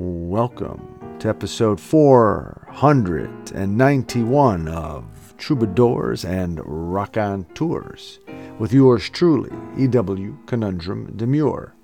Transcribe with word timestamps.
Welcome 0.00 1.16
to 1.18 1.28
episode 1.28 1.80
491 1.80 4.68
of 4.68 5.34
Troubadours 5.36 6.24
and 6.24 6.60
Raconteurs 6.64 8.20
with 8.60 8.72
yours 8.72 9.10
truly, 9.10 9.50
E.W. 9.76 10.38
Conundrum 10.46 11.16
Demure. 11.16 11.74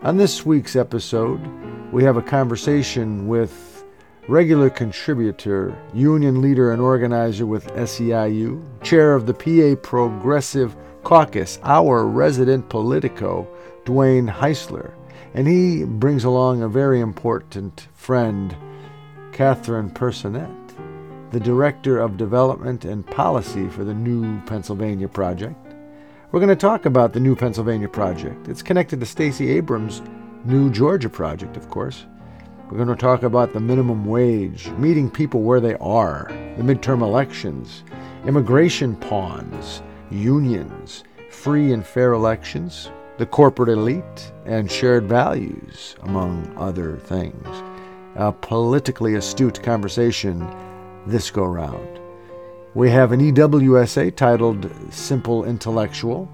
On 0.00 0.16
this 0.16 0.46
week's 0.46 0.76
episode, 0.76 1.46
we 1.92 2.02
have 2.04 2.16
a 2.16 2.22
conversation 2.22 3.28
with 3.28 3.84
regular 4.28 4.70
contributor, 4.70 5.76
union 5.92 6.40
leader, 6.40 6.72
and 6.72 6.80
organizer 6.80 7.44
with 7.44 7.66
SEIU, 7.74 8.64
chair 8.82 9.14
of 9.14 9.26
the 9.26 9.34
PA 9.34 9.78
Progressive 9.82 10.74
Caucus, 11.02 11.58
our 11.64 12.06
resident 12.06 12.70
Politico, 12.70 13.46
Dwayne 13.84 14.32
Heisler 14.32 14.94
and 15.34 15.48
he 15.48 15.84
brings 15.84 16.24
along 16.24 16.62
a 16.62 16.68
very 16.68 17.00
important 17.00 17.88
friend, 17.94 18.56
Catherine 19.32 19.90
Personette, 19.90 21.30
the 21.30 21.40
Director 21.40 21.98
of 21.98 22.16
Development 22.16 22.84
and 22.84 23.06
Policy 23.06 23.68
for 23.68 23.84
the 23.84 23.94
New 23.94 24.40
Pennsylvania 24.42 25.08
Project. 25.08 25.56
We're 26.30 26.40
going 26.40 26.48
to 26.48 26.56
talk 26.56 26.86
about 26.86 27.12
the 27.12 27.20
New 27.20 27.34
Pennsylvania 27.34 27.88
Project. 27.88 28.48
It's 28.48 28.62
connected 28.62 29.00
to 29.00 29.06
Stacey 29.06 29.50
Abrams' 29.50 30.02
New 30.44 30.70
Georgia 30.70 31.08
Project, 31.08 31.56
of 31.56 31.70
course. 31.70 32.06
We're 32.70 32.78
going 32.78 32.88
to 32.88 32.96
talk 32.96 33.22
about 33.22 33.52
the 33.52 33.60
minimum 33.60 34.06
wage, 34.06 34.68
meeting 34.78 35.10
people 35.10 35.42
where 35.42 35.60
they 35.60 35.74
are, 35.74 36.26
the 36.56 36.62
midterm 36.62 37.02
elections, 37.02 37.84
immigration 38.26 38.96
pawns, 38.96 39.82
unions, 40.10 41.04
free 41.30 41.72
and 41.72 41.84
fair 41.84 42.12
elections, 42.12 42.90
the 43.18 43.26
corporate 43.26 43.68
elite, 43.68 44.31
and 44.44 44.70
shared 44.70 45.08
values, 45.08 45.96
among 46.02 46.52
other 46.56 46.96
things. 46.96 47.46
A 48.16 48.32
politically 48.32 49.14
astute 49.14 49.62
conversation 49.62 50.46
this 51.06 51.30
go 51.30 51.44
round. 51.44 52.00
We 52.74 52.90
have 52.90 53.12
an 53.12 53.20
EWSA 53.20 54.16
titled 54.16 54.70
Simple 54.92 55.44
Intellectual. 55.44 56.30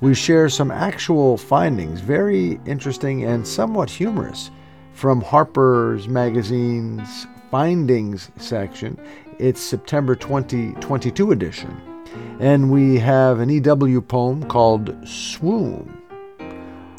We 0.00 0.14
share 0.14 0.48
some 0.48 0.70
actual 0.70 1.36
findings, 1.36 2.00
very 2.00 2.60
interesting 2.66 3.24
and 3.24 3.46
somewhat 3.46 3.90
humorous, 3.90 4.50
from 4.92 5.20
Harper's 5.20 6.08
Magazine's 6.08 7.26
Findings 7.50 8.30
section. 8.36 8.98
It's 9.38 9.60
September 9.60 10.14
2022 10.14 11.32
edition. 11.32 11.76
And 12.40 12.70
we 12.70 12.98
have 12.98 13.40
an 13.40 13.50
EW 13.50 14.00
poem 14.00 14.44
called 14.44 14.94
Swoon 15.06 15.96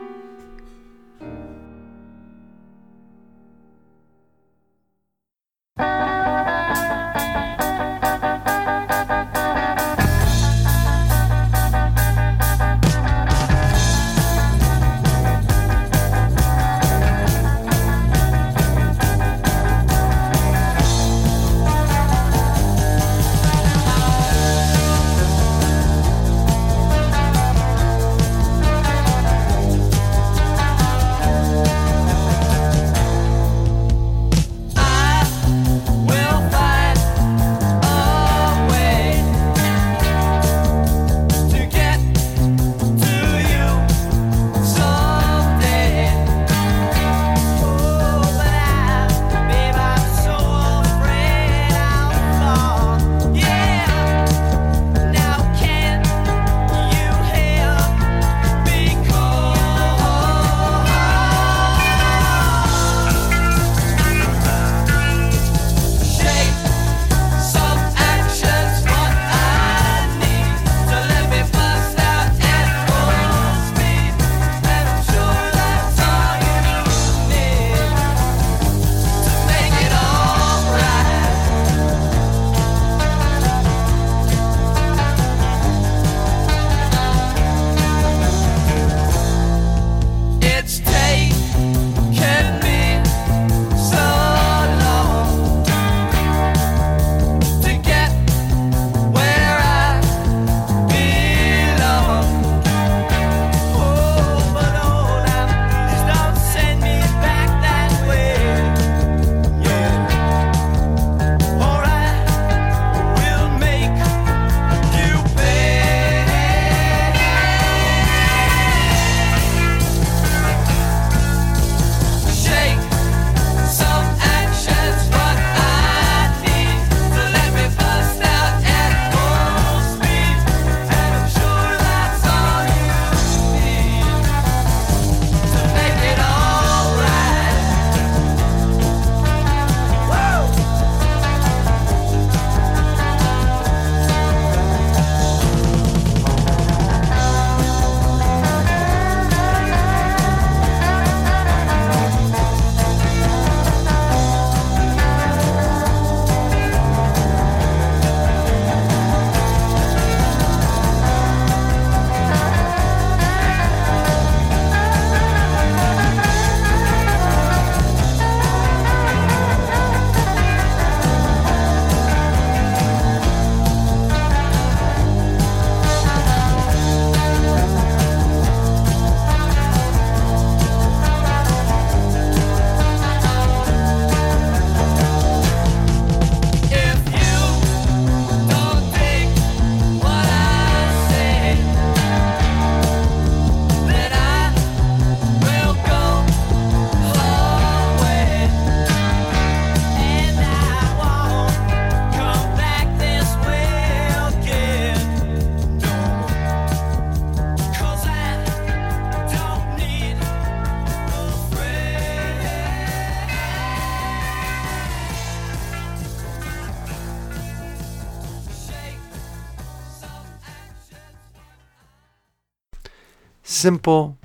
Simple 223.46 224.16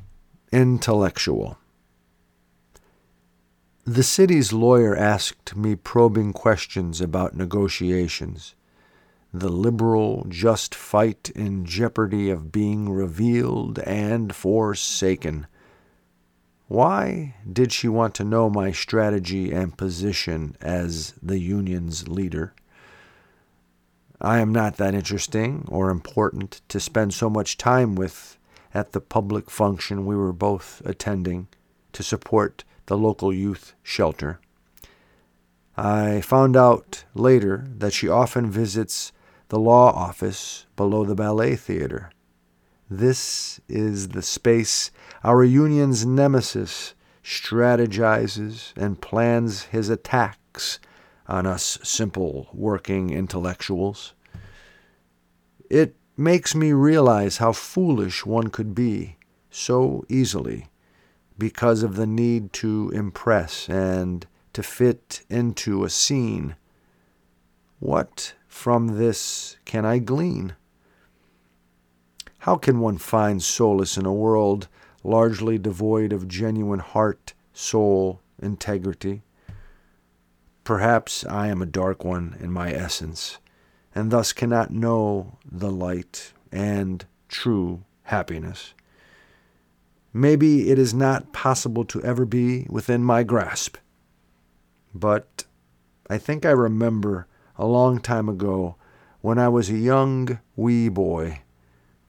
intellectual. 0.50 1.58
The 3.84 4.02
city's 4.02 4.54
lawyer 4.54 4.96
asked 4.96 5.58
me 5.58 5.76
probing 5.76 6.32
questions 6.32 7.02
about 7.02 7.36
negotiations, 7.36 8.56
the 9.34 9.50
liberal 9.50 10.26
just 10.30 10.74
fight 10.74 11.32
in 11.36 11.66
jeopardy 11.66 12.30
of 12.30 12.54
being 12.54 12.90
revealed 12.90 13.80
and 13.80 14.34
forsaken. 14.34 15.48
Why 16.70 17.36
did 17.52 17.74
she 17.74 17.90
want 17.90 18.16
to 18.16 18.24
know 18.24 18.50
my 18.50 18.72
strategy 18.72 19.52
and 19.52 19.78
position 19.78 20.56
as 20.62 21.14
the 21.22 21.40
union's 21.40 22.08
leader? 22.08 22.54
I 24.22 24.40
am 24.40 24.54
not 24.54 24.78
that 24.78 24.96
interesting 24.96 25.66
or 25.68 25.90
important 25.90 26.62
to 26.70 26.80
spend 26.80 27.14
so 27.14 27.30
much 27.30 27.58
time 27.58 27.96
with 27.96 28.38
at 28.74 28.92
the 28.92 29.02
public 29.02 29.50
function 29.50 30.06
we 30.06 30.16
were 30.16 30.34
both 30.34 30.82
attending 30.86 31.48
to 31.94 32.04
support 32.04 32.64
the 32.86 32.98
local 32.98 33.34
youth 33.34 33.74
shelter. 33.84 34.40
I 35.78 36.22
found 36.22 36.58
out 36.58 37.06
later 37.14 37.66
that 37.78 37.94
she 37.94 38.10
often 38.10 38.52
visits 38.52 39.12
the 39.48 39.60
law 39.60 39.92
office 39.92 40.66
below 40.76 41.06
the 41.06 41.16
ballet 41.16 41.56
theater. 41.56 42.12
This 42.90 43.60
is 43.68 44.10
the 44.10 44.22
space 44.22 44.92
our 45.24 45.44
union's 45.44 46.06
nemesis 46.06 46.96
strategizes 47.24 48.74
and 48.76 49.00
plans 49.02 49.64
his 49.64 49.90
attacks 49.90 50.80
on 51.28 51.46
us 51.46 51.78
simple 51.84 52.50
working 52.54 53.12
intellectuals. 53.12 54.14
It 55.70 55.96
makes 56.20 56.54
me 56.54 56.74
realize 56.74 57.38
how 57.38 57.54
foolish 57.54 58.26
one 58.26 58.50
could 58.50 58.76
be 58.76 59.16
so 59.50 60.04
easily 60.10 60.68
because 61.38 61.82
of 61.82 61.96
the 61.96 62.06
need 62.06 62.52
to 62.52 62.92
impress 62.94 63.70
and 63.70 64.28
to 64.52 64.62
fit 64.62 65.22
into 65.30 65.86
a 65.86 65.90
scene. 65.90 66.56
What 67.80 68.34
from 68.48 68.98
this 68.98 69.58
can 69.64 69.86
I 69.86 70.00
glean? 70.00 70.56
How 72.40 72.58
can 72.58 72.80
one 72.80 72.98
find 72.98 73.42
solace 73.42 73.96
in 73.96 74.06
a 74.06 74.14
world 74.14 74.68
largely 75.04 75.58
devoid 75.58 76.12
of 76.12 76.28
genuine 76.28 76.80
heart, 76.80 77.34
soul, 77.54 78.22
integrity? 78.42 79.24
Perhaps 80.66 81.26
I 81.26 81.48
am 81.48 81.62
a 81.62 81.66
dark 81.66 82.04
one 82.04 82.36
in 82.40 82.52
my 82.52 82.72
essence, 82.72 83.38
and 83.94 84.12
thus 84.12 84.34
cannot 84.34 84.72
know 84.72 85.38
the 85.50 85.72
light 85.72 86.34
and 86.52 87.06
true 87.28 87.84
happiness. 88.04 88.74
Maybe 90.14 90.70
it 90.70 90.80
is 90.80 90.94
not 90.94 91.34
possible 91.34 91.86
to 91.86 92.02
ever 92.04 92.26
be 92.26 92.66
within 92.70 93.04
my 93.04 93.24
grasp. 93.24 93.78
But 94.94 95.46
I 96.10 96.18
think 96.18 96.46
I 96.46 96.52
remember 96.52 97.28
a 97.58 97.66
long 97.66 98.00
time 98.00 98.28
ago 98.28 98.76
when 99.22 99.38
I 99.38 99.50
was 99.50 99.70
a 99.70 99.78
young, 99.78 100.40
wee 100.56 100.90
boy, 100.90 101.42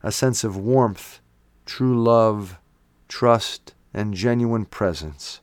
a 0.03 0.11
sense 0.11 0.45
of 0.45 0.57
warmth, 0.57 1.21
true 1.67 2.03
love, 2.03 2.59
trust, 3.09 3.75
and 3.93 4.15
genuine 4.15 4.65
presence. 4.65 5.41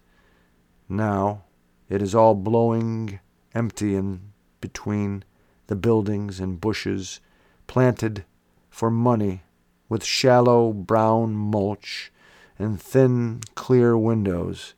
Now 0.89 1.44
it 1.89 2.01
is 2.01 2.16
all 2.16 2.34
blowing 2.34 3.19
empty 3.54 3.95
in 3.95 4.34
between 4.62 5.24
the 5.68 5.75
buildings 5.75 6.40
and 6.40 6.60
bushes 6.60 7.19
planted 7.68 8.25
for 8.69 8.90
money 8.90 9.44
with 9.90 10.04
shallow 10.04 10.74
brown 10.74 11.34
mulch 11.34 12.12
and 12.60 12.81
thin, 12.81 13.42
clear 13.56 13.98
windows 13.98 14.74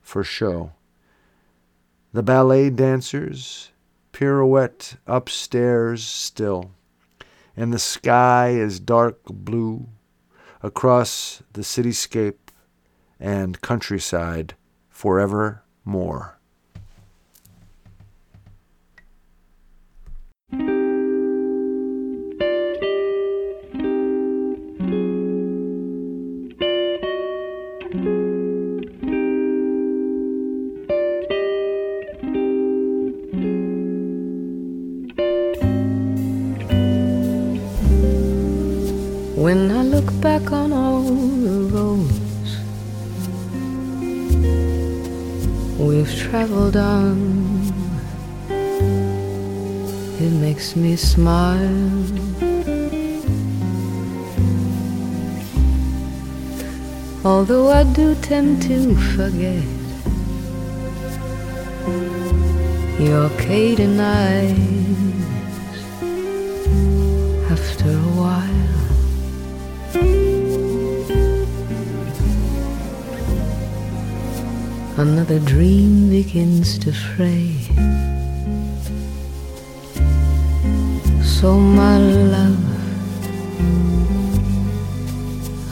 for 0.00 0.22
show. 0.22 0.72
The 2.12 2.22
ballet 2.22 2.70
dancers 2.70 3.72
pirouette 4.12 4.96
upstairs 5.06 6.04
still, 6.04 6.70
and 7.56 7.72
the 7.72 7.78
sky 7.78 8.50
is 8.50 8.78
dark 8.78 9.18
blue 9.24 9.88
across 10.62 11.42
the 11.52 11.62
cityscape 11.62 12.38
and 13.18 13.60
countryside 13.60 14.54
forevermore. 14.88 16.33
Back 40.24 40.52
on 40.52 40.72
all 40.72 41.02
the 41.02 41.68
roads 41.74 42.56
we've 45.78 46.14
traveled 46.16 46.78
on, 46.78 47.70
it 50.18 50.32
makes 50.40 50.76
me 50.76 50.96
smile. 50.96 52.06
Although 57.22 57.68
I 57.68 57.84
do 57.92 58.14
tend 58.14 58.62
to 58.62 58.96
forget 59.14 59.62
your 62.98 63.28
Caden 63.44 64.00
eyes 64.00 64.94
after 64.96 65.13
Another 74.96 75.40
dream 75.40 76.08
begins 76.08 76.78
to 76.78 76.92
fray. 76.92 77.50
So, 81.24 81.58
my 81.58 81.98
love, 81.98 82.62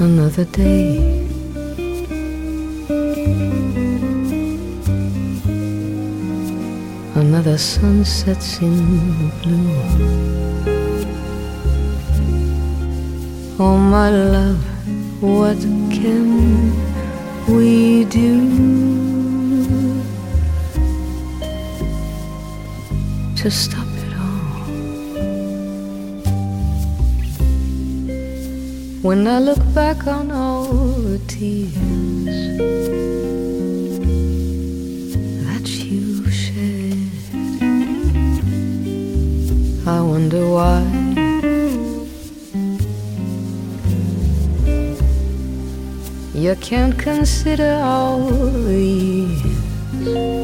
another 0.00 0.44
day. 0.44 1.22
Another 7.14 7.58
sun 7.58 8.04
sets 8.04 8.58
in 8.60 9.30
blue. 9.42 9.70
Oh, 13.60 13.78
my 13.78 14.10
love, 14.10 14.64
what 15.22 15.58
can 15.92 16.74
we 17.46 18.04
do 18.06 18.91
to 23.42 23.50
stop 23.50 23.88
it 24.04 24.14
all? 24.14 24.62
When 29.02 29.26
I 29.26 29.40
look 29.40 29.58
back 29.75 30.06
on 30.06 30.30
all 30.30 30.66
the 31.11 31.18
tears 31.26 31.75
that 35.44 35.66
you 35.66 36.30
shed, 36.30 37.11
I 39.88 40.00
wonder 40.00 40.44
why. 40.49 40.82
You 46.32 46.54
can't 46.61 46.96
consider 46.96 47.80
all 47.82 48.20
the 48.20 48.78
years 48.78 50.41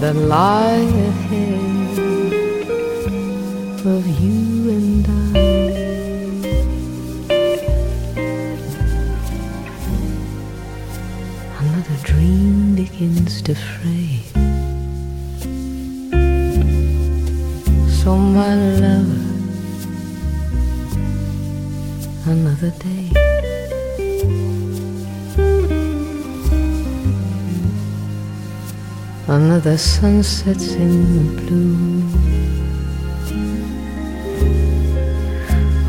that 0.00 0.14
lie 0.14 0.86
ahead 1.10 1.98
of 3.84 4.06
you 4.06 4.70
and 4.70 5.06
I. 5.08 5.38
Another 11.58 11.98
dream 12.04 12.76
begins 12.76 13.42
to 13.42 13.54
fray. 13.56 14.22
So, 18.00 18.16
my 18.16 18.54
love, 18.54 19.10
another 22.26 22.70
day. 22.78 22.97
Another 29.48 29.78
sun 29.78 30.22
sets 30.22 30.74
in 30.74 31.36
blue. 31.36 32.02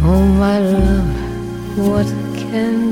Oh, 0.01 0.23
my 0.39 0.59
love, 0.59 1.77
What 1.77 2.07
can 2.37 2.88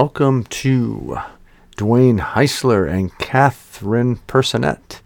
Welcome 0.00 0.44
to 0.44 1.18
Dwayne 1.76 2.20
Heisler 2.20 2.88
and 2.88 3.18
Catherine 3.18 4.18
Personette. 4.28 5.00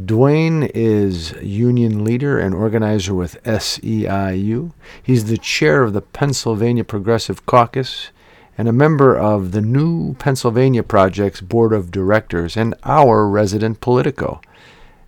Dwayne 0.00 0.70
is 0.72 1.32
union 1.42 2.04
leader 2.04 2.38
and 2.38 2.54
organizer 2.54 3.14
with 3.14 3.42
SEIU. 3.42 4.74
He's 5.02 5.24
the 5.24 5.38
chair 5.38 5.82
of 5.82 5.92
the 5.92 6.02
Pennsylvania 6.02 6.84
Progressive 6.84 7.46
Caucus 7.46 8.10
and 8.56 8.68
a 8.68 8.72
member 8.72 9.18
of 9.18 9.50
the 9.50 9.60
New 9.60 10.14
Pennsylvania 10.14 10.84
Project's 10.84 11.40
board 11.40 11.72
of 11.72 11.90
directors 11.90 12.56
and 12.56 12.76
our 12.84 13.26
resident 13.26 13.80
Politico. 13.80 14.40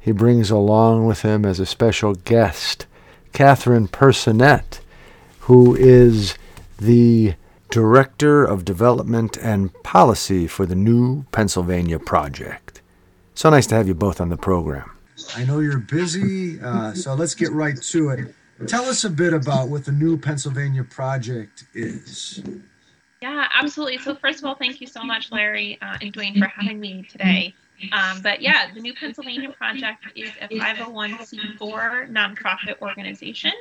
He 0.01 0.11
brings 0.11 0.51
along 0.51 1.07
with 1.07 1.23
him 1.23 1.45
as 1.45 1.61
a 1.61 1.67
special 1.67 2.15
guest 2.15 2.87
Catherine 3.33 3.87
Personette, 3.87 4.81
who 5.43 5.77
is 5.77 6.35
the 6.79 7.37
Director 7.71 8.45
of 8.45 8.65
Development 8.65 9.37
and 9.39 9.73
Policy 9.83 10.47
for 10.47 10.67
the 10.67 10.75
New 10.75 11.25
Pennsylvania 11.33 11.99
Project. 11.99 12.83
So 13.35 13.51
nice 13.51 13.67
to 13.69 13.75
have 13.75 13.89
you 13.89 13.95
both 13.95 14.21
on 14.21 14.29
the 14.29 14.37
program. 14.37 14.91
I 15.37 15.45
know 15.45 15.61
you're 15.61 15.79
busy, 15.79 16.61
uh, 16.61 16.93
so 16.95 17.15
let's 17.15 17.35
get 17.35 17.51
right 17.51 17.81
to 17.81 18.11
it. 18.11 18.35
Tell 18.67 18.85
us 18.85 19.05
a 19.05 19.11
bit 19.11 19.33
about 19.33 19.69
what 19.69 19.85
the 19.85 19.93
New 19.93 20.17
Pennsylvania 20.17 20.85
Project 20.85 21.65
is. 21.75 22.43
Yeah, 23.21 23.49
absolutely. 23.55 23.99
So, 23.99 24.15
first 24.15 24.39
of 24.41 24.45
all, 24.45 24.55
thank 24.55 24.81
you 24.81 24.87
so 24.87 25.03
much, 25.03 25.33
Larry 25.33 25.79
uh, 25.83 25.97
and 26.01 26.13
Dwayne, 26.13 26.39
for 26.39 26.47
having 26.47 26.79
me 26.79 27.07
today. 27.11 27.55
Um, 27.93 28.23
but 28.23 28.41
yeah, 28.41 28.73
the 28.73 28.81
New 28.81 28.95
Pennsylvania 28.95 29.51
Project 29.51 30.05
is 30.15 30.31
a 30.41 30.49
501c4 30.49 32.11
nonprofit 32.11 32.81
organization. 32.81 33.53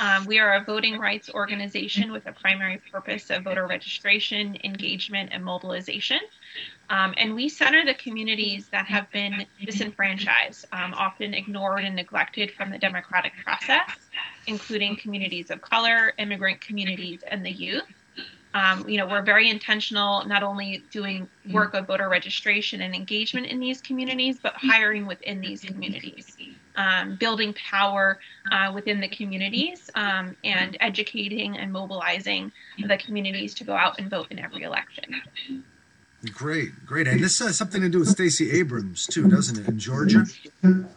Um, 0.00 0.24
we 0.24 0.38
are 0.38 0.54
a 0.54 0.64
voting 0.64 0.98
rights 0.98 1.28
organization 1.28 2.10
with 2.10 2.26
a 2.26 2.32
primary 2.32 2.80
purpose 2.90 3.28
of 3.28 3.44
voter 3.44 3.66
registration, 3.66 4.56
engagement, 4.64 5.28
and 5.30 5.44
mobilization. 5.44 6.20
Um, 6.88 7.12
and 7.18 7.34
we 7.34 7.50
center 7.50 7.84
the 7.84 7.92
communities 7.92 8.68
that 8.70 8.86
have 8.86 9.10
been 9.10 9.44
disenfranchised, 9.62 10.64
um, 10.72 10.94
often 10.94 11.34
ignored 11.34 11.84
and 11.84 11.94
neglected 11.94 12.50
from 12.52 12.70
the 12.70 12.78
democratic 12.78 13.34
process, 13.44 13.90
including 14.46 14.96
communities 14.96 15.50
of 15.50 15.60
color, 15.60 16.14
immigrant 16.16 16.62
communities, 16.62 17.22
and 17.26 17.44
the 17.44 17.52
youth. 17.52 17.84
Um, 18.54 18.88
you 18.88 18.96
know, 18.96 19.06
we're 19.06 19.22
very 19.22 19.50
intentional, 19.50 20.24
not 20.24 20.42
only 20.42 20.82
doing 20.90 21.28
work 21.52 21.74
of 21.74 21.86
voter 21.86 22.08
registration 22.08 22.80
and 22.80 22.94
engagement 22.94 23.46
in 23.46 23.60
these 23.60 23.82
communities, 23.82 24.38
but 24.42 24.54
hiring 24.56 25.06
within 25.06 25.42
these 25.42 25.60
communities, 25.60 26.36
um, 26.80 27.16
building 27.16 27.52
power 27.54 28.18
uh, 28.50 28.70
within 28.74 28.98
the 29.00 29.08
communities, 29.08 29.90
um, 29.94 30.36
and 30.44 30.76
educating 30.80 31.50
and 31.60 31.68
mobilizing 31.72 32.52
the 32.90 32.96
communities 33.04 33.52
to 33.54 33.64
go 33.64 33.74
out 33.74 33.98
and 33.98 34.08
vote 34.16 34.28
in 34.30 34.38
every 34.38 34.62
election. 34.62 35.08
Great, 36.44 36.70
great. 36.84 37.06
And 37.08 37.22
this 37.24 37.38
has 37.38 37.56
something 37.56 37.80
to 37.80 37.88
do 37.88 38.00
with 38.00 38.08
Stacey 38.08 38.50
Abrams, 38.60 39.06
too, 39.06 39.26
doesn't 39.28 39.58
it, 39.58 39.66
in 39.68 39.78
Georgia? 39.78 40.24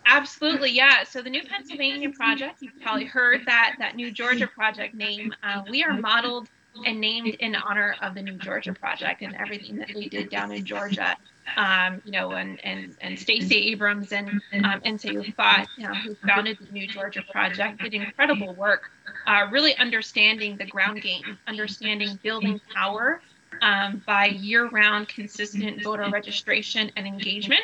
Absolutely, 0.06 0.72
yeah. 0.72 1.04
So 1.06 1.22
the 1.22 1.30
New 1.30 1.44
Pennsylvania 1.44 2.10
Project, 2.10 2.62
you've 2.62 2.80
probably 2.82 3.06
heard 3.06 3.42
that, 3.46 3.75
that 3.80 3.96
New 3.96 4.12
Georgia 4.12 4.48
Project 4.48 4.94
name. 4.94 5.34
Uh, 5.42 5.63
we 5.70 5.84
are 5.84 5.94
modeled 5.94 6.50
and 6.86 7.00
named 7.00 7.36
in 7.40 7.56
honor 7.56 7.96
of 8.02 8.16
the 8.16 8.22
New 8.22 8.38
Georgia 8.38 8.74
Project 8.74 9.22
and 9.22 9.34
everything 9.36 9.78
that 9.78 9.90
they 9.94 10.08
did 10.08 10.30
down 10.30 10.52
in 10.52 10.66
Georgia. 10.66 11.16
Um, 11.57 12.01
you 12.05 12.12
know, 12.12 12.31
and 12.31 12.59
and 12.63 12.95
and 13.01 13.19
Stacey 13.19 13.71
Abrams 13.71 14.12
and 14.12 14.41
um, 14.63 14.81
and 14.85 15.00
Fott, 15.00 15.67
you 15.77 15.88
know, 15.88 15.93
who 15.93 16.15
founded 16.25 16.57
the 16.59 16.71
New 16.71 16.88
Georgia 16.88 17.21
Project, 17.31 17.81
did 17.81 17.93
incredible 17.93 18.53
work, 18.55 18.89
uh, 19.27 19.47
really 19.51 19.75
understanding 19.75 20.55
the 20.57 20.65
ground 20.65 21.01
game, 21.01 21.38
understanding 21.45 22.17
building 22.23 22.62
power 22.73 23.21
um, 23.62 24.01
by 24.05 24.27
year-round 24.27 25.07
consistent 25.09 25.83
voter 25.83 26.09
registration 26.09 26.91
and 26.95 27.05
engagement 27.05 27.62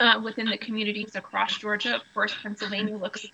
uh, 0.00 0.20
within 0.22 0.46
the 0.46 0.58
communities 0.58 1.14
across 1.14 1.56
Georgia. 1.58 1.96
Of 1.96 2.02
course, 2.14 2.34
Pennsylvania 2.42 2.96
looks 2.96 3.26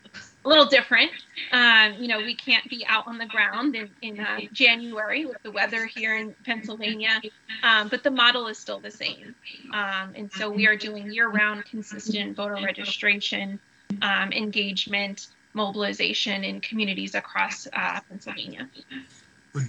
a 0.44 0.48
little 0.48 0.66
different. 0.66 1.10
Um, 1.52 1.94
you 1.98 2.08
know, 2.08 2.18
we 2.18 2.34
can't 2.34 2.68
be 2.68 2.84
out 2.86 3.06
on 3.06 3.18
the 3.18 3.26
ground 3.26 3.74
in, 3.74 3.90
in 4.02 4.20
uh, 4.20 4.40
January 4.52 5.24
with 5.24 5.42
the 5.42 5.50
weather 5.50 5.86
here 5.86 6.16
in 6.16 6.34
Pennsylvania, 6.44 7.20
um, 7.62 7.88
but 7.88 8.02
the 8.02 8.10
model 8.10 8.46
is 8.48 8.58
still 8.58 8.80
the 8.80 8.90
same. 8.90 9.34
Um, 9.72 10.12
and 10.14 10.30
so 10.32 10.50
we 10.50 10.66
are 10.66 10.76
doing 10.76 11.10
year 11.10 11.28
round 11.28 11.64
consistent 11.64 12.36
voter 12.36 12.54
registration, 12.54 13.58
um, 14.02 14.32
engagement, 14.32 15.28
mobilization 15.54 16.44
in 16.44 16.60
communities 16.60 17.14
across 17.14 17.66
uh, 17.72 18.00
Pennsylvania. 18.08 18.68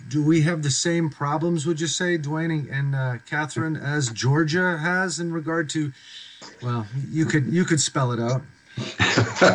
Do 0.10 0.26
we 0.26 0.42
have 0.42 0.64
the 0.64 0.72
same 0.72 1.12
problems, 1.12 1.68
would 1.68 1.80
you 1.80 1.86
say, 1.86 2.18
Dwayne 2.18 2.72
and 2.72 2.96
uh, 2.96 3.18
Catherine, 3.30 3.76
as 3.76 4.10
Georgia 4.10 4.80
has 4.80 5.20
in 5.20 5.32
regard 5.32 5.70
to? 5.70 5.94
Well, 6.64 6.88
you 7.12 7.26
could 7.26 7.46
you 7.46 7.66
could 7.66 7.80
spell 7.80 8.12
it 8.12 8.20
out. 8.20 8.42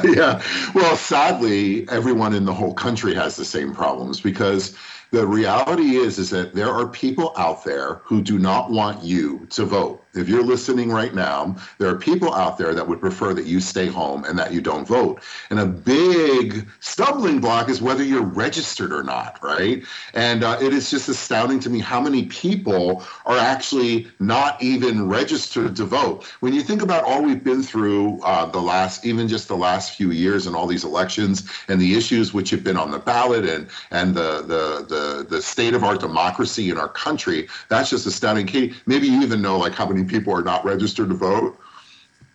yeah. 0.05 0.43
Well, 0.75 0.97
sadly, 0.97 1.89
everyone 1.89 2.35
in 2.35 2.45
the 2.45 2.55
whole 2.55 2.75
country 2.75 3.15
has 3.15 3.37
the 3.37 3.45
same 3.45 3.75
problems 3.75 4.21
because 4.21 4.77
the 5.11 5.27
reality 5.27 5.97
is 5.97 6.19
is 6.19 6.31
that 6.31 6.55
there 6.55 6.71
are 6.71 6.87
people 6.87 7.33
out 7.37 7.65
there 7.65 7.95
who 8.05 8.23
do 8.23 8.39
not 8.39 8.71
want 8.71 9.03
you 9.03 9.47
to 9.51 9.65
vote 9.65 10.05
if 10.15 10.29
you're 10.29 10.43
listening 10.43 10.91
right 10.91 11.15
now, 11.15 11.57
there 11.79 11.89
are 11.89 11.97
people 11.97 12.35
out 12.35 12.59
there 12.59 12.75
that 12.75 12.87
would 12.87 13.01
prefer 13.01 13.33
that 13.35 13.47
you 13.47 13.61
stay 13.61 13.87
home 13.87 14.25
and 14.25 14.39
that 14.39 14.53
you 14.53 14.61
don't 14.61 14.87
vote. 14.87 15.23
And 15.51 15.61
a 15.61 15.67
big 15.67 16.69
stumbling 16.81 17.41
block 17.41 17.69
is 17.69 17.81
whether 17.81 18.03
you're 18.03 18.23
registered 18.23 18.93
or 18.93 19.03
not, 19.03 19.39
right? 19.43 19.85
And 20.15 20.43
uh, 20.43 20.59
it 20.61 20.73
is 20.73 20.91
just 20.91 21.09
astounding 21.09 21.61
to 21.61 21.71
me 21.71 21.79
how 21.79 22.01
many 22.01 22.27
people 22.27 23.05
are 23.25 23.39
actually 23.39 24.09
not 24.19 24.61
even 24.63 25.09
registered 25.09 25.77
to 25.77 25.85
vote. 25.85 26.25
When 26.41 26.53
you 26.53 26.63
think 26.63 26.83
about 26.83 27.05
all 27.05 27.23
we've 27.23 27.45
been 27.45 27.63
through 27.63 28.21
uh, 28.23 28.47
the 28.47 28.61
last, 28.61 29.07
even 29.07 29.29
just 29.29 29.49
the 29.49 29.57
last 29.57 29.97
few 29.97 30.11
years 30.11 30.47
and 30.47 30.57
all 30.57 30.67
these 30.67 30.85
elections 30.85 31.49
and 31.69 31.81
the 31.81 31.95
issues 31.95 32.35
which 32.35 32.51
have 32.51 32.65
been 32.65 32.77
on 32.77 32.91
the 32.91 32.99
ballot 32.99 33.45
and 33.45 33.69
and 33.91 34.15
the 34.15 34.43
the 34.43 34.85
the, 34.89 35.27
the 35.29 35.43
state 35.43 35.75
of 35.75 35.85
our 35.85 35.97
democracy 35.97 36.71
in 36.71 36.79
our 36.79 36.89
country, 36.89 37.49
that's 37.69 37.91
just 37.91 38.07
astounding. 38.07 38.47
Katie, 38.47 38.75
maybe 38.87 39.07
you 39.07 39.23
even 39.23 39.41
know 39.41 39.59
like 39.59 39.73
how 39.75 39.87
many 39.87 40.00
many 40.01 40.19
people 40.19 40.35
are 40.35 40.43
not 40.43 40.65
registered 40.65 41.09
to 41.09 41.15
vote? 41.15 41.59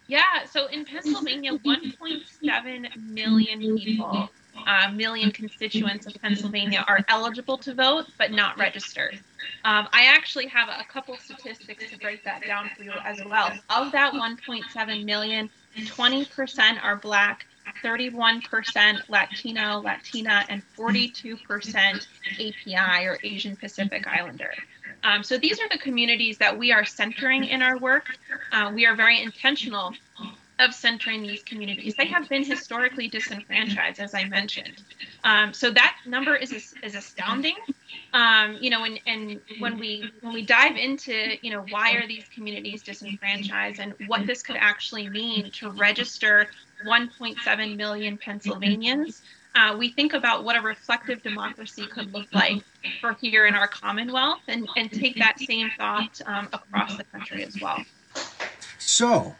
Yeah, 0.07 0.45
so 0.51 0.67
in 0.67 0.85
Pennsylvania, 0.85 1.57
1.7 1.57 2.95
million 3.09 3.77
people, 3.77 4.29
uh, 4.67 4.91
million 4.91 5.31
constituents 5.31 6.05
of 6.05 6.13
Pennsylvania 6.21 6.85
are 6.87 6.99
eligible 7.07 7.57
to 7.59 7.73
vote 7.73 8.05
but 8.17 8.31
not 8.31 8.57
registered. 8.57 9.15
Um, 9.63 9.87
I 9.91 10.05
actually 10.15 10.47
have 10.47 10.69
a 10.69 10.83
couple 10.83 11.17
statistics 11.17 11.89
to 11.89 11.97
break 11.97 12.23
that 12.23 12.45
down 12.45 12.69
for 12.77 12.83
you 12.83 12.93
as 13.03 13.19
well. 13.25 13.51
Of 13.69 13.91
that 13.93 14.13
1.7 14.13 15.05
million, 15.05 15.49
20% 15.75 16.83
are 16.83 16.95
Black, 16.97 17.47
31% 17.83 19.09
Latino, 19.09 19.81
Latina, 19.81 20.45
and 20.49 20.61
42% 20.77 22.07
API 22.33 23.05
or 23.05 23.17
Asian 23.23 23.55
Pacific 23.55 24.05
Islander. 24.07 24.53
Um, 25.03 25.23
so 25.23 25.37
these 25.37 25.59
are 25.59 25.69
the 25.69 25.77
communities 25.77 26.37
that 26.37 26.57
we 26.57 26.71
are 26.71 26.85
centering 26.85 27.45
in 27.45 27.61
our 27.61 27.77
work. 27.77 28.17
Uh, 28.51 28.71
we 28.73 28.85
are 28.85 28.95
very 28.95 29.21
intentional 29.21 29.93
of 30.59 30.73
centering 30.73 31.21
these 31.21 31.43
communities. 31.43 31.95
They 31.95 32.05
have 32.07 32.29
been 32.29 32.43
historically 32.43 33.07
disenfranchised, 33.07 33.99
as 33.99 34.13
I 34.13 34.23
mentioned. 34.25 34.81
Um, 35.23 35.53
so 35.53 35.71
that 35.71 35.97
number 36.05 36.35
is 36.35 36.73
is 36.81 36.95
astounding. 36.95 37.55
Um, 38.13 38.57
you 38.61 38.69
know, 38.69 38.85
and, 38.85 38.99
and 39.05 39.41
when 39.59 39.77
we 39.77 40.09
when 40.21 40.33
we 40.33 40.45
dive 40.45 40.77
into 40.77 41.35
you 41.41 41.51
know 41.51 41.65
why 41.69 41.93
are 41.95 42.07
these 42.07 42.25
communities 42.33 42.83
disenfranchised 42.83 43.79
and 43.79 43.93
what 44.07 44.25
this 44.25 44.41
could 44.41 44.55
actually 44.57 45.09
mean 45.09 45.51
to 45.51 45.71
register 45.71 46.47
1.7 46.85 47.75
million 47.75 48.17
Pennsylvanians. 48.17 49.21
Uh, 49.55 49.73
we 49.77 49.89
think 49.89 50.13
about 50.13 50.43
what 50.43 50.57
a 50.57 50.61
reflective 50.61 51.23
democracy 51.23 51.87
could 51.87 52.13
look 52.13 52.27
like 52.33 52.61
for 52.99 53.13
here 53.13 53.45
in 53.45 53.55
our 53.55 53.67
Commonwealth 53.67 54.41
and, 54.49 54.67
and 54.75 54.91
take 54.91 55.15
that 55.15 55.39
same 55.39 55.71
thought 55.77 56.19
um, 56.25 56.49
across 56.51 56.97
the 56.97 57.05
country 57.05 57.43
as 57.43 57.59
well. 57.61 57.83
So, 58.79 59.35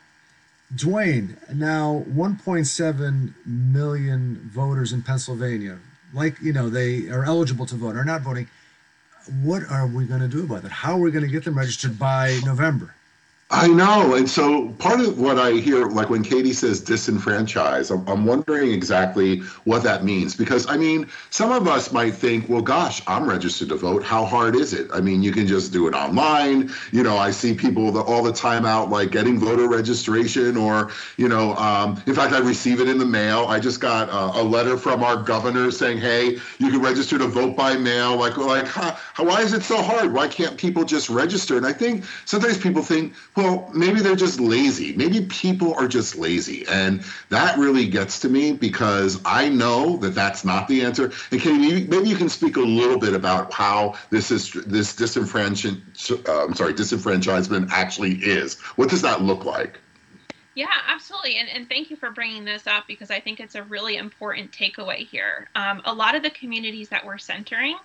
Dwayne, 0.74 1.36
now 1.53 2.05
1.7 2.10 3.34
million 3.45 4.50
voters 4.53 4.93
in 4.93 5.01
Pennsylvania, 5.01 5.79
like, 6.13 6.41
you 6.41 6.53
know, 6.53 6.69
they 6.69 7.10
are 7.10 7.25
eligible 7.25 7.65
to 7.65 7.75
vote, 7.75 7.98
are 7.98 8.05
not 8.05 8.22
voting. 8.22 8.48
What 9.41 9.63
are 9.69 9.86
we 9.86 10.05
going 10.05 10.22
to 10.22 10.29
do 10.29 10.45
about 10.45 10.63
that? 10.63 10.72
How 10.72 10.93
are 10.93 11.00
we 11.00 11.12
going 11.12 11.25
to 11.25 11.31
get 11.31 11.43
them 11.43 11.57
registered 11.57 12.00
by 12.00 12.39
November? 12.45 12.95
I 13.58 13.68
know. 13.68 14.16
And 14.16 14.30
so 14.30 14.68
part 14.80 15.00
of 15.00 15.18
what 15.18 15.40
I 15.40 15.52
hear, 15.54 15.86
like 15.86 16.10
when 16.10 16.24
Katie 16.24 16.52
says 16.52 16.84
disenfranchise, 16.84 17.90
I'm, 17.90 18.06
I'm, 18.06 18.26
wondering 18.26 18.72
exactly 18.72 19.40
what 19.64 19.82
that 19.84 20.04
means. 20.04 20.36
Because, 20.36 20.68
I 20.68 20.76
mean, 20.76 21.08
some 21.30 21.54
of 21.54 21.66
us 21.66 21.94
might 21.94 22.16
think, 22.16 22.50
well, 22.50 22.62
gosh, 22.62 23.02
I'm 23.08 23.30
registered 23.30 23.70
to 23.70 23.76
vote. 23.76 24.04
How 24.04 24.26
hard 24.26 24.58
is 24.58 24.74
it? 24.74 24.90
I 24.94 25.00
mean, 25.00 25.24
you 25.24 25.32
can 25.32 25.48
just 25.48 25.72
do 25.72 25.88
it 25.88 25.94
online. 25.94 26.70
You 26.92 27.02
know, 27.02 27.18
I 27.18 27.32
see 27.32 27.54
people 27.54 27.98
all 27.98 28.24
the 28.24 28.34
time 28.34 28.66
out 28.66 28.90
like 28.90 29.12
getting 29.12 29.40
voter 29.40 29.70
registration 29.70 30.58
or, 30.58 30.92
you 31.16 31.30
know, 31.30 31.56
um, 31.56 32.02
in 32.08 32.14
fact, 32.14 32.34
I 32.34 32.40
receive 32.40 32.82
it 32.82 32.90
in 32.90 32.98
the 32.98 33.06
mail. 33.06 33.46
I 33.48 33.62
just 33.62 33.80
got 33.80 34.10
a, 34.10 34.42
a, 34.42 34.44
letter 34.44 34.76
from 34.76 35.02
our 35.02 35.16
governor 35.16 35.72
saying, 35.72 36.00
hey, 36.00 36.40
you 36.58 36.72
can 36.72 36.82
register 36.82 37.18
to 37.18 37.28
vote 37.28 37.56
by 37.56 37.78
mail. 37.78 38.18
Like, 38.18 38.36
like 38.36 38.68
how, 38.68 38.98
why 39.18 39.42
is 39.42 39.54
it 39.54 39.64
so 39.64 39.82
hard? 39.82 40.12
Why 40.12 40.28
can't 40.28 40.58
people 40.58 40.84
just 40.84 41.10
register? 41.10 41.56
And 41.56 41.66
I 41.66 41.72
think 41.72 42.04
sometimes 42.26 42.58
people 42.58 42.82
think, 42.82 43.14
well, 43.36 43.45
maybe 43.74 44.02
they're 44.02 44.16
just 44.16 44.40
lazy. 44.40 44.96
Maybe 44.96 45.25
people 45.25 45.74
are 45.75 45.88
just 45.88 46.16
lazy. 46.16 46.66
And 46.68 47.04
that 47.30 47.58
really 47.58 47.88
gets 47.88 48.20
to 48.22 48.30
me 48.30 48.54
because 48.54 49.22
I 49.25 49.50
know 49.50 49.98
that 49.98 50.16
that's 50.16 50.46
not 50.46 50.68
the 50.68 50.84
answer. 50.84 51.12
And 51.32 51.42
Katie, 51.42 51.86
maybe 51.88 52.10
you 52.10 52.16
can 52.16 52.30
speak 52.30 52.58
a 52.58 52.62
little 52.62 53.00
bit 53.00 53.14
about 53.14 53.54
how 53.54 53.96
this 54.10 54.32
is 54.32 54.52
this 54.66 54.96
disenfranchisement, 54.96 56.28
uh, 56.28 56.46
I'm 56.46 56.56
sorry, 56.56 56.74
disenfranchisement 56.74 57.70
actually 57.72 58.16
is. 58.16 58.60
What 58.78 58.90
does 58.90 59.02
that 59.02 59.22
look 59.22 59.46
like? 59.46 59.80
Yeah, 60.56 60.68
absolutely. 60.88 61.36
And, 61.38 61.50
and 61.50 61.68
thank 61.68 61.90
you 61.90 61.98
for 61.98 62.12
bringing 62.12 62.46
this 62.46 62.66
up 62.66 62.86
because 62.88 63.12
I 63.12 63.20
think 63.20 63.42
it's 63.42 63.56
a 63.56 63.64
really 63.64 63.98
important 63.98 64.52
takeaway 64.52 65.06
here. 65.06 65.50
Um, 65.54 65.82
a 65.84 65.94
lot 65.94 66.16
of 66.16 66.24
the 66.24 66.30
communities 66.30 66.90
that 66.90 67.06
we're 67.06 67.18
centering 67.18 67.78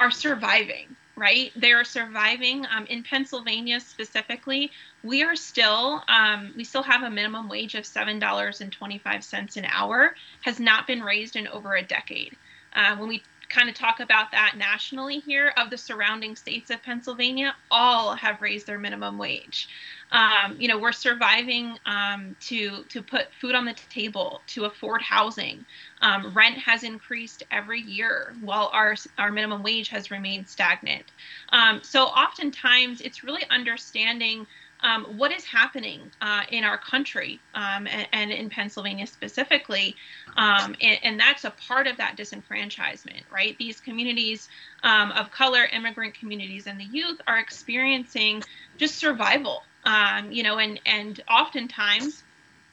are 0.00 0.10
surviving 0.10 0.96
right? 1.16 1.52
They 1.56 1.72
are 1.72 1.84
surviving. 1.84 2.66
Um, 2.66 2.86
in 2.86 3.02
Pennsylvania 3.02 3.80
specifically, 3.80 4.70
we 5.02 5.22
are 5.22 5.36
still 5.36 6.02
um, 6.08 6.52
we 6.56 6.64
still 6.64 6.82
have 6.82 7.02
a 7.02 7.10
minimum 7.10 7.48
wage 7.48 7.74
of 7.74 7.86
seven 7.86 8.18
dollars 8.18 8.60
and 8.60 8.72
twenty 8.72 8.98
five 8.98 9.24
cents 9.24 9.56
an 9.56 9.66
hour. 9.66 10.14
Has 10.42 10.60
not 10.60 10.86
been 10.86 11.02
raised 11.02 11.36
in 11.36 11.48
over 11.48 11.74
a 11.74 11.82
decade. 11.82 12.36
Uh, 12.74 12.96
when 12.96 13.08
we 13.08 13.22
kind 13.54 13.68
of 13.68 13.74
talk 13.74 14.00
about 14.00 14.32
that 14.32 14.54
nationally 14.58 15.20
here, 15.20 15.52
of 15.56 15.70
the 15.70 15.78
surrounding 15.78 16.34
states 16.34 16.70
of 16.70 16.82
Pennsylvania, 16.82 17.54
all 17.70 18.14
have 18.14 18.42
raised 18.42 18.66
their 18.66 18.78
minimum 18.78 19.16
wage. 19.16 19.68
Um, 20.10 20.56
you 20.58 20.68
know, 20.68 20.78
we're 20.78 20.92
surviving 20.92 21.78
um, 21.86 22.36
to 22.40 22.84
to 22.88 23.02
put 23.02 23.32
food 23.40 23.54
on 23.54 23.64
the 23.64 23.74
table, 23.90 24.40
to 24.48 24.64
afford 24.64 25.02
housing. 25.02 25.64
Um, 26.02 26.32
rent 26.34 26.58
has 26.58 26.82
increased 26.82 27.42
every 27.50 27.80
year, 27.80 28.34
while 28.40 28.70
our 28.72 28.96
our 29.18 29.30
minimum 29.30 29.62
wage 29.62 29.88
has 29.88 30.10
remained 30.10 30.48
stagnant. 30.48 31.12
Um, 31.50 31.80
so 31.82 32.04
oftentimes, 32.04 33.00
it's 33.00 33.24
really 33.24 33.44
understanding. 33.50 34.46
Um, 34.84 35.16
what 35.16 35.32
is 35.32 35.44
happening 35.44 36.02
uh, 36.20 36.42
in 36.50 36.62
our 36.62 36.78
country 36.78 37.40
um, 37.54 37.88
and, 37.88 38.06
and, 38.12 38.30
in 38.30 38.50
Pennsylvania 38.50 39.06
specifically. 39.06 39.96
Um, 40.36 40.76
and, 40.80 40.98
and, 41.02 41.18
that's 41.18 41.44
a 41.44 41.50
part 41.50 41.86
of 41.86 41.96
that 41.96 42.16
disenfranchisement, 42.16 43.22
right? 43.32 43.56
These 43.58 43.80
communities 43.80 44.48
um, 44.82 45.10
of 45.12 45.30
color, 45.30 45.64
immigrant 45.72 46.14
communities, 46.14 46.66
and 46.66 46.78
the 46.78 46.84
youth 46.84 47.18
are 47.26 47.38
experiencing 47.38 48.42
just 48.76 48.96
survival 48.96 49.62
um, 49.84 50.32
you 50.32 50.42
know, 50.42 50.58
and 50.58 50.80
and 50.86 51.20
oftentimes 51.28 52.22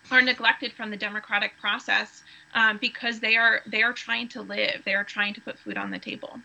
are 0.09 0.21
neglected 0.21 0.73
from 0.73 0.89
the 0.89 0.97
democratic 0.97 1.57
process 1.59 2.23
um, 2.53 2.77
because 2.79 3.19
they 3.19 3.35
are 3.37 3.61
they 3.67 3.83
are 3.83 3.93
trying 3.93 4.27
to 4.29 4.41
live, 4.41 4.81
they 4.85 4.93
are 4.93 5.03
trying 5.03 5.33
to 5.33 5.41
put 5.41 5.59
food 5.59 5.77
on 5.77 5.91
the 5.91 5.99
table. 5.99 6.39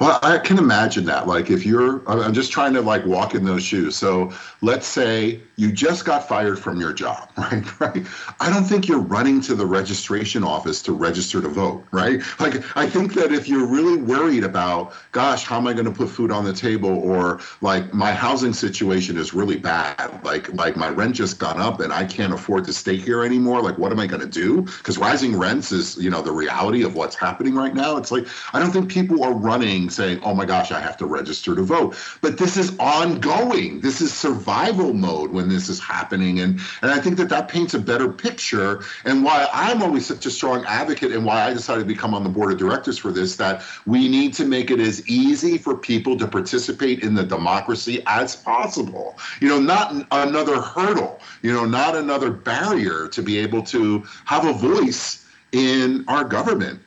Well, 0.00 0.18
I 0.22 0.38
can 0.38 0.58
imagine 0.58 1.04
that. 1.06 1.26
Like, 1.26 1.50
if 1.50 1.64
you're, 1.64 2.02
I'm 2.08 2.32
just 2.32 2.52
trying 2.52 2.74
to 2.74 2.80
like 2.80 3.04
walk 3.06 3.34
in 3.34 3.44
those 3.44 3.62
shoes. 3.62 3.96
So 3.96 4.32
let's 4.62 4.86
say 4.86 5.40
you 5.56 5.72
just 5.72 6.04
got 6.04 6.28
fired 6.28 6.58
from 6.58 6.80
your 6.80 6.92
job, 6.92 7.30
right? 7.36 7.80
Right. 7.80 8.06
I 8.40 8.50
don't 8.50 8.64
think 8.64 8.88
you're 8.88 9.00
running 9.00 9.40
to 9.42 9.54
the 9.54 9.66
registration 9.66 10.44
office 10.44 10.82
to 10.82 10.92
register 10.92 11.40
to 11.40 11.48
vote, 11.48 11.84
right? 11.90 12.20
Like, 12.40 12.64
I 12.76 12.88
think 12.88 13.14
that 13.14 13.32
if 13.32 13.48
you're 13.48 13.66
really 13.66 13.96
worried 13.96 14.44
about, 14.44 14.94
gosh, 15.12 15.44
how 15.44 15.56
am 15.58 15.66
I 15.66 15.72
going 15.72 15.86
to 15.86 15.90
put 15.90 16.08
food 16.08 16.30
on 16.30 16.44
the 16.44 16.52
table, 16.52 16.90
or 16.90 17.40
like 17.60 17.92
my 17.92 18.12
housing 18.12 18.52
situation 18.52 19.16
is 19.16 19.34
really 19.34 19.56
bad, 19.56 20.20
like 20.24 20.52
like 20.54 20.76
my 20.76 20.88
rent 20.88 21.14
just 21.16 21.38
gone 21.38 21.60
up 21.60 21.80
and 21.80 21.92
I 21.92 22.04
can't 22.04 22.32
afford 22.32 22.64
to 22.64 22.72
stay 22.72 22.96
here 22.96 23.24
anymore. 23.24 23.62
Like, 23.62 23.78
what 23.78 23.92
am 23.92 24.00
I 24.00 24.06
going 24.06 24.20
to 24.22 24.28
do? 24.28 24.62
Because 24.62 24.98
rising 24.98 25.36
rents 25.36 25.72
is, 25.72 25.96
you 25.96 26.10
know, 26.10 26.22
the 26.22 26.32
reality 26.32 26.82
of 26.82 26.94
what's 26.94 27.16
happening 27.16 27.54
right 27.54 27.74
now. 27.74 27.96
It's 27.96 28.10
like 28.10 28.26
I 28.52 28.58
don't 28.58 28.70
think 28.70 28.90
people 28.90 29.24
are 29.24 29.32
running 29.32 29.55
saying, 29.90 30.20
oh 30.22 30.34
my 30.34 30.44
gosh, 30.44 30.70
I 30.70 30.80
have 30.80 30.96
to 30.98 31.06
register 31.06 31.54
to 31.54 31.62
vote. 31.62 31.96
But 32.20 32.38
this 32.38 32.56
is 32.56 32.76
ongoing. 32.78 33.80
This 33.80 34.00
is 34.00 34.12
survival 34.12 34.92
mode 34.92 35.30
when 35.30 35.48
this 35.48 35.68
is 35.68 35.80
happening. 35.80 36.40
And, 36.40 36.60
and 36.82 36.90
I 36.90 37.00
think 37.00 37.16
that 37.16 37.28
that 37.30 37.48
paints 37.48 37.74
a 37.74 37.78
better 37.78 38.08
picture. 38.08 38.82
And 39.04 39.24
why 39.24 39.48
I'm 39.52 39.82
always 39.82 40.06
such 40.06 40.26
a 40.26 40.30
strong 40.30 40.64
advocate 40.66 41.12
and 41.12 41.24
why 41.24 41.42
I 41.42 41.52
decided 41.52 41.80
to 41.80 41.86
become 41.86 42.14
on 42.14 42.22
the 42.22 42.28
board 42.28 42.52
of 42.52 42.58
directors 42.58 42.98
for 42.98 43.12
this, 43.12 43.36
that 43.36 43.62
we 43.86 44.08
need 44.08 44.34
to 44.34 44.44
make 44.44 44.70
it 44.70 44.80
as 44.80 45.06
easy 45.08 45.58
for 45.58 45.76
people 45.76 46.16
to 46.18 46.28
participate 46.28 47.02
in 47.02 47.14
the 47.14 47.24
democracy 47.24 48.02
as 48.06 48.36
possible. 48.36 49.18
You 49.40 49.48
know, 49.48 49.60
not 49.60 50.06
another 50.10 50.60
hurdle, 50.60 51.20
you 51.42 51.52
know, 51.52 51.64
not 51.64 51.96
another 51.96 52.30
barrier 52.30 53.08
to 53.08 53.22
be 53.22 53.38
able 53.38 53.62
to 53.64 54.04
have 54.24 54.44
a 54.44 54.52
voice 54.52 55.26
in 55.52 56.04
our 56.08 56.24
government. 56.24 56.80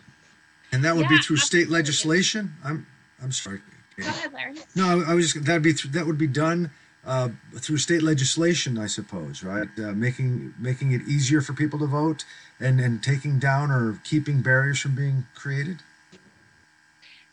And 0.71 0.83
that 0.83 0.95
would 0.95 1.03
yeah, 1.03 1.17
be 1.17 1.23
through 1.23 1.37
absolutely. 1.37 1.63
state 1.65 1.69
legislation. 1.69 2.53
I'm 2.63 2.87
I'm 3.21 3.31
sorry. 3.31 3.61
Go 3.97 4.07
ahead, 4.07 4.33
Larry. 4.33 4.55
No, 4.75 5.03
I 5.05 5.13
was 5.13 5.33
that'd 5.33 5.63
be 5.63 5.73
that 5.73 6.05
would 6.05 6.17
be 6.17 6.27
done 6.27 6.71
uh, 7.05 7.29
through 7.55 7.77
state 7.77 8.03
legislation, 8.03 8.77
I 8.77 8.87
suppose, 8.87 9.43
right? 9.43 9.67
Uh, 9.77 9.93
making 9.93 10.53
making 10.59 10.91
it 10.91 11.01
easier 11.07 11.41
for 11.41 11.53
people 11.53 11.79
to 11.79 11.85
vote 11.85 12.25
and 12.59 12.79
and 12.79 13.01
taking 13.01 13.39
down 13.39 13.71
or 13.71 13.99
keeping 14.03 14.41
barriers 14.41 14.79
from 14.79 14.95
being 14.95 15.25
created. 15.35 15.81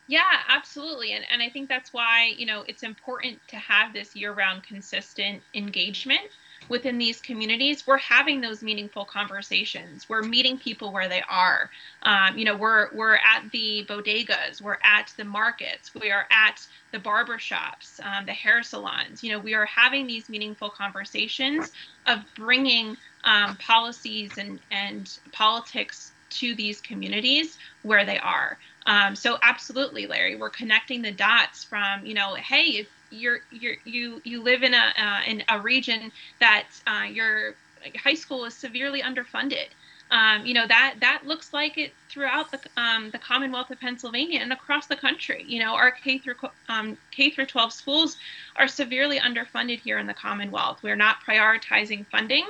Yeah, 0.08 0.22
absolutely. 0.48 1.12
And 1.12 1.24
and 1.30 1.42
I 1.42 1.48
think 1.48 1.68
that's 1.68 1.92
why, 1.92 2.32
you 2.36 2.46
know, 2.46 2.64
it's 2.68 2.82
important 2.82 3.38
to 3.48 3.56
have 3.56 3.92
this 3.92 4.14
year-round 4.14 4.62
consistent 4.62 5.42
engagement 5.54 6.20
within 6.68 6.98
these 6.98 7.20
communities, 7.20 7.86
we're 7.86 7.98
having 7.98 8.40
those 8.40 8.62
meaningful 8.62 9.04
conversations. 9.04 10.08
We're 10.08 10.22
meeting 10.22 10.58
people 10.58 10.92
where 10.92 11.08
they 11.08 11.22
are. 11.28 11.70
Um, 12.02 12.38
you 12.38 12.44
know, 12.44 12.56
we're 12.56 12.88
we're 12.94 13.16
at 13.16 13.50
the 13.52 13.84
bodegas, 13.88 14.60
we're 14.60 14.78
at 14.82 15.12
the 15.16 15.24
markets, 15.24 15.94
we 15.94 16.10
are 16.10 16.26
at 16.30 16.66
the 16.92 16.98
barbershops, 16.98 18.00
um, 18.04 18.26
the 18.26 18.32
hair 18.32 18.62
salons. 18.62 19.22
You 19.22 19.32
know, 19.32 19.38
we 19.38 19.54
are 19.54 19.66
having 19.66 20.06
these 20.06 20.28
meaningful 20.28 20.70
conversations 20.70 21.72
of 22.06 22.20
bringing 22.34 22.96
um, 23.24 23.56
policies 23.56 24.38
and 24.38 24.58
and 24.70 25.18
politics 25.32 26.12
to 26.28 26.54
these 26.54 26.80
communities 26.80 27.56
where 27.82 28.04
they 28.04 28.18
are. 28.18 28.58
Um, 28.86 29.16
so 29.16 29.38
absolutely, 29.42 30.06
Larry, 30.06 30.36
we're 30.36 30.50
connecting 30.50 31.02
the 31.02 31.12
dots 31.12 31.64
from 31.64 32.06
you 32.06 32.14
know, 32.14 32.34
hey, 32.34 32.64
if 32.78 32.88
you're 33.10 33.40
you're 33.50 33.76
you 33.84 34.20
you 34.24 34.42
live 34.42 34.62
in 34.62 34.74
a 34.74 34.92
uh, 34.98 35.20
in 35.26 35.42
a 35.48 35.60
region 35.60 36.12
that 36.40 36.66
uh, 36.86 37.04
your 37.04 37.54
high 38.02 38.14
school 38.14 38.44
is 38.44 38.54
severely 38.54 39.02
underfunded. 39.02 39.66
Um, 40.10 40.46
you 40.46 40.54
know 40.54 40.66
that 40.68 40.96
that 41.00 41.26
looks 41.26 41.52
like 41.52 41.78
it 41.78 41.92
throughout 42.08 42.52
the 42.52 42.60
um, 42.76 43.10
the 43.10 43.18
Commonwealth 43.18 43.70
of 43.70 43.80
Pennsylvania 43.80 44.40
and 44.40 44.52
across 44.52 44.86
the 44.86 44.94
country. 44.94 45.44
You 45.48 45.58
know, 45.58 45.74
our 45.74 45.90
K 45.90 46.18
through 46.18 46.36
um, 46.68 46.96
K 47.10 47.30
through 47.30 47.46
12 47.46 47.72
schools 47.72 48.16
are 48.56 48.68
severely 48.68 49.18
underfunded 49.18 49.80
here 49.80 49.98
in 49.98 50.06
the 50.06 50.14
Commonwealth. 50.14 50.82
We're 50.82 50.96
not 50.96 51.16
prioritizing 51.26 52.06
funding, 52.06 52.44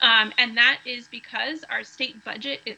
um, 0.00 0.32
and 0.38 0.56
that 0.56 0.78
is 0.84 1.08
because 1.08 1.64
our 1.68 1.82
state 1.82 2.24
budget 2.24 2.60
is, 2.64 2.76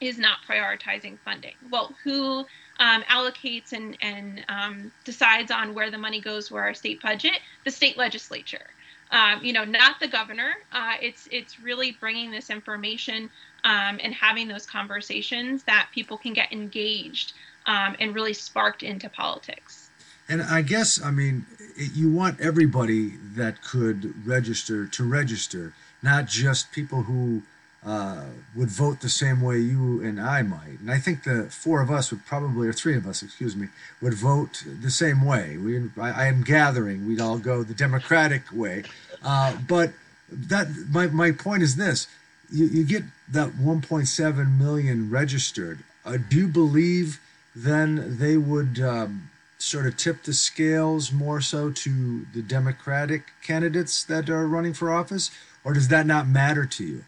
is 0.00 0.18
not 0.18 0.38
prioritizing 0.48 1.18
funding. 1.18 1.54
Well, 1.70 1.92
who 2.02 2.46
um, 2.78 3.02
allocates 3.02 3.72
and, 3.72 3.96
and 4.00 4.44
um, 4.48 4.92
decides 5.04 5.50
on 5.50 5.74
where 5.74 5.90
the 5.90 5.98
money 5.98 6.20
goes 6.20 6.48
for 6.48 6.60
our 6.60 6.74
state 6.74 7.00
budget, 7.02 7.40
the 7.64 7.70
state 7.70 7.96
legislature. 7.96 8.66
Um, 9.10 9.44
you 9.44 9.52
know, 9.52 9.64
not 9.64 10.00
the 10.00 10.08
governor. 10.08 10.54
Uh, 10.72 10.94
it's 11.00 11.28
it's 11.30 11.60
really 11.60 11.92
bringing 11.92 12.30
this 12.30 12.50
information 12.50 13.30
um, 13.62 14.00
and 14.02 14.12
having 14.12 14.48
those 14.48 14.66
conversations 14.66 15.62
that 15.64 15.88
people 15.92 16.16
can 16.16 16.32
get 16.32 16.52
engaged 16.52 17.34
um, 17.66 17.94
and 18.00 18.14
really 18.14 18.32
sparked 18.32 18.82
into 18.82 19.08
politics. 19.08 19.90
And 20.28 20.42
I 20.42 20.62
guess, 20.62 21.02
I 21.02 21.10
mean, 21.10 21.46
you 21.76 22.10
want 22.10 22.40
everybody 22.40 23.12
that 23.36 23.62
could 23.62 24.26
register 24.26 24.86
to 24.86 25.04
register, 25.04 25.74
not 26.02 26.26
just 26.26 26.72
people 26.72 27.02
who 27.02 27.42
uh, 27.84 28.24
would 28.56 28.70
vote 28.70 29.00
the 29.00 29.08
same 29.08 29.42
way 29.42 29.58
you 29.58 30.02
and 30.02 30.18
I 30.20 30.42
might. 30.42 30.80
And 30.80 30.90
I 30.90 30.98
think 30.98 31.24
the 31.24 31.44
four 31.50 31.82
of 31.82 31.90
us 31.90 32.10
would 32.10 32.24
probably, 32.24 32.66
or 32.66 32.72
three 32.72 32.96
of 32.96 33.06
us, 33.06 33.22
excuse 33.22 33.54
me, 33.54 33.68
would 34.00 34.14
vote 34.14 34.64
the 34.66 34.90
same 34.90 35.24
way. 35.24 35.58
We, 35.58 35.90
I, 36.00 36.24
I 36.24 36.26
am 36.26 36.42
gathering, 36.42 37.06
we'd 37.06 37.20
all 37.20 37.38
go 37.38 37.62
the 37.62 37.74
Democratic 37.74 38.42
way. 38.52 38.84
Uh, 39.22 39.56
but 39.68 39.92
that 40.30 40.68
my, 40.90 41.06
my 41.08 41.30
point 41.30 41.62
is 41.62 41.76
this 41.76 42.06
you, 42.50 42.66
you 42.66 42.84
get 42.84 43.02
that 43.28 43.50
1.7 43.50 44.58
million 44.58 45.10
registered. 45.10 45.80
Uh, 46.04 46.18
do 46.28 46.36
you 46.36 46.48
believe 46.48 47.20
then 47.54 48.18
they 48.18 48.36
would 48.36 48.80
um, 48.80 49.30
sort 49.58 49.86
of 49.86 49.96
tip 49.96 50.22
the 50.24 50.32
scales 50.32 51.12
more 51.12 51.40
so 51.40 51.70
to 51.70 52.26
the 52.34 52.42
Democratic 52.42 53.24
candidates 53.42 54.04
that 54.04 54.28
are 54.28 54.46
running 54.46 54.74
for 54.74 54.90
office? 54.90 55.30
Or 55.64 55.72
does 55.72 55.88
that 55.88 56.06
not 56.06 56.28
matter 56.28 56.66
to 56.66 56.84
you? 56.84 57.04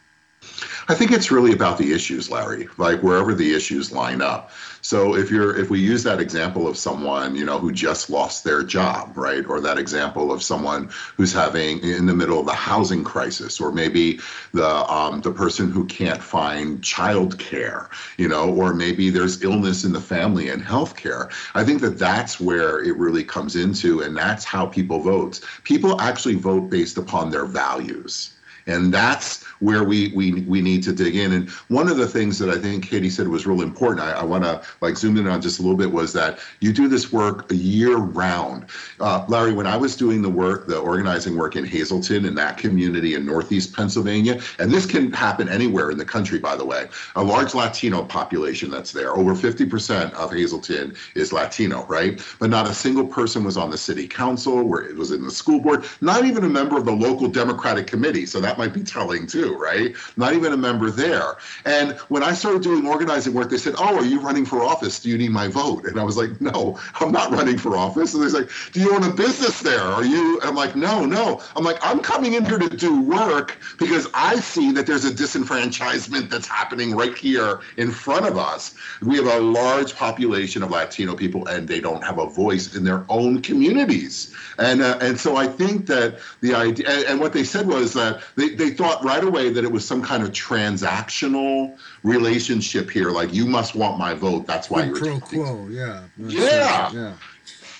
I 0.89 0.95
think 0.95 1.11
it's 1.11 1.33
really 1.33 1.53
about 1.53 1.79
the 1.79 1.93
issues, 1.93 2.31
Larry, 2.31 2.69
like 2.77 3.03
wherever 3.03 3.35
the 3.35 3.55
issues 3.55 3.91
line 3.91 4.23
up. 4.23 4.53
So 4.83 5.17
if 5.17 5.33
you're 5.33 5.57
if 5.59 5.69
we 5.69 5.81
use 5.81 6.05
that 6.05 6.21
example 6.21 6.69
of 6.69 6.77
someone, 6.77 7.35
you 7.35 7.45
know, 7.45 7.59
who 7.59 7.73
just 7.73 8.09
lost 8.09 8.45
their 8.45 8.63
job, 8.63 9.17
right? 9.17 9.45
Or 9.49 9.61
that 9.61 9.79
example 9.79 10.31
of 10.31 10.45
someone 10.45 10.91
who's 11.17 11.33
having 11.33 11.81
in 11.81 12.07
the 12.07 12.15
middle 12.15 12.39
of 12.39 12.47
the 12.47 12.53
housing 12.53 13.03
crisis, 13.03 13.61
or 13.61 13.73
maybe 13.73 14.21
the 14.53 14.69
um, 14.89 15.23
the 15.23 15.33
person 15.33 15.73
who 15.73 15.85
can't 15.87 16.23
find 16.23 16.85
child 16.85 17.37
care, 17.41 17.91
you 18.17 18.29
know, 18.29 18.55
or 18.55 18.73
maybe 18.73 19.11
there's 19.11 19.43
illness 19.43 19.83
in 19.83 19.93
the 19.93 20.01
family 20.01 20.51
and 20.51 20.63
health 20.63 20.95
care. 20.95 21.31
I 21.55 21.65
think 21.65 21.81
that 21.81 21.99
that's 21.99 22.39
where 22.39 22.85
it 22.85 22.97
really 22.97 23.25
comes 23.25 23.57
into, 23.57 24.03
and 24.03 24.17
that's 24.17 24.45
how 24.45 24.67
people 24.67 25.01
vote. 25.01 25.41
People 25.65 26.01
actually 26.01 26.37
vote 26.37 26.71
based 26.71 26.97
upon 26.97 27.31
their 27.31 27.47
values. 27.47 28.35
And 28.69 28.93
that's 28.93 29.45
where 29.61 29.85
we 29.85 30.13
we 30.15 30.43
we 30.43 30.61
need 30.61 30.83
to 30.85 30.93
dig 30.93 31.17
in. 31.17 31.33
And 31.33 31.49
one 31.69 31.89
of 31.89 31.97
the 31.97 32.07
things 32.07 32.39
that 32.39 32.49
I 32.49 32.59
think 32.59 32.87
Katie 32.87 33.11
said 33.11 33.29
was 33.29 33.47
really 33.47 33.65
important, 33.65 34.01
I, 34.01 34.13
I 34.13 34.25
want 34.25 34.45
to 34.45 34.63
like 34.81 34.97
zoom 34.97 35.17
in 35.17 35.27
on 35.27 35.41
just 35.41 35.59
a 35.59 35.63
little 35.63 35.77
bit, 35.77 35.91
was 35.91 36.13
that 36.13 36.39
you 36.61 36.73
do 36.73 36.89
this 36.89 37.13
work 37.13 37.47
year 37.51 37.97
round. 37.97 38.67
Uh, 39.01 39.25
Larry, 39.29 39.53
when 39.53 39.67
I 39.67 39.77
was 39.77 39.97
doing 39.97 40.23
the 40.23 40.31
work, 40.31 40.67
the 40.67 40.79
organizing 40.79 41.37
work 41.37 41.57
in 41.57 41.65
Hazleton 41.65 42.25
in 42.25 42.35
that 42.35 42.59
community 42.59 43.15
in 43.15 43.25
Northeast 43.25 43.75
Pennsylvania, 43.75 44.41
and 44.59 44.71
this 44.71 44.87
can 44.87 45.13
happen 45.13 45.49
anywhere 45.49 45.91
in 45.91 45.99
the 45.99 46.05
country, 46.05 46.39
by 46.39 46.57
the 46.57 46.65
way, 46.65 46.89
a 47.17 47.23
large 47.23 47.55
Latino 47.55 48.05
population 48.05 48.71
that's 48.71 48.93
there. 48.93 49.17
Over 49.17 49.35
50% 49.35 50.13
of 50.15 50.33
Hazleton 50.33 50.97
is 51.15 51.33
Latino, 51.33 51.85
right? 51.87 52.21
But 52.39 52.51
not 52.51 52.69
a 52.69 52.75
single 52.75 53.07
person 53.07 53.45
was 53.45 53.57
on 53.57 53.71
the 53.71 53.79
city 53.79 54.07
council, 54.07 54.63
where 54.65 54.83
it 54.83 54.97
was 54.97 55.11
in 55.11 55.25
the 55.25 55.31
school 55.31 55.61
board, 55.61 55.85
not 56.01 56.25
even 56.25 56.45
a 56.45 56.49
member 56.49 56.77
of 56.77 56.85
the 56.85 56.93
local 56.93 57.29
Democratic 57.29 57.87
committee. 57.87 58.27
So 58.27 58.41
that 58.41 58.59
might 58.59 58.73
be 58.73 58.83
telling 58.83 59.27
too 59.27 59.46
too, 59.47 59.57
right? 59.57 59.95
Not 60.17 60.35
even 60.35 60.53
a 60.53 60.57
member 60.57 60.91
there. 60.91 61.37
And 61.65 61.93
when 62.09 62.23
I 62.23 62.33
started 62.35 62.63
doing 62.63 62.87
organizing 62.87 63.35
work, 63.35 63.51
they 63.51 63.59
said, 63.59 63.75
Oh, 63.79 63.97
are 63.97 64.05
you 64.05 64.21
running 64.21 64.45
for 64.45 64.63
office? 64.63 65.01
Do 65.01 65.09
you 65.09 65.19
need 65.19 65.31
my 65.31 65.49
vote? 65.49 65.85
And 65.87 65.99
I 65.99 66.05
was 66.05 66.17
like, 66.17 66.41
No, 66.41 66.79
I'm 66.95 67.13
not 67.13 67.31
running 67.31 67.59
for 67.59 67.77
office. 67.77 68.15
And 68.15 68.23
they're 68.23 68.41
like, 68.41 68.51
Do 68.73 68.81
you 68.81 68.95
own 68.95 69.05
a 69.05 69.13
business 69.13 69.61
there? 69.61 69.81
Are 69.81 70.05
you? 70.05 70.41
And 70.41 70.51
I'm 70.51 70.55
like, 70.55 70.77
No, 70.77 71.05
no. 71.05 71.43
I'm 71.55 71.65
like, 71.65 71.79
I'm 71.83 72.01
coming 72.01 72.35
in 72.35 72.45
here 72.45 72.59
to 72.59 72.69
do 72.69 73.01
work 73.03 73.59
because 73.79 74.09
I 74.15 74.37
see 74.37 74.73
that 74.73 74.87
there's 74.87 75.05
a 75.05 75.11
disenfranchisement 75.11 76.31
that's 76.31 76.49
happening 76.49 76.97
right 76.97 77.17
here 77.17 77.61
in 77.77 77.91
front 77.91 78.27
of 78.27 78.39
us. 78.39 78.75
We 79.03 79.17
have 79.17 79.27
a 79.27 79.41
large 79.41 79.95
population 79.95 80.63
of 80.63 80.71
Latino 80.71 81.15
people 81.15 81.47
and 81.47 81.69
they 81.69 81.81
don't 81.81 82.03
have 82.03 82.19
a 82.19 82.27
voice 82.27 82.75
in 82.75 82.85
their 82.85 83.05
own 83.09 83.43
communities. 83.43 84.35
And, 84.59 84.83
uh, 84.83 84.99
and 85.01 85.19
so 85.19 85.37
I 85.37 85.47
think 85.47 85.87
that 85.87 86.19
the 86.41 86.55
idea, 86.55 86.89
and, 86.89 87.05
and 87.05 87.21
what 87.21 87.33
they 87.33 87.45
said 87.45 87.67
was 87.67 87.93
that 87.93 88.23
they, 88.37 88.51
they 88.51 88.71
thought 88.71 89.05
right 89.05 89.23
away 89.23 89.36
way 89.37 89.51
that 89.51 89.65
it 89.65 89.71
was 89.71 89.85
some 89.87 90.03
kind 90.03 90.23
of 90.23 90.31
transactional 90.31 91.77
relationship 92.03 92.91
here. 92.91 93.11
Like 93.11 93.33
you 93.33 93.47
must 93.47 93.75
want 93.75 93.99
my 93.99 94.15
vote. 94.15 94.47
That's 94.47 94.71
why 94.71 94.85
you're 94.85 94.97
pro 94.97 95.21
quo. 95.21 95.69
Yeah. 95.69 96.05
Yeah. 96.19 96.91
Yeah. 96.93 97.15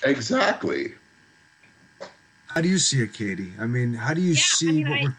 Exactly. 0.03 0.93
How 2.47 2.61
do 2.61 2.69
you 2.69 2.77
see 2.77 3.01
it, 3.01 3.13
Katie? 3.13 3.53
I 3.59 3.65
mean, 3.65 3.93
how 3.93 4.13
do 4.13 4.21
you 4.21 4.33
yeah, 4.33 4.57
see 4.57 4.69
I 4.69 4.71
mean, 4.71 4.89
what 4.89 4.99
I... 4.99 5.03
we're? 5.03 5.17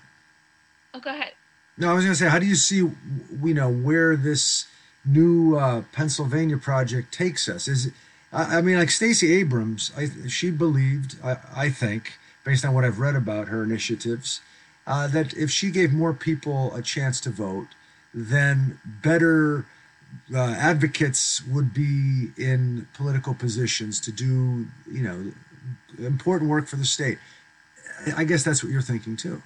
Oh, 0.95 1.01
go 1.01 1.11
ahead. 1.11 1.33
No, 1.77 1.91
I 1.91 1.95
was 1.95 2.05
going 2.05 2.15
to 2.17 2.19
say, 2.19 2.29
how 2.29 2.41
do 2.41 2.47
you 2.47 2.57
see, 2.57 2.77
you 2.77 3.55
know, 3.55 3.71
where 3.71 4.17
this 4.17 4.67
new 5.05 5.57
uh, 5.57 5.83
Pennsylvania 5.93 6.59
project 6.59 7.15
takes 7.15 7.49
us? 7.49 7.69
Is 7.69 7.87
it, 7.87 7.93
I, 8.33 8.59
I 8.59 8.61
mean, 8.63 8.79
like 8.79 8.91
Stacey 8.91 9.33
Abrams, 9.35 9.93
I, 9.97 10.09
she 10.29 10.51
believed, 10.51 11.17
I, 11.23 11.37
I 11.55 11.71
think, 11.71 12.15
based 12.45 12.65
on 12.65 12.75
what 12.75 12.85
I've 12.85 12.99
read 12.99 13.15
about 13.15 13.49
her 13.49 13.63
initiatives, 13.63 14.41
uh, 14.89 15.07
that 15.07 15.35
if 15.35 15.51
she 15.51 15.71
gave 15.71 15.93
more 15.93 16.15
people 16.15 16.75
a 16.75 16.81
chance 16.81 17.21
to 17.21 17.31
vote, 17.31 17.69
then 18.15 18.81
better 18.85 19.67
uh, 20.35 20.57
advocates 20.59 21.47
would 21.47 21.75
be 21.75 22.31
in 22.39 22.89
political 22.95 23.35
positions 23.35 24.01
to 24.01 24.11
do, 24.11 24.67
you 24.91 25.03
know, 25.03 25.33
important 25.99 26.51
work 26.51 26.67
for 26.67 26.77
the 26.77 26.87
state. 26.87 27.19
I 28.17 28.25
guess 28.25 28.43
that's 28.43 28.65
what 28.65 28.73
you're 28.73 28.81
thinking 28.81 29.17
too. 29.17 29.43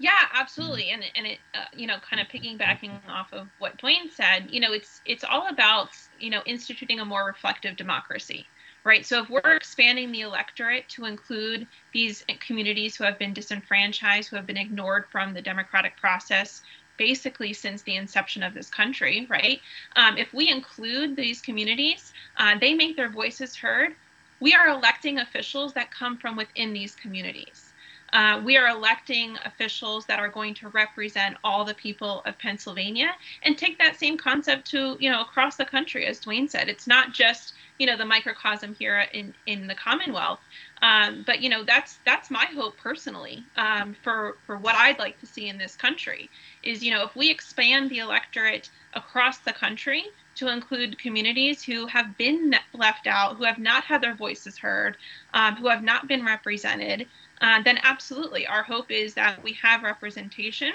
Yeah, 0.00 0.10
absolutely, 0.32 0.90
and 0.90 1.04
and 1.14 1.26
it 1.26 1.38
uh, 1.54 1.64
you 1.72 1.86
know 1.86 1.96
kind 1.98 2.20
of 2.20 2.28
piggybacking 2.28 2.98
off 3.08 3.32
of 3.32 3.48
what 3.58 3.78
Dwayne 3.78 4.10
said, 4.10 4.48
you 4.50 4.60
know, 4.60 4.72
it's 4.72 5.00
it's 5.06 5.24
all 5.24 5.48
about 5.48 5.90
you 6.18 6.30
know 6.30 6.42
instituting 6.46 6.98
a 7.00 7.04
more 7.04 7.24
reflective 7.24 7.76
democracy 7.76 8.46
right? 8.88 9.04
So 9.04 9.22
if 9.22 9.28
we're 9.28 9.54
expanding 9.54 10.10
the 10.10 10.22
electorate 10.22 10.88
to 10.90 11.04
include 11.04 11.66
these 11.92 12.24
communities 12.40 12.96
who 12.96 13.04
have 13.04 13.18
been 13.18 13.34
disenfranchised, 13.34 14.30
who 14.30 14.36
have 14.36 14.46
been 14.46 14.56
ignored 14.56 15.04
from 15.12 15.34
the 15.34 15.42
democratic 15.42 15.94
process, 15.98 16.62
basically 16.96 17.52
since 17.52 17.82
the 17.82 17.96
inception 17.96 18.42
of 18.42 18.54
this 18.54 18.70
country, 18.70 19.26
right? 19.28 19.60
Um, 19.96 20.16
if 20.16 20.32
we 20.32 20.48
include 20.50 21.16
these 21.16 21.42
communities, 21.42 22.14
uh, 22.38 22.58
they 22.58 22.72
make 22.72 22.96
their 22.96 23.10
voices 23.10 23.54
heard. 23.54 23.94
We 24.40 24.54
are 24.54 24.68
electing 24.68 25.18
officials 25.18 25.74
that 25.74 25.90
come 25.90 26.16
from 26.16 26.34
within 26.34 26.72
these 26.72 26.94
communities. 26.94 27.67
Uh, 28.12 28.40
we 28.44 28.56
are 28.56 28.68
electing 28.68 29.36
officials 29.44 30.06
that 30.06 30.18
are 30.18 30.28
going 30.28 30.54
to 30.54 30.68
represent 30.70 31.36
all 31.44 31.64
the 31.64 31.74
people 31.74 32.22
of 32.24 32.38
Pennsylvania 32.38 33.10
and 33.42 33.58
take 33.58 33.78
that 33.78 33.98
same 33.98 34.16
concept 34.16 34.70
to, 34.70 34.96
you 34.98 35.10
know, 35.10 35.20
across 35.20 35.56
the 35.56 35.64
country, 35.64 36.06
as 36.06 36.20
Dwayne 36.20 36.48
said. 36.48 36.68
It's 36.68 36.86
not 36.86 37.12
just 37.12 37.54
you 37.78 37.86
know 37.86 37.96
the 37.96 38.04
microcosm 38.04 38.74
here 38.74 39.06
in 39.12 39.34
in 39.46 39.66
the 39.66 39.74
Commonwealth. 39.74 40.40
Um, 40.82 41.22
but 41.26 41.40
you 41.40 41.48
know 41.48 41.64
that's 41.64 41.98
that's 42.04 42.30
my 42.30 42.44
hope 42.46 42.76
personally 42.76 43.44
um, 43.56 43.94
for 44.02 44.36
for 44.46 44.58
what 44.58 44.74
I'd 44.74 44.98
like 44.98 45.18
to 45.20 45.26
see 45.26 45.48
in 45.48 45.58
this 45.58 45.76
country 45.76 46.28
is 46.62 46.82
you 46.82 46.92
know 46.92 47.04
if 47.04 47.16
we 47.16 47.30
expand 47.30 47.90
the 47.90 47.98
electorate 47.98 48.70
across 48.94 49.38
the 49.38 49.52
country 49.52 50.04
to 50.36 50.48
include 50.48 50.98
communities 50.98 51.64
who 51.64 51.86
have 51.86 52.16
been 52.16 52.54
left 52.72 53.08
out, 53.08 53.36
who 53.36 53.44
have 53.44 53.58
not 53.58 53.82
had 53.82 54.00
their 54.00 54.14
voices 54.14 54.56
heard, 54.56 54.96
um, 55.34 55.56
who 55.56 55.68
have 55.68 55.82
not 55.82 56.06
been 56.06 56.24
represented, 56.24 57.08
uh, 57.40 57.62
then 57.62 57.78
absolutely 57.82 58.46
our 58.46 58.62
hope 58.62 58.90
is 58.90 59.14
that 59.14 59.42
we 59.42 59.52
have 59.54 59.82
representation 59.82 60.72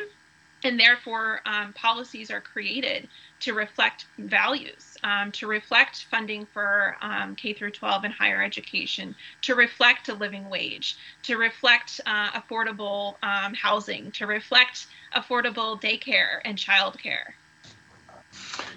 and 0.64 0.80
therefore 0.80 1.42
um, 1.46 1.74
policies 1.74 2.32
are 2.32 2.42
created 2.42 3.08
to 3.42 3.54
reflect 3.54 4.06
values, 4.18 4.98
um, 5.04 5.32
to 5.34 5.48
reflect 5.48 6.06
funding 6.10 6.46
for 6.46 6.96
um, 7.02 7.36
K 7.36 7.54
through 7.54 7.72
12 7.72 8.06
and 8.06 8.14
higher 8.14 8.42
education, 8.42 9.16
to 9.42 9.56
reflect 9.56 10.10
a 10.10 10.14
living 10.14 10.50
wage, 10.50 10.98
to 11.24 11.38
reflect 11.38 12.00
uh, 12.06 12.32
affordable 12.32 13.16
um, 13.24 13.54
housing, 13.54 14.12
to 14.14 14.26
reflect 14.26 14.88
affordable 15.16 15.82
daycare 15.82 16.40
and 16.46 16.58
childcare. 16.58 17.34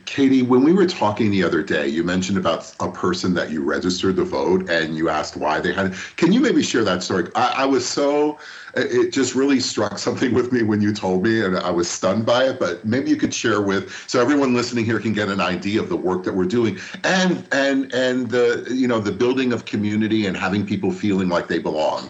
Katie, 0.06 0.42
when 0.42 0.62
we 0.62 0.72
were 0.72 0.86
talking 0.86 1.30
the 1.30 1.42
other 1.42 1.62
day, 1.62 1.88
you 1.88 2.04
mentioned 2.04 2.38
about 2.38 2.74
a 2.80 2.90
person 2.90 3.34
that 3.34 3.50
you 3.50 3.62
registered 3.62 4.16
to 4.16 4.24
vote 4.24 4.70
and 4.70 4.96
you 4.96 5.08
asked 5.08 5.36
why 5.36 5.60
they 5.60 5.72
had. 5.72 5.86
it. 5.86 5.98
Can 6.16 6.32
you 6.32 6.40
maybe 6.40 6.62
share 6.62 6.84
that 6.84 7.02
story? 7.02 7.28
I, 7.34 7.54
I, 7.58 7.64
was 7.66 7.86
so, 7.86 8.38
it 8.74 9.12
just 9.12 9.34
really 9.34 9.60
struck 9.60 9.98
something 9.98 10.32
with 10.32 10.52
me 10.52 10.62
when 10.62 10.80
you 10.80 10.94
told 10.94 11.24
me, 11.24 11.44
and 11.44 11.58
I 11.58 11.70
was 11.70 11.90
stunned 11.90 12.24
by 12.24 12.44
it. 12.44 12.58
But 12.58 12.84
maybe 12.84 13.10
you 13.10 13.16
could 13.16 13.34
share 13.34 13.60
with 13.60 13.92
so 14.06 14.20
everyone 14.20 14.54
listening 14.54 14.84
here 14.84 15.00
can 15.00 15.12
get 15.12 15.28
an 15.28 15.40
idea 15.40 15.80
of 15.80 15.88
the 15.88 15.96
work 15.96 16.24
that 16.24 16.34
we're 16.34 16.44
doing 16.44 16.78
and 17.04 17.46
and 17.52 17.92
and 17.92 18.30
the 18.30 18.66
you 18.70 18.86
know 18.86 19.00
the 19.00 19.12
building 19.12 19.52
of 19.52 19.64
community 19.64 20.26
and 20.26 20.36
having 20.36 20.66
people 20.66 20.92
feeling 20.92 21.28
like 21.28 21.48
they 21.48 21.58
belong. 21.58 22.08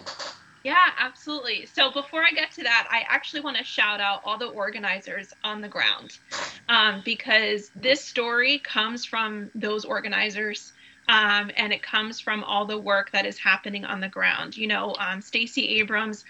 Yeah, 0.67 0.89
absolutely. 0.99 1.65
So 1.65 1.93
before 1.93 2.25
I 2.25 2.31
get 2.31 2.51
to 2.55 2.63
that, 2.63 2.89
I 2.91 3.05
actually 3.07 3.39
want 3.39 3.55
to 3.55 3.63
shout 3.63 4.01
out 4.01 4.19
all 4.25 4.37
the 4.37 4.47
organizers 4.47 5.33
on 5.41 5.61
the 5.61 5.69
ground 5.69 6.19
um, 6.67 7.01
because 7.05 7.71
this 7.73 8.03
story 8.03 8.59
comes 8.59 9.05
from 9.05 9.49
those 9.55 9.85
organizers. 9.85 10.73
Um, 11.07 11.51
and 11.55 11.71
it 11.71 11.81
comes 11.81 12.19
from 12.19 12.43
all 12.43 12.65
the 12.65 12.77
work 12.77 13.11
that 13.11 13.25
is 13.25 13.37
happening 13.37 13.85
on 13.85 14.01
the 14.01 14.09
ground. 14.09 14.57
You 14.57 14.67
know, 14.67 14.93
um, 14.99 15.21
Stacey 15.21 15.79
Abrams 15.79 16.25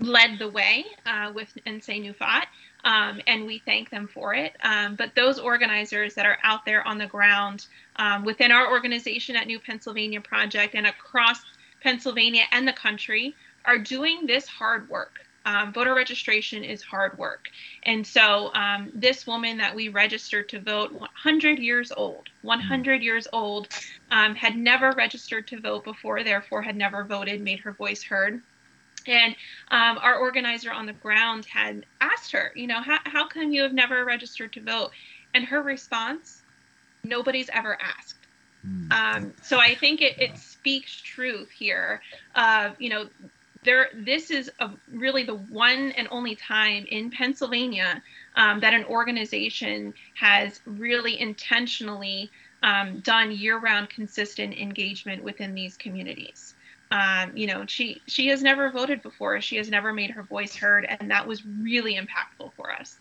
led 0.00 0.38
the 0.38 0.48
way 0.48 0.86
uh, 1.04 1.32
with 1.34 1.52
Nsé 1.66 2.10
Ufot, 2.10 2.46
um, 2.84 3.20
and 3.26 3.44
we 3.44 3.58
thank 3.66 3.90
them 3.90 4.08
for 4.08 4.32
it. 4.32 4.56
Um, 4.62 4.96
but 4.96 5.14
those 5.14 5.38
organizers 5.38 6.14
that 6.14 6.24
are 6.24 6.38
out 6.42 6.64
there 6.64 6.88
on 6.88 6.96
the 6.96 7.06
ground 7.06 7.66
um, 7.96 8.24
within 8.24 8.50
our 8.50 8.70
organization 8.70 9.36
at 9.36 9.46
New 9.46 9.60
Pennsylvania 9.60 10.22
Project 10.22 10.74
and 10.74 10.86
across 10.86 11.42
Pennsylvania 11.82 12.44
and 12.50 12.66
the 12.66 12.72
country 12.72 13.34
are 13.64 13.78
doing 13.78 14.26
this 14.26 14.46
hard 14.46 14.88
work. 14.88 15.20
Um, 15.46 15.74
voter 15.74 15.94
registration 15.94 16.64
is 16.64 16.82
hard 16.82 17.18
work. 17.18 17.50
And 17.82 18.06
so, 18.06 18.50
um, 18.54 18.90
this 18.94 19.26
woman 19.26 19.58
that 19.58 19.74
we 19.74 19.90
registered 19.90 20.48
to 20.50 20.60
vote, 20.60 20.92
100 20.92 21.58
years 21.58 21.92
old, 21.94 22.28
100 22.42 23.02
years 23.02 23.28
old, 23.30 23.68
um, 24.10 24.34
had 24.34 24.56
never 24.56 24.92
registered 24.92 25.46
to 25.48 25.60
vote 25.60 25.84
before, 25.84 26.24
therefore, 26.24 26.62
had 26.62 26.76
never 26.76 27.04
voted, 27.04 27.42
made 27.42 27.60
her 27.60 27.72
voice 27.72 28.02
heard. 28.02 28.40
And 29.06 29.36
um, 29.70 29.98
our 30.00 30.16
organizer 30.16 30.72
on 30.72 30.86
the 30.86 30.94
ground 30.94 31.44
had 31.44 31.84
asked 32.00 32.32
her, 32.32 32.50
you 32.54 32.66
know, 32.66 32.80
how, 32.80 32.98
how 33.04 33.28
come 33.28 33.52
you 33.52 33.62
have 33.62 33.74
never 33.74 34.02
registered 34.06 34.54
to 34.54 34.62
vote? 34.62 34.92
And 35.34 35.44
her 35.44 35.60
response, 35.60 36.40
nobody's 37.02 37.50
ever 37.52 37.76
asked. 37.82 38.16
Um, 38.90 39.34
so 39.42 39.58
I 39.58 39.74
think 39.74 40.00
it, 40.00 40.18
it 40.18 40.38
speaks 40.38 41.00
truth 41.02 41.50
here. 41.50 42.00
Uh, 42.34 42.70
you 42.78 42.88
know, 42.88 43.08
there 43.64 43.88
this 43.94 44.30
is 44.30 44.50
a, 44.60 44.70
really 44.92 45.24
the 45.24 45.34
one 45.34 45.92
and 45.92 46.08
only 46.10 46.36
time 46.36 46.86
in 46.90 47.10
Pennsylvania 47.10 48.02
um, 48.36 48.60
that 48.60 48.74
an 48.74 48.84
organization 48.84 49.94
has 50.14 50.60
really 50.66 51.20
intentionally 51.20 52.30
um, 52.62 53.00
done 53.00 53.30
year-round 53.30 53.90
consistent 53.90 54.54
engagement 54.54 55.22
within 55.22 55.54
these 55.54 55.76
communities. 55.76 56.54
Um, 56.90 57.36
you 57.36 57.46
know, 57.46 57.64
she 57.66 58.00
she 58.06 58.28
has 58.28 58.42
never 58.42 58.70
voted 58.70 59.02
before. 59.02 59.40
She 59.40 59.56
has 59.56 59.68
never 59.68 59.92
made 59.92 60.10
her 60.10 60.22
voice 60.22 60.54
heard, 60.54 60.86
and 60.88 61.10
that 61.10 61.26
was 61.26 61.44
really 61.44 61.96
impactful 61.96 62.52
for 62.54 62.72
us. 62.72 62.98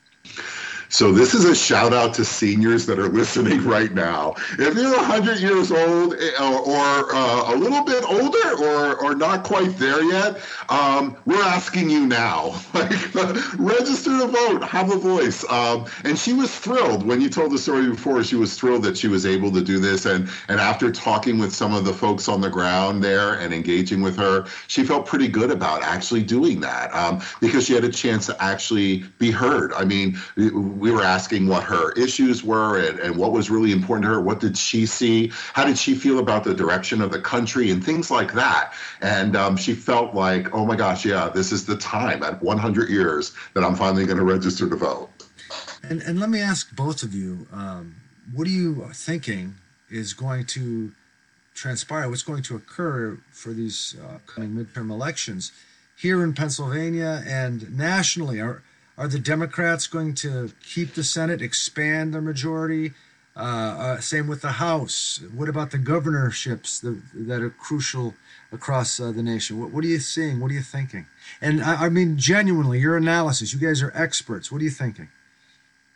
So 0.94 1.12
this 1.12 1.34
is 1.34 1.46
a 1.46 1.56
shout 1.56 1.92
out 1.92 2.14
to 2.14 2.24
seniors 2.24 2.86
that 2.86 3.00
are 3.00 3.10
listening 3.10 3.64
right 3.66 3.92
now. 3.92 4.36
If 4.60 4.76
you're 4.76 4.96
100 4.96 5.40
years 5.40 5.72
old 5.72 6.14
eh, 6.14 6.32
or, 6.40 6.60
or 6.60 7.16
uh, 7.16 7.56
a 7.56 7.58
little 7.58 7.84
bit 7.84 8.04
older 8.04 8.64
or, 8.64 9.04
or 9.04 9.16
not 9.16 9.44
quite 9.44 9.76
there 9.80 10.04
yet, 10.04 10.40
um, 10.70 11.18
we're 11.26 11.42
asking 11.42 11.90
you 11.90 12.06
now. 12.06 12.62
Like, 12.74 13.14
register 13.60 14.10
to 14.18 14.28
vote, 14.28 14.64
have 14.64 14.92
a 14.92 14.98
voice. 14.98 15.48
Um, 15.50 15.86
and 16.04 16.18
she 16.18 16.34
was 16.34 16.54
thrilled 16.58 17.06
when 17.06 17.22
you 17.22 17.30
told 17.30 17.52
the 17.52 17.58
story 17.58 17.88
before. 17.88 18.24
She 18.24 18.36
was 18.36 18.58
thrilled 18.58 18.82
that 18.84 18.98
she 18.98 19.08
was 19.08 19.28
able 19.28 19.52
to 19.52 19.62
do 19.62 19.80
this. 19.80 20.06
And 20.08 20.28
and 20.48 20.60
after 20.60 20.92
talking 20.92 21.38
with 21.38 21.54
some 21.54 21.76
of 21.76 21.86
the 21.86 21.94
folks 21.94 22.28
on 22.28 22.42
the 22.42 22.50
ground 22.50 23.04
there 23.04 23.36
and 23.36 23.54
engaging 23.54 24.02
with 24.02 24.18
her, 24.18 24.48
she 24.68 24.84
felt 24.84 25.06
pretty 25.06 25.28
good 25.28 25.52
about 25.52 25.84
actually 25.84 26.24
doing 26.24 26.60
that 26.62 26.92
um, 26.96 27.22
because 27.40 27.66
she 27.66 27.74
had 27.74 27.84
a 27.84 27.92
chance 27.92 28.26
to 28.26 28.44
actually 28.44 29.04
be 29.20 29.30
heard. 29.30 29.72
I 29.74 29.86
mean 29.86 30.13
we 30.36 30.92
were 30.92 31.04
asking 31.04 31.48
what 31.48 31.64
her 31.64 31.92
issues 31.94 32.44
were 32.44 32.80
and, 32.80 33.00
and 33.00 33.16
what 33.16 33.32
was 33.32 33.50
really 33.50 33.72
important 33.72 34.04
to 34.06 34.10
her. 34.10 34.22
What 34.22 34.40
did 34.40 34.58
she 34.58 34.86
see? 34.86 35.32
How 35.54 35.66
did 35.66 35.78
she 35.78 35.96
feel 35.96 36.20
about 36.20 36.44
the 36.44 36.54
direction 36.54 37.02
of 37.02 37.12
the 37.12 37.20
country 37.20 37.72
and 37.72 37.84
things 37.84 38.10
like 38.10 38.34
that? 38.34 38.74
And 39.02 39.36
um, 39.36 39.58
she 39.58 39.74
felt 39.74 40.14
like, 40.14 40.54
oh 40.54 40.66
my 40.66 40.76
gosh, 40.76 41.06
yeah, 41.06 41.30
this 41.30 41.52
is 41.52 41.66
the 41.66 41.78
time 41.78 42.24
at 42.24 42.42
100 42.42 42.90
years 42.90 43.34
that 43.54 43.64
I'm 43.64 43.76
finally 43.76 44.06
going 44.06 44.18
to 44.18 44.24
register 44.24 44.70
to 44.70 44.76
vote. 44.76 45.10
And, 45.84 46.02
and 46.02 46.20
let 46.20 46.30
me 46.30 46.40
ask 46.40 46.74
both 46.76 47.04
of 47.04 47.14
you, 47.14 47.48
um, 47.52 47.96
what 48.34 48.48
are 48.48 48.52
you 48.52 48.90
thinking 48.94 49.56
is 49.90 50.14
going 50.14 50.46
to 50.48 50.92
transpire? 51.54 52.10
What's 52.10 52.24
going 52.24 52.44
to 52.44 52.56
occur 52.56 53.20
for 53.32 53.52
these 53.54 53.96
uh, 54.04 54.20
coming 54.26 54.52
midterm 54.52 54.90
elections 54.90 55.52
here 55.96 56.24
in 56.24 56.34
Pennsylvania 56.34 57.24
and 57.28 57.78
nationally? 57.78 58.40
Are 58.40 58.64
are 58.98 59.08
the 59.08 59.20
Democrats 59.20 59.88
going 59.88 60.14
to 60.16 60.52
keep 60.64 60.94
the 60.94 61.04
Senate, 61.04 61.42
expand 61.42 62.14
their 62.14 62.22
majority? 62.22 62.94
Uh, 63.36 63.40
uh, 63.40 64.00
same 64.00 64.28
with 64.28 64.42
the 64.42 64.54
House. 64.54 65.20
What 65.34 65.50
about 65.50 65.72
the 65.72 65.80
governorships 65.80 66.80
that, 66.82 67.02
that 67.16 67.42
are 67.42 67.50
crucial 67.50 68.14
across 68.52 69.00
uh, 69.00 69.12
the 69.12 69.24
nation? 69.24 69.60
What, 69.60 69.72
what, 69.72 69.84
are 69.84 69.88
you 69.88 70.00
seeing? 70.00 70.40
What 70.40 70.52
are 70.52 70.54
you 70.54 70.62
thinking? 70.62 71.08
And 71.42 71.64
I, 71.64 71.86
I 71.86 71.90
mean, 71.90 72.18
genuinely, 72.18 72.80
your 72.80 72.96
analysis. 72.96 73.52
You 73.52 73.60
guys 73.60 73.82
are 73.82 73.92
experts. 73.96 74.52
What 74.52 74.62
are 74.62 74.66
you 74.66 74.70
thinking? 74.70 75.10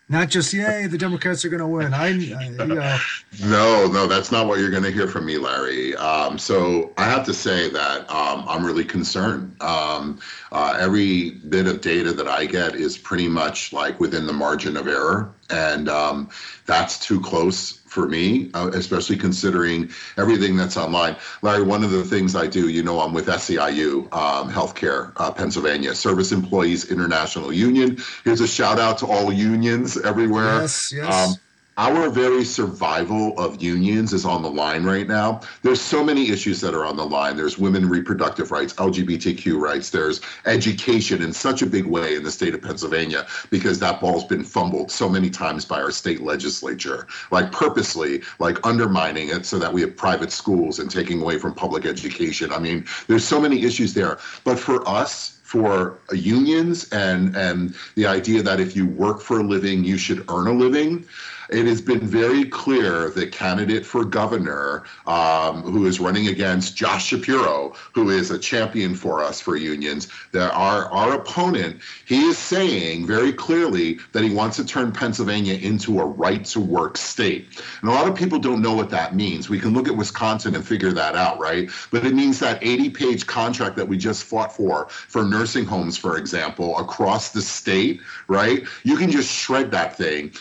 Not 0.10 0.30
just 0.30 0.54
yay, 0.54 0.88
the 0.88 0.98
Democrats 0.98 1.43
are 1.43 1.50
going 1.50 1.60
to 1.60 1.67
win. 1.67 1.93
I, 1.93 2.08
I. 2.08 3.02
No, 3.43 3.88
no, 3.88 4.08
that's 4.08 4.32
not 4.32 4.48
what 4.48 4.58
you're 4.60 4.72
going 4.72 4.84
to 4.84 4.91
hear 4.91 5.08
from 5.08 5.26
me, 5.26 5.38
Larry. 5.38 5.98
Um, 5.98 6.38
so 6.38 6.93
I 6.98 7.04
have 7.04 7.26
to 7.26 7.34
say 7.34 7.70
that 7.70 8.10
um, 8.10 8.46
I'm 8.48 8.65
really 8.65 8.86
concerned. 8.86 9.62
Um, 9.62 10.20
uh, 10.54 10.78
every 10.80 11.32
bit 11.32 11.67
of 11.67 11.82
data 11.82 12.13
that 12.13 12.28
I 12.28 12.46
get 12.46 12.76
is 12.76 12.98
pretty 12.98 13.28
much 13.28 13.74
like 13.74 14.00
within 14.00 14.26
the 14.26 14.34
margin 14.34 14.78
of 14.78 14.88
error, 14.88 15.34
and 15.50 15.89
um, 15.89 16.30
that's 16.65 16.98
too 17.00 17.20
close 17.20 17.82
for 17.98 18.08
me, 18.08 18.52
uh, 18.54 18.70
especially 18.76 19.18
considering 19.18 19.90
everything 20.18 20.56
that's 20.56 20.78
online. 20.78 21.16
Larry, 21.42 21.64
one 21.64 21.84
of 21.84 21.90
the 21.90 22.04
things 22.04 22.36
I 22.36 22.46
do, 22.46 22.70
you 22.70 22.84
know, 22.84 23.00
I'm 23.00 23.12
with 23.12 23.26
SEIU 23.26 24.14
um, 24.14 24.52
Healthcare 24.52 25.14
uh, 25.18 25.32
Pennsylvania, 25.32 25.96
Service 25.96 26.32
Employees 26.32 26.92
International 26.92 27.52
Union. 27.52 27.98
Here's 28.24 28.40
a 28.40 28.48
shout 28.48 28.78
out 28.78 29.00
to 29.00 29.08
all 29.08 29.34
unions 29.34 29.98
everywhere. 29.98 30.62
Yes, 30.62 30.94
yes. 30.96 31.12
Um, 31.12 31.36
our 31.78 32.10
very 32.10 32.44
survival 32.44 33.38
of 33.40 33.62
unions 33.62 34.12
is 34.12 34.26
on 34.26 34.42
the 34.42 34.50
line 34.50 34.84
right 34.84 35.08
now. 35.08 35.42
There's 35.62 35.80
so 35.80 36.04
many 36.04 36.30
issues 36.30 36.60
that 36.62 36.74
are 36.74 36.86
on 36.86 36.98
the 36.98 37.06
line. 37.06 37.38
There's 37.38 37.60
women 37.60 37.88
reproductive 37.88 38.52
rights, 38.52 38.74
LGBTQ 38.74 39.60
rights, 39.60 39.92
there's 39.92 40.20
education 40.46 41.22
in 41.22 41.32
such 41.32 41.62
a 41.62 41.68
big 41.68 41.86
way 41.86 42.16
in 42.16 42.24
the 42.24 42.32
state 42.32 42.56
of 42.56 42.63
Pennsylvania 42.63 43.28
because 43.52 43.78
that 43.80 44.02
ball's 44.02 44.26
been 44.26 44.44
fumbled 44.44 44.92
so 44.92 45.08
many 45.08 45.30
times 45.30 45.66
by 45.66 45.80
our 45.80 45.92
state 45.92 46.22
legislature, 46.22 47.08
like 47.32 47.52
purposely, 47.52 48.22
like 48.40 48.66
undermining 48.66 49.30
it 49.30 49.46
so 49.46 49.60
that 49.60 49.72
we 49.72 49.82
have 49.82 49.96
private 49.96 50.32
schools 50.32 50.80
and 50.80 50.90
taking 50.90 51.22
away 51.22 51.38
from 51.38 51.54
public 51.54 51.86
education. 51.86 52.52
I 52.52 52.58
mean, 52.58 52.86
there's 53.08 53.24
so 53.24 53.40
many 53.40 53.63
issues 53.63 53.94
there. 53.94 54.18
But 54.44 54.58
for 54.58 54.88
us, 54.90 55.38
for 55.44 55.98
unions 56.12 56.92
and 56.92 57.34
and 57.38 57.74
the 57.96 58.06
idea 58.06 58.44
that 58.44 58.60
if 58.60 58.76
you 58.76 58.86
work 58.86 59.22
for 59.22 59.40
a 59.40 59.44
living 59.44 59.82
you 59.82 59.98
should 59.98 60.30
earn 60.30 60.48
a 60.48 60.52
living 60.52 61.06
it 61.50 61.66
has 61.66 61.82
been 61.82 62.06
very 62.06 62.46
clear 62.46 63.10
that 63.12 63.32
candidate 63.32 63.86
for 63.86 64.04
governor, 64.04 64.84
um, 65.06 65.62
who 65.62 65.86
is 65.86 66.00
running 66.00 66.28
against 66.28 66.76
Josh 66.76 67.08
Shapiro, 67.08 67.74
who 67.94 68.10
is 68.10 68.32
a 68.32 68.40
champion 68.40 68.96
for 68.96 69.24
us 69.24 69.40
for 69.40 69.56
unions, 69.56 70.08
that 70.32 70.52
our 70.54 70.92
our 70.92 71.14
opponent, 71.14 71.82
he 72.06 72.22
is 72.22 72.38
saying 72.38 73.06
very 73.06 73.32
clearly 73.32 74.00
that 74.14 74.24
he 74.24 74.34
wants 74.34 74.58
to 74.58 74.66
turn 74.66 74.92
Pennsylvania 74.92 75.56
into 75.56 76.00
a 76.00 76.06
right 76.06 76.44
to 76.46 76.60
work 76.60 76.98
state. 76.98 77.48
And 77.82 77.90
a 77.90 77.94
lot 77.94 78.08
of 78.08 78.16
people 78.16 78.40
don't 78.40 78.62
know 78.62 78.74
what 78.74 78.90
that 78.90 79.16
means. 79.16 79.50
We 79.50 79.60
can 79.60 79.74
look 79.74 79.88
at 79.88 79.96
Wisconsin 79.96 80.56
and 80.56 80.66
figure 80.66 80.92
that 80.94 81.16
out, 81.16 81.40
right? 81.40 81.70
But 81.92 82.06
it 82.06 82.14
means 82.14 82.40
that 82.40 82.60
80 82.62 82.90
page 82.90 83.28
contract 83.28 83.76
that 83.78 83.88
we 83.88 83.98
just 83.98 84.24
fought 84.24 84.52
for, 84.56 84.88
for 84.90 85.24
nursing 85.24 85.66
homes, 85.66 85.98
for 85.98 86.18
example, 86.18 86.78
across 86.78 87.32
the 87.32 87.42
state, 87.42 88.02
right? 88.28 88.64
You 88.84 88.98
can 88.98 89.12
just 89.12 89.32
shred 89.32 89.72
that 89.72 89.98
thing, 89.98 90.34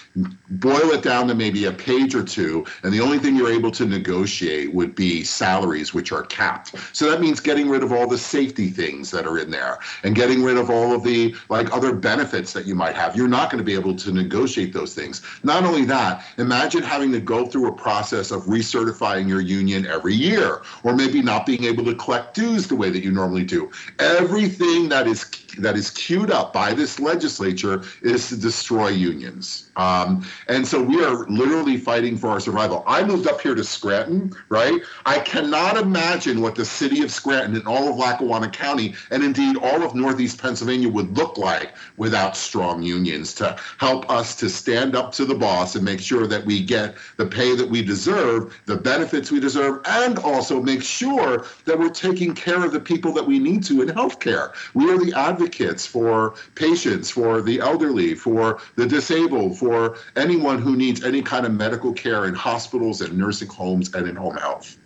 boil 0.50 0.90
it 0.90 0.95
it 0.96 1.02
down 1.02 1.28
to 1.28 1.34
maybe 1.34 1.66
a 1.66 1.72
page 1.72 2.14
or 2.14 2.24
two, 2.24 2.64
and 2.82 2.92
the 2.92 3.00
only 3.00 3.18
thing 3.18 3.36
you're 3.36 3.52
able 3.52 3.70
to 3.72 3.84
negotiate 3.84 4.72
would 4.72 4.94
be 4.94 5.22
salaries, 5.22 5.92
which 5.94 6.12
are 6.12 6.22
capped. 6.22 6.74
So 6.92 7.10
that 7.10 7.20
means 7.20 7.40
getting 7.40 7.68
rid 7.68 7.82
of 7.82 7.92
all 7.92 8.06
the 8.06 8.18
safety 8.18 8.68
things 8.68 9.10
that 9.10 9.26
are 9.26 9.38
in 9.38 9.50
there 9.50 9.78
and 10.02 10.14
getting 10.14 10.42
rid 10.42 10.56
of 10.56 10.70
all 10.70 10.94
of 10.94 11.02
the 11.04 11.34
like 11.48 11.72
other 11.72 11.94
benefits 11.94 12.52
that 12.54 12.66
you 12.66 12.74
might 12.74 12.94
have. 12.94 13.14
You're 13.16 13.28
not 13.28 13.50
going 13.50 13.58
to 13.58 13.64
be 13.64 13.74
able 13.74 13.94
to 13.96 14.12
negotiate 14.12 14.72
those 14.72 14.94
things. 14.94 15.22
Not 15.42 15.64
only 15.64 15.84
that, 15.84 16.24
imagine 16.38 16.82
having 16.82 17.12
to 17.12 17.20
go 17.20 17.46
through 17.46 17.68
a 17.68 17.72
process 17.72 18.30
of 18.30 18.42
recertifying 18.44 19.28
your 19.28 19.40
union 19.40 19.86
every 19.86 20.14
year, 20.14 20.62
or 20.82 20.94
maybe 20.94 21.22
not 21.22 21.46
being 21.46 21.64
able 21.64 21.84
to 21.84 21.94
collect 21.94 22.34
dues 22.34 22.66
the 22.66 22.76
way 22.76 22.90
that 22.90 23.04
you 23.04 23.10
normally 23.10 23.44
do. 23.44 23.70
Everything 23.98 24.88
that 24.88 25.06
is 25.06 25.24
that 25.58 25.76
is 25.76 25.90
queued 25.90 26.30
up 26.30 26.52
by 26.52 26.74
this 26.74 27.00
legislature 27.00 27.82
is 28.02 28.28
to 28.28 28.36
destroy 28.36 28.88
unions. 28.88 29.70
Um, 29.76 30.26
and 30.48 30.66
so 30.66 30.82
we 30.82 31.04
are 31.04 31.26
literally 31.28 31.76
fighting 31.76 32.16
for 32.16 32.28
our 32.28 32.40
survival. 32.40 32.82
I 32.86 33.04
moved 33.04 33.26
up 33.26 33.40
here 33.40 33.54
to 33.54 33.64
Scranton, 33.64 34.32
right? 34.48 34.80
I 35.04 35.18
cannot 35.20 35.76
imagine 35.76 36.40
what 36.40 36.54
the 36.54 36.64
city 36.64 37.02
of 37.02 37.10
Scranton 37.10 37.56
and 37.56 37.66
all 37.66 37.88
of 37.88 37.96
Lackawanna 37.96 38.50
County, 38.50 38.94
and 39.10 39.22
indeed 39.22 39.56
all 39.56 39.82
of 39.82 39.94
Northeast 39.94 40.40
Pennsylvania, 40.40 40.88
would 40.88 41.16
look 41.16 41.36
like 41.36 41.74
without 41.96 42.36
strong 42.36 42.82
unions 42.82 43.34
to 43.34 43.56
help 43.78 44.10
us 44.10 44.34
to 44.36 44.48
stand 44.48 44.94
up 44.94 45.12
to 45.12 45.24
the 45.24 45.34
boss 45.34 45.74
and 45.74 45.84
make 45.84 46.00
sure 46.00 46.26
that 46.26 46.44
we 46.44 46.62
get 46.62 46.96
the 47.16 47.26
pay 47.26 47.54
that 47.54 47.68
we 47.68 47.82
deserve, 47.82 48.58
the 48.66 48.76
benefits 48.76 49.30
we 49.30 49.40
deserve, 49.40 49.80
and 49.86 50.18
also 50.20 50.60
make 50.60 50.82
sure 50.82 51.46
that 51.64 51.78
we're 51.78 51.88
taking 51.88 52.34
care 52.34 52.64
of 52.64 52.72
the 52.72 52.80
people 52.80 53.12
that 53.12 53.26
we 53.26 53.38
need 53.38 53.62
to 53.64 53.82
in 53.82 53.88
healthcare. 53.88 54.52
We 54.74 54.90
are 54.90 54.98
the 54.98 55.12
advocates 55.14 55.45
for 55.86 56.34
patients, 56.54 57.10
for 57.10 57.42
the 57.42 57.60
elderly, 57.60 58.14
for 58.14 58.60
the 58.76 58.86
disabled, 58.86 59.58
for 59.58 59.96
anyone 60.16 60.60
who 60.60 60.76
needs 60.76 61.04
any 61.04 61.22
kind 61.22 61.46
of 61.46 61.52
medical 61.52 61.92
care 61.92 62.26
in 62.26 62.34
hospitals 62.34 63.00
and 63.00 63.16
nursing 63.16 63.48
homes 63.48 63.94
and 63.94 64.08
in 64.08 64.16
home 64.16 64.36
health. 64.36 64.76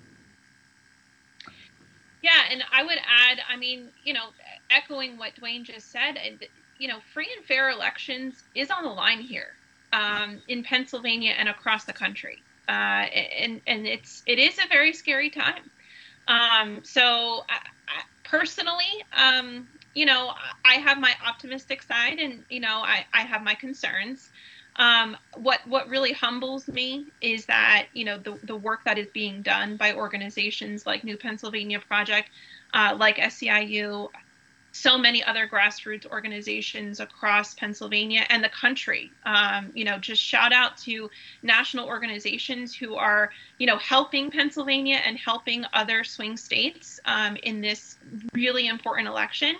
Yeah, 2.22 2.42
and 2.50 2.62
I 2.72 2.82
would 2.82 2.98
add, 2.98 3.38
I 3.48 3.56
mean, 3.56 3.88
you 4.04 4.12
know, 4.12 4.28
echoing 4.70 5.16
what 5.16 5.34
Dwayne 5.36 5.64
just 5.64 5.90
said, 5.90 6.18
you 6.78 6.88
know, 6.88 6.98
free 7.12 7.28
and 7.36 7.44
fair 7.44 7.70
elections 7.70 8.42
is 8.54 8.70
on 8.70 8.84
the 8.84 8.90
line 8.90 9.20
here 9.20 9.54
um, 9.92 10.40
in 10.48 10.62
Pennsylvania 10.62 11.34
and 11.38 11.48
across 11.48 11.84
the 11.84 11.92
country, 11.92 12.42
uh, 12.68 12.72
and 12.72 13.60
and 13.66 13.86
it's 13.86 14.22
it 14.26 14.38
is 14.38 14.58
a 14.58 14.68
very 14.68 14.92
scary 14.92 15.30
time. 15.30 15.70
Um, 16.28 16.80
so 16.82 17.44
I, 17.48 17.58
I, 17.88 18.02
personally, 18.24 19.04
um, 19.16 19.66
you 19.94 20.06
know, 20.06 20.32
I 20.64 20.74
have 20.74 20.98
my 20.98 21.14
optimistic 21.26 21.82
side, 21.82 22.18
and 22.18 22.44
you 22.48 22.60
know, 22.60 22.82
I, 22.84 23.06
I 23.12 23.22
have 23.22 23.42
my 23.42 23.54
concerns. 23.54 24.30
Um, 24.76 25.16
what 25.34 25.60
what 25.66 25.88
really 25.88 26.12
humbles 26.12 26.68
me 26.68 27.06
is 27.20 27.46
that 27.46 27.86
you 27.92 28.04
know 28.04 28.18
the 28.18 28.38
the 28.44 28.56
work 28.56 28.84
that 28.84 28.98
is 28.98 29.08
being 29.12 29.42
done 29.42 29.76
by 29.76 29.94
organizations 29.94 30.86
like 30.86 31.02
New 31.02 31.16
Pennsylvania 31.16 31.80
Project, 31.80 32.30
uh, 32.72 32.96
like 32.98 33.16
SEIU, 33.18 34.08
so 34.72 34.96
many 34.96 35.22
other 35.24 35.48
grassroots 35.48 36.06
organizations 36.06 37.00
across 37.00 37.54
Pennsylvania 37.54 38.24
and 38.28 38.42
the 38.42 38.48
country. 38.48 39.10
Um, 39.24 39.70
you 39.74 39.84
know, 39.84 39.98
just 39.98 40.22
shout 40.22 40.52
out 40.52 40.76
to 40.78 41.10
national 41.42 41.86
organizations 41.86 42.74
who 42.74 42.94
are, 42.94 43.30
you 43.58 43.66
know, 43.66 43.78
helping 43.78 44.30
Pennsylvania 44.30 45.00
and 45.04 45.18
helping 45.18 45.64
other 45.72 46.04
swing 46.04 46.36
states 46.36 47.00
um, 47.04 47.36
in 47.42 47.60
this 47.60 47.96
really 48.32 48.68
important 48.68 49.08
election. 49.08 49.56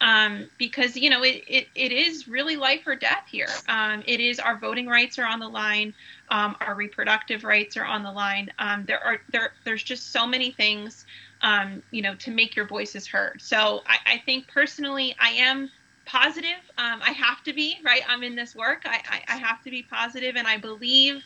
Um, 0.00 0.50
because 0.58 0.96
you 0.96 1.10
know 1.10 1.22
it, 1.22 1.44
it, 1.46 1.68
it 1.76 1.92
is 1.92 2.26
really 2.26 2.56
life 2.56 2.88
or 2.88 2.96
death 2.96 3.24
here. 3.30 3.46
Um, 3.68 4.02
it 4.04 4.18
is 4.18 4.40
our 4.40 4.56
voting 4.56 4.88
rights 4.88 5.16
are 5.16 5.26
on 5.26 5.38
the 5.38 5.48
line, 5.48 5.94
um, 6.28 6.56
our 6.60 6.74
reproductive 6.74 7.44
rights 7.44 7.76
are 7.76 7.84
on 7.84 8.02
the 8.02 8.10
line. 8.10 8.50
Um, 8.58 8.84
there 8.84 8.98
are 9.04 9.20
there 9.30 9.52
there's 9.62 9.82
just 9.82 10.10
so 10.10 10.26
many 10.26 10.50
things 10.50 11.06
um, 11.42 11.82
you 11.90 12.02
know, 12.02 12.14
to 12.16 12.30
make 12.30 12.56
your 12.56 12.66
voices 12.66 13.06
heard. 13.06 13.42
So 13.42 13.82
I, 13.86 14.14
I 14.14 14.22
think 14.24 14.48
personally, 14.48 15.14
I 15.20 15.30
am 15.30 15.70
positive. 16.06 16.60
Um, 16.78 17.00
I 17.02 17.12
have 17.12 17.42
to 17.44 17.52
be, 17.52 17.76
right? 17.84 18.02
I'm 18.08 18.22
in 18.22 18.34
this 18.34 18.54
work. 18.54 18.82
I, 18.84 19.00
I, 19.08 19.34
I 19.34 19.36
have 19.36 19.62
to 19.62 19.70
be 19.70 19.82
positive, 19.82 20.36
and 20.36 20.46
I 20.46 20.56
believe 20.56 21.22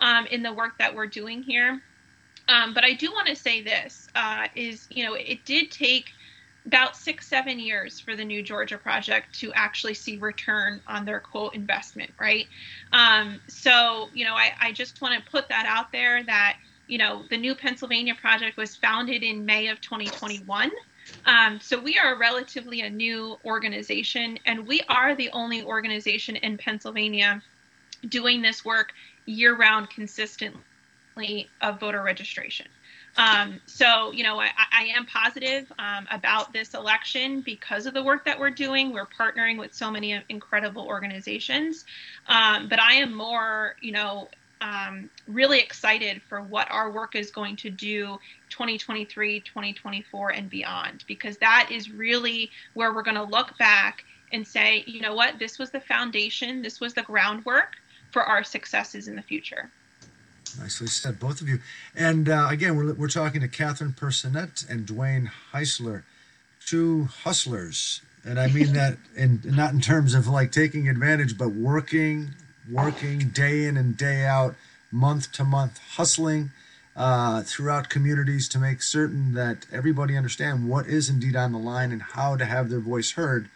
um, 0.00 0.26
in 0.26 0.42
the 0.42 0.52
work 0.52 0.72
that 0.78 0.94
we're 0.94 1.06
doing 1.06 1.42
here. 1.42 1.80
Um, 2.48 2.74
but 2.74 2.84
I 2.84 2.94
do 2.94 3.12
want 3.12 3.28
to 3.28 3.36
say 3.36 3.62
this 3.62 4.08
uh, 4.14 4.48
is, 4.56 4.86
you 4.90 5.04
know, 5.04 5.14
it 5.14 5.44
did 5.44 5.70
take 5.70 6.10
about 6.66 6.96
six, 6.96 7.26
seven 7.26 7.58
years 7.58 8.00
for 8.00 8.16
the 8.16 8.24
New 8.24 8.42
Georgia 8.42 8.76
project 8.76 9.38
to 9.40 9.52
actually 9.54 9.94
see 9.94 10.18
return 10.18 10.80
on 10.86 11.04
their 11.04 11.20
quote 11.20 11.54
investment, 11.54 12.10
right? 12.20 12.46
Um, 12.92 13.40
so, 13.48 14.10
you 14.12 14.24
know, 14.24 14.34
I, 14.34 14.52
I 14.60 14.72
just 14.72 15.00
want 15.00 15.14
to 15.14 15.30
put 15.30 15.48
that 15.48 15.64
out 15.66 15.92
there 15.92 16.22
that 16.24 16.56
you 16.90 16.98
know, 16.98 17.22
the 17.30 17.36
New 17.36 17.54
Pennsylvania 17.54 18.14
Project 18.14 18.56
was 18.56 18.74
founded 18.74 19.22
in 19.22 19.46
May 19.46 19.68
of 19.68 19.80
2021. 19.80 20.70
Um, 21.24 21.60
so 21.60 21.80
we 21.80 21.98
are 21.98 22.18
relatively 22.18 22.80
a 22.82 22.90
new 22.90 23.38
organization, 23.44 24.38
and 24.44 24.66
we 24.66 24.82
are 24.88 25.14
the 25.14 25.30
only 25.30 25.62
organization 25.62 26.36
in 26.36 26.58
Pennsylvania 26.58 27.42
doing 28.08 28.42
this 28.42 28.64
work 28.64 28.92
year 29.26 29.54
round 29.54 29.90
consistently 29.90 31.48
of 31.62 31.78
voter 31.78 32.02
registration. 32.02 32.66
Um, 33.16 33.60
so, 33.66 34.12
you 34.12 34.22
know, 34.22 34.40
I, 34.40 34.50
I 34.56 34.84
am 34.96 35.04
positive 35.04 35.70
um, 35.78 36.06
about 36.10 36.52
this 36.52 36.74
election 36.74 37.40
because 37.40 37.86
of 37.86 37.94
the 37.94 38.02
work 38.02 38.24
that 38.24 38.38
we're 38.38 38.50
doing. 38.50 38.92
We're 38.92 39.06
partnering 39.06 39.58
with 39.58 39.74
so 39.74 39.90
many 39.90 40.22
incredible 40.28 40.86
organizations. 40.86 41.84
Um, 42.28 42.68
but 42.68 42.80
I 42.80 42.94
am 42.94 43.14
more, 43.14 43.74
you 43.80 43.92
know, 43.92 44.28
um, 44.60 45.08
really 45.26 45.60
excited 45.60 46.20
for 46.28 46.42
what 46.42 46.70
our 46.70 46.90
work 46.90 47.16
is 47.16 47.30
going 47.30 47.56
to 47.56 47.70
do 47.70 48.18
2023, 48.50 49.40
2024, 49.40 50.30
and 50.30 50.50
beyond, 50.50 51.04
because 51.06 51.38
that 51.38 51.68
is 51.70 51.90
really 51.90 52.50
where 52.74 52.92
we're 52.92 53.02
going 53.02 53.16
to 53.16 53.24
look 53.24 53.56
back 53.58 54.04
and 54.32 54.46
say, 54.46 54.84
you 54.86 55.00
know 55.00 55.14
what, 55.14 55.38
this 55.38 55.58
was 55.58 55.70
the 55.70 55.80
foundation, 55.80 56.62
this 56.62 56.80
was 56.80 56.94
the 56.94 57.02
groundwork 57.02 57.76
for 58.12 58.22
our 58.22 58.44
successes 58.44 59.08
in 59.08 59.16
the 59.16 59.22
future. 59.22 59.70
Nicely 60.58 60.88
said, 60.88 61.18
both 61.20 61.40
of 61.40 61.48
you. 61.48 61.60
And 61.94 62.28
uh, 62.28 62.48
again, 62.50 62.76
we're, 62.76 62.92
we're 62.94 63.08
talking 63.08 63.40
to 63.40 63.48
Catherine 63.48 63.92
Personette 63.92 64.68
and 64.68 64.86
Dwayne 64.86 65.30
Heisler, 65.52 66.02
two 66.64 67.04
hustlers. 67.22 68.02
And 68.24 68.38
I 68.38 68.48
mean 68.48 68.72
that 68.74 68.98
in 69.16 69.40
not 69.44 69.72
in 69.72 69.80
terms 69.80 70.14
of 70.14 70.26
like 70.26 70.52
taking 70.52 70.88
advantage, 70.88 71.38
but 71.38 71.50
working 71.50 72.34
working 72.72 73.30
day 73.30 73.64
in 73.64 73.76
and 73.76 73.96
day 73.96 74.24
out, 74.24 74.54
month 74.90 75.32
to 75.32 75.44
month, 75.44 75.78
hustling 75.96 76.50
uh, 76.96 77.42
throughout 77.42 77.88
communities 77.88 78.48
to 78.48 78.58
make 78.58 78.82
certain 78.82 79.34
that 79.34 79.66
everybody 79.72 80.16
understand 80.16 80.68
what 80.68 80.86
is 80.86 81.08
indeed 81.08 81.36
on 81.36 81.52
the 81.52 81.58
line 81.58 81.92
and 81.92 82.02
how 82.02 82.36
to 82.36 82.44
have 82.44 82.68
their 82.68 82.80
voice 82.80 83.12
heard. 83.12 83.48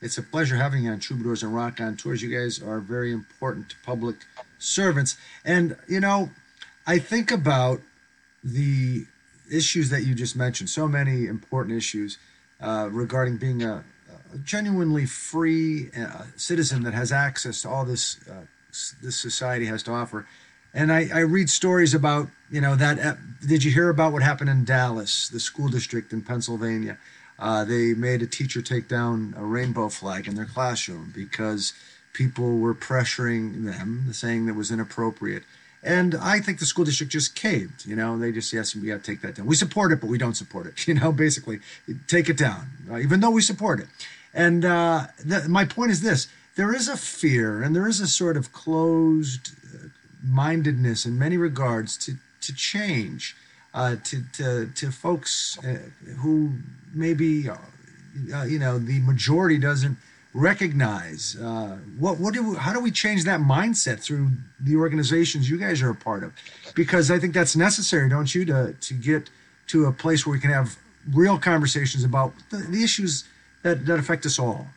It's 0.00 0.18
a 0.18 0.22
pleasure 0.22 0.56
having 0.56 0.84
you 0.84 0.90
on 0.90 1.00
Troubadours 1.00 1.42
and 1.42 1.54
Raconteurs. 1.54 2.22
You 2.22 2.38
guys 2.38 2.62
are 2.62 2.78
very 2.80 3.10
important 3.10 3.74
public 3.84 4.16
servants. 4.58 5.16
And, 5.44 5.76
you 5.88 6.00
know, 6.00 6.30
I 6.86 6.98
think 6.98 7.30
about 7.30 7.80
the 8.42 9.06
issues 9.50 9.88
that 9.90 10.02
you 10.02 10.14
just 10.14 10.36
mentioned, 10.36 10.68
so 10.68 10.86
many 10.86 11.26
important 11.26 11.76
issues 11.76 12.18
uh, 12.60 12.88
regarding 12.92 13.38
being 13.38 13.62
a, 13.62 13.84
a 14.34 14.38
genuinely 14.38 15.06
free 15.06 15.90
uh, 15.98 16.24
citizen 16.36 16.82
that 16.82 16.92
has 16.92 17.10
access 17.10 17.62
to 17.62 17.68
all 17.68 17.84
this 17.86 18.20
uh, 18.28 18.42
this 19.02 19.16
society 19.16 19.66
has 19.66 19.82
to 19.84 19.92
offer. 19.92 20.26
And 20.72 20.92
I, 20.92 21.08
I 21.14 21.20
read 21.20 21.48
stories 21.48 21.94
about, 21.94 22.28
you 22.50 22.60
know, 22.60 22.74
that. 22.74 23.18
Did 23.46 23.62
you 23.62 23.70
hear 23.70 23.88
about 23.88 24.12
what 24.12 24.22
happened 24.22 24.50
in 24.50 24.64
Dallas, 24.64 25.28
the 25.28 25.38
school 25.38 25.68
district 25.68 26.12
in 26.12 26.22
Pennsylvania? 26.22 26.98
Uh, 27.38 27.64
they 27.64 27.94
made 27.94 28.22
a 28.22 28.26
teacher 28.26 28.62
take 28.62 28.88
down 28.88 29.34
a 29.36 29.44
rainbow 29.44 29.88
flag 29.88 30.26
in 30.26 30.34
their 30.34 30.44
classroom 30.44 31.12
because 31.14 31.72
people 32.12 32.58
were 32.58 32.74
pressuring 32.74 33.64
them, 33.64 34.12
saying 34.12 34.46
that 34.46 34.54
was 34.54 34.70
inappropriate. 34.70 35.44
And 35.82 36.14
I 36.14 36.40
think 36.40 36.58
the 36.58 36.66
school 36.66 36.84
district 36.84 37.12
just 37.12 37.34
caved. 37.34 37.84
You 37.86 37.94
know, 37.94 38.18
they 38.18 38.32
just 38.32 38.52
yes, 38.52 38.74
we 38.74 38.88
got 38.88 39.04
to 39.04 39.10
take 39.10 39.20
that 39.20 39.34
down. 39.34 39.46
We 39.46 39.54
support 39.54 39.92
it, 39.92 40.00
but 40.00 40.08
we 40.08 40.16
don't 40.18 40.34
support 40.34 40.66
it. 40.66 40.88
You 40.88 40.94
know, 40.94 41.12
basically, 41.12 41.60
take 42.08 42.28
it 42.28 42.36
down, 42.36 42.68
uh, 42.90 42.98
even 42.98 43.20
though 43.20 43.30
we 43.30 43.42
support 43.42 43.80
it. 43.80 43.86
And 44.32 44.64
uh, 44.64 45.06
the, 45.24 45.46
my 45.48 45.64
point 45.64 45.90
is 45.90 46.00
this: 46.00 46.28
there 46.56 46.74
is 46.74 46.88
a 46.88 46.96
fear 46.96 47.62
and 47.62 47.74
there 47.74 47.88
is 47.88 48.00
a 48.00 48.06
sort 48.06 48.36
of 48.36 48.52
closed 48.52 49.50
uh, 49.74 49.88
mindedness 50.22 51.04
in 51.04 51.18
many 51.18 51.36
regards 51.36 51.96
to, 51.98 52.14
to 52.40 52.54
change, 52.54 53.36
uh, 53.72 53.96
to, 54.04 54.22
to, 54.32 54.66
to 54.74 54.90
folks 54.90 55.58
uh, 55.64 55.78
who 56.18 56.52
maybe, 56.94 57.48
uh, 57.48 57.56
uh, 58.32 58.44
you 58.44 58.58
know, 58.58 58.78
the 58.78 59.00
majority 59.00 59.58
doesn't 59.58 59.96
recognize. 60.32 61.36
Uh, 61.36 61.76
what, 61.98 62.18
what 62.18 62.34
do 62.34 62.50
we, 62.50 62.56
how 62.56 62.72
do 62.72 62.80
we 62.80 62.90
change 62.90 63.24
that 63.24 63.40
mindset 63.40 64.00
through 64.00 64.30
the 64.60 64.76
organizations 64.76 65.50
you 65.50 65.58
guys 65.58 65.82
are 65.82 65.90
a 65.90 65.94
part 65.94 66.22
of? 66.22 66.32
Because 66.74 67.10
I 67.10 67.18
think 67.18 67.34
that's 67.34 67.56
necessary, 67.56 68.08
don't 68.08 68.32
you, 68.34 68.44
to, 68.46 68.74
to 68.80 68.94
get 68.94 69.30
to 69.68 69.86
a 69.86 69.92
place 69.92 70.26
where 70.26 70.32
we 70.32 70.40
can 70.40 70.50
have 70.50 70.76
real 71.12 71.38
conversations 71.38 72.04
about 72.04 72.32
the, 72.50 72.58
the 72.58 72.82
issues 72.82 73.24
that, 73.62 73.86
that 73.86 73.98
affect 73.98 74.26
us 74.26 74.38
all. 74.38 74.68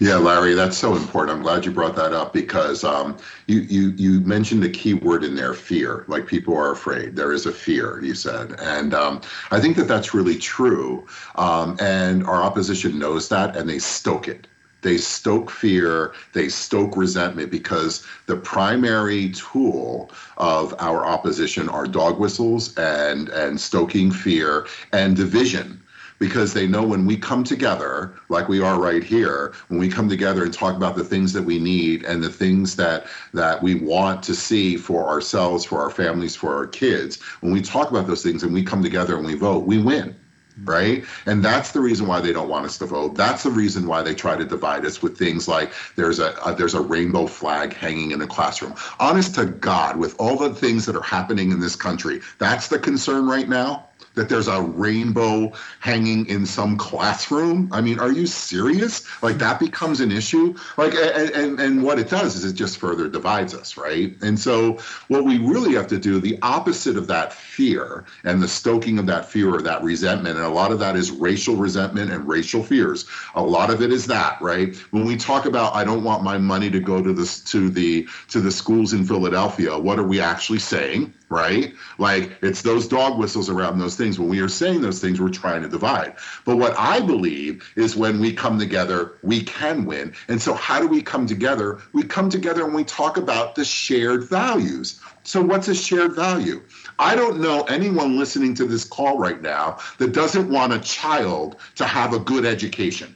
Yeah, 0.00 0.16
Larry, 0.16 0.54
that's 0.54 0.78
so 0.78 0.94
important. 0.94 1.36
I'm 1.36 1.42
glad 1.42 1.64
you 1.64 1.72
brought 1.72 1.96
that 1.96 2.12
up 2.12 2.32
because 2.32 2.84
um, 2.84 3.16
you 3.46 3.60
you 3.62 3.90
you 3.96 4.20
mentioned 4.20 4.62
the 4.62 4.70
key 4.70 4.94
word 4.94 5.24
in 5.24 5.34
there, 5.34 5.54
fear. 5.54 6.04
Like 6.06 6.26
people 6.26 6.56
are 6.56 6.70
afraid. 6.70 7.16
There 7.16 7.32
is 7.32 7.46
a 7.46 7.52
fear, 7.52 8.00
you 8.00 8.14
said, 8.14 8.54
and 8.60 8.94
um, 8.94 9.20
I 9.50 9.58
think 9.60 9.76
that 9.76 9.88
that's 9.88 10.14
really 10.14 10.38
true. 10.38 11.04
Um, 11.34 11.76
and 11.80 12.24
our 12.26 12.42
opposition 12.42 12.96
knows 12.98 13.28
that, 13.30 13.56
and 13.56 13.68
they 13.68 13.80
stoke 13.80 14.28
it. 14.28 14.46
They 14.82 14.98
stoke 14.98 15.50
fear, 15.50 16.12
they 16.32 16.48
stoke 16.48 16.96
resentment 16.96 17.50
because 17.50 18.06
the 18.26 18.36
primary 18.36 19.30
tool 19.30 20.12
of 20.36 20.72
our 20.78 21.04
opposition 21.04 21.68
are 21.68 21.86
dog 21.86 22.20
whistles 22.20 22.72
and 22.78 23.28
and 23.30 23.60
stoking 23.60 24.12
fear 24.12 24.68
and 24.92 25.16
division 25.16 25.82
because 26.18 26.52
they 26.52 26.66
know 26.66 26.82
when 26.82 27.06
we 27.06 27.16
come 27.16 27.44
together, 27.44 28.14
like 28.28 28.48
we 28.48 28.60
are 28.60 28.80
right 28.80 29.04
here, 29.04 29.52
when 29.68 29.78
we 29.78 29.88
come 29.88 30.08
together 30.08 30.44
and 30.44 30.52
talk 30.52 30.76
about 30.76 30.96
the 30.96 31.04
things 31.04 31.32
that 31.32 31.42
we 31.42 31.58
need 31.58 32.04
and 32.04 32.22
the 32.22 32.30
things 32.30 32.76
that 32.76 33.06
that 33.32 33.62
we 33.62 33.74
want 33.76 34.22
to 34.24 34.34
see 34.34 34.76
for 34.76 35.08
ourselves, 35.08 35.64
for 35.64 35.80
our 35.80 35.90
families, 35.90 36.34
for 36.36 36.54
our 36.54 36.66
kids, 36.66 37.20
when 37.40 37.52
we 37.52 37.62
talk 37.62 37.90
about 37.90 38.06
those 38.06 38.22
things 38.22 38.42
and 38.42 38.52
we 38.52 38.62
come 38.62 38.82
together 38.82 39.16
and 39.16 39.26
we 39.26 39.34
vote, 39.34 39.66
we 39.66 39.78
win 39.78 40.14
mm-hmm. 40.58 40.70
right? 40.70 41.04
And 41.26 41.44
that's 41.44 41.72
the 41.72 41.80
reason 41.80 42.06
why 42.06 42.20
they 42.20 42.32
don't 42.32 42.48
want 42.48 42.66
us 42.66 42.78
to 42.78 42.86
vote. 42.86 43.14
That's 43.14 43.42
the 43.42 43.50
reason 43.50 43.86
why 43.86 44.02
they 44.02 44.14
try 44.14 44.36
to 44.36 44.44
divide 44.44 44.84
us 44.84 45.02
with 45.02 45.18
things 45.18 45.48
like 45.48 45.72
there's 45.96 46.18
a, 46.18 46.34
a, 46.44 46.54
there's 46.54 46.74
a 46.74 46.80
rainbow 46.80 47.26
flag 47.26 47.74
hanging 47.74 48.10
in 48.10 48.18
the 48.18 48.26
classroom. 48.26 48.74
Honest 48.98 49.34
to 49.36 49.46
God, 49.46 49.96
with 49.96 50.16
all 50.18 50.36
the 50.36 50.54
things 50.54 50.86
that 50.86 50.96
are 50.96 51.02
happening 51.02 51.52
in 51.52 51.60
this 51.60 51.76
country, 51.76 52.20
that's 52.38 52.68
the 52.68 52.78
concern 52.78 53.26
right 53.26 53.48
now 53.48 53.87
that 54.18 54.28
there's 54.28 54.48
a 54.48 54.60
rainbow 54.60 55.52
hanging 55.80 56.26
in 56.26 56.44
some 56.44 56.76
classroom. 56.76 57.68
I 57.72 57.80
mean, 57.80 57.98
are 57.98 58.12
you 58.12 58.26
serious? 58.26 59.06
Like 59.22 59.38
that 59.38 59.58
becomes 59.58 60.00
an 60.00 60.12
issue. 60.12 60.54
Like, 60.76 60.94
and, 60.94 61.30
and, 61.30 61.60
and 61.60 61.82
what 61.82 61.98
it 61.98 62.10
does 62.10 62.36
is 62.36 62.44
it 62.44 62.54
just 62.54 62.78
further 62.78 63.08
divides 63.08 63.54
us, 63.54 63.76
right? 63.76 64.14
And 64.22 64.38
so 64.38 64.78
what 65.08 65.24
we 65.24 65.38
really 65.38 65.74
have 65.74 65.86
to 65.88 65.98
do, 65.98 66.20
the 66.20 66.38
opposite 66.42 66.96
of 66.96 67.06
that 67.06 67.32
fear 67.32 68.04
and 68.24 68.42
the 68.42 68.48
stoking 68.48 68.98
of 68.98 69.06
that 69.06 69.24
fear 69.24 69.54
or 69.54 69.62
that 69.62 69.82
resentment, 69.82 70.36
and 70.36 70.44
a 70.44 70.50
lot 70.50 70.72
of 70.72 70.78
that 70.80 70.96
is 70.96 71.10
racial 71.10 71.56
resentment 71.56 72.10
and 72.10 72.26
racial 72.28 72.62
fears. 72.62 73.06
A 73.34 73.42
lot 73.42 73.70
of 73.70 73.82
it 73.82 73.92
is 73.92 74.06
that, 74.06 74.40
right? 74.42 74.76
When 74.90 75.04
we 75.04 75.16
talk 75.16 75.46
about 75.46 75.74
I 75.74 75.84
don't 75.84 76.04
want 76.04 76.22
my 76.22 76.38
money 76.38 76.70
to 76.70 76.80
go 76.80 77.02
to 77.02 77.12
this 77.12 77.40
to 77.44 77.70
the 77.70 78.06
to 78.28 78.40
the 78.40 78.50
schools 78.50 78.92
in 78.92 79.04
Philadelphia, 79.04 79.78
what 79.78 79.98
are 79.98 80.06
we 80.06 80.20
actually 80.20 80.58
saying? 80.58 81.14
Right? 81.30 81.74
Like 81.98 82.38
it's 82.42 82.62
those 82.62 82.88
dog 82.88 83.18
whistles 83.18 83.48
around 83.48 83.78
those 83.78 83.96
things. 83.96 84.18
When 84.18 84.28
we 84.28 84.40
are 84.40 84.48
saying 84.48 84.80
those 84.80 85.00
things, 85.00 85.20
we're 85.20 85.28
trying 85.28 85.62
to 85.62 85.68
divide. 85.68 86.16
But 86.44 86.56
what 86.56 86.78
I 86.78 87.00
believe 87.00 87.70
is 87.76 87.96
when 87.96 88.20
we 88.20 88.32
come 88.32 88.58
together, 88.58 89.18
we 89.22 89.42
can 89.42 89.84
win. 89.84 90.14
And 90.28 90.40
so, 90.40 90.54
how 90.54 90.80
do 90.80 90.88
we 90.88 91.02
come 91.02 91.26
together? 91.26 91.80
We 91.92 92.02
come 92.02 92.30
together 92.30 92.64
and 92.64 92.74
we 92.74 92.84
talk 92.84 93.16
about 93.16 93.54
the 93.54 93.64
shared 93.64 94.28
values. 94.28 95.00
So, 95.24 95.42
what's 95.42 95.68
a 95.68 95.74
shared 95.74 96.14
value? 96.14 96.62
I 96.98 97.14
don't 97.14 97.40
know 97.40 97.62
anyone 97.64 98.18
listening 98.18 98.54
to 98.54 98.64
this 98.64 98.84
call 98.84 99.18
right 99.18 99.42
now 99.42 99.78
that 99.98 100.12
doesn't 100.12 100.50
want 100.50 100.72
a 100.72 100.80
child 100.80 101.56
to 101.76 101.84
have 101.84 102.14
a 102.14 102.18
good 102.18 102.44
education. 102.44 103.14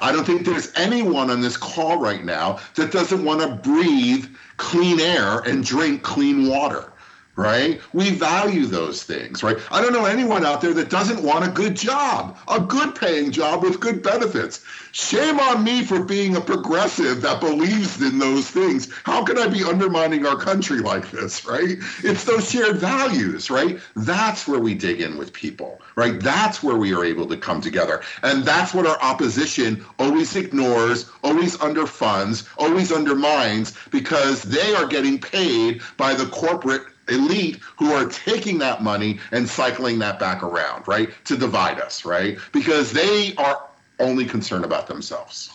I 0.00 0.12
don't 0.12 0.24
think 0.24 0.44
there's 0.44 0.72
anyone 0.76 1.30
on 1.30 1.40
this 1.40 1.56
call 1.56 1.98
right 1.98 2.24
now 2.24 2.60
that 2.74 2.92
doesn't 2.92 3.24
want 3.24 3.40
to 3.40 3.48
breathe 3.48 4.26
clean 4.58 5.00
air 5.00 5.38
and 5.40 5.64
drink 5.64 6.02
clean 6.02 6.46
water 6.46 6.92
right? 7.38 7.80
We 7.92 8.10
value 8.10 8.66
those 8.66 9.04
things, 9.04 9.44
right? 9.44 9.56
I 9.70 9.80
don't 9.80 9.92
know 9.92 10.06
anyone 10.06 10.44
out 10.44 10.60
there 10.60 10.74
that 10.74 10.90
doesn't 10.90 11.22
want 11.22 11.46
a 11.46 11.50
good 11.50 11.76
job, 11.76 12.36
a 12.48 12.58
good 12.58 12.96
paying 12.96 13.30
job 13.30 13.62
with 13.62 13.78
good 13.78 14.02
benefits. 14.02 14.64
Shame 14.90 15.38
on 15.38 15.62
me 15.62 15.84
for 15.84 16.02
being 16.02 16.34
a 16.34 16.40
progressive 16.40 17.22
that 17.22 17.40
believes 17.40 18.02
in 18.02 18.18
those 18.18 18.50
things. 18.50 18.92
How 19.04 19.22
can 19.24 19.38
I 19.38 19.46
be 19.46 19.62
undermining 19.62 20.26
our 20.26 20.34
country 20.34 20.80
like 20.80 21.12
this, 21.12 21.46
right? 21.46 21.78
It's 22.02 22.24
those 22.24 22.50
shared 22.50 22.78
values, 22.78 23.50
right? 23.50 23.78
That's 23.94 24.48
where 24.48 24.58
we 24.58 24.74
dig 24.74 25.00
in 25.00 25.16
with 25.16 25.32
people, 25.32 25.80
right? 25.94 26.20
That's 26.20 26.64
where 26.64 26.76
we 26.76 26.92
are 26.92 27.04
able 27.04 27.28
to 27.28 27.36
come 27.36 27.60
together. 27.60 28.02
And 28.24 28.42
that's 28.42 28.74
what 28.74 28.84
our 28.84 29.00
opposition 29.00 29.84
always 30.00 30.34
ignores, 30.34 31.08
always 31.22 31.56
underfunds, 31.58 32.48
always 32.58 32.90
undermines 32.90 33.78
because 33.92 34.42
they 34.42 34.74
are 34.74 34.86
getting 34.86 35.20
paid 35.20 35.82
by 35.96 36.14
the 36.14 36.26
corporate 36.26 36.82
elite 37.08 37.60
who 37.76 37.92
are 37.92 38.06
taking 38.06 38.58
that 38.58 38.82
money 38.82 39.20
and 39.32 39.48
cycling 39.48 39.98
that 40.00 40.18
back 40.18 40.42
around, 40.42 40.86
right? 40.86 41.10
To 41.24 41.36
divide 41.36 41.80
us, 41.80 42.04
right? 42.04 42.38
Because 42.52 42.92
they 42.92 43.34
are 43.36 43.68
only 43.98 44.24
concerned 44.24 44.64
about 44.64 44.86
themselves. 44.86 45.50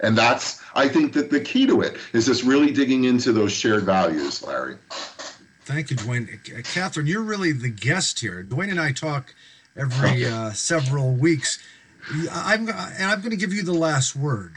And 0.00 0.18
that's, 0.18 0.60
I 0.74 0.88
think, 0.88 1.12
that 1.14 1.30
the 1.30 1.40
key 1.40 1.66
to 1.66 1.80
it 1.80 1.96
is 2.12 2.26
just 2.26 2.42
really 2.42 2.72
digging 2.72 3.04
into 3.04 3.32
those 3.32 3.52
shared 3.52 3.84
values, 3.84 4.42
Larry. 4.42 4.76
Thank 5.64 5.90
you, 5.90 5.96
Dwayne. 5.96 6.64
Catherine, 6.64 7.06
you're 7.06 7.22
really 7.22 7.52
the 7.52 7.70
guest 7.70 8.20
here. 8.20 8.44
Dwayne 8.46 8.70
and 8.70 8.80
I 8.80 8.92
talk 8.92 9.34
every 9.76 10.26
uh, 10.30 10.52
several 10.52 11.12
weeks. 11.12 11.58
I'm, 12.30 12.68
and 12.68 13.04
I'm 13.04 13.20
going 13.20 13.30
to 13.30 13.36
give 13.36 13.52
you 13.52 13.62
the 13.62 13.72
last 13.72 14.14
word. 14.14 14.56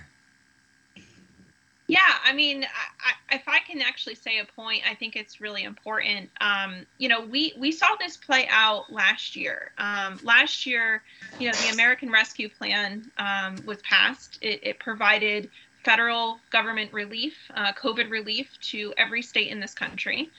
Yeah, 1.89 1.99
I 2.25 2.33
mean, 2.33 2.65
I, 2.65 3.11
I, 3.31 3.35
if 3.37 3.47
I 3.47 3.59
can 3.59 3.81
actually 3.81 4.15
say 4.15 4.39
a 4.39 4.45
point, 4.45 4.81
I 4.89 4.93
think 4.93 5.15
it's 5.15 5.39
really 5.39 5.63
important. 5.63 6.29
Um, 6.41 6.85
you 6.97 7.07
know, 7.07 7.21
we 7.21 7.53
we 7.57 7.71
saw 7.71 7.95
this 7.97 8.17
play 8.17 8.45
out 8.49 8.91
last 8.91 9.37
year. 9.37 9.71
Um, 9.77 10.19
last 10.21 10.65
year, 10.65 11.01
you 11.39 11.47
know, 11.47 11.57
the 11.57 11.73
American 11.73 12.11
Rescue 12.11 12.49
Plan 12.49 13.09
um, 13.17 13.55
was 13.65 13.81
passed. 13.83 14.37
It, 14.41 14.59
it, 14.63 14.79
provided 14.79 15.49
federal 15.85 16.39
government 16.49 16.91
relief, 16.91 17.37
uh, 17.55 17.71
COVID 17.71 18.09
relief, 18.09 18.49
to 18.63 18.93
every 18.97 19.21
state 19.21 19.47
in 19.47 19.61
this 19.61 19.73
country. 19.73 20.29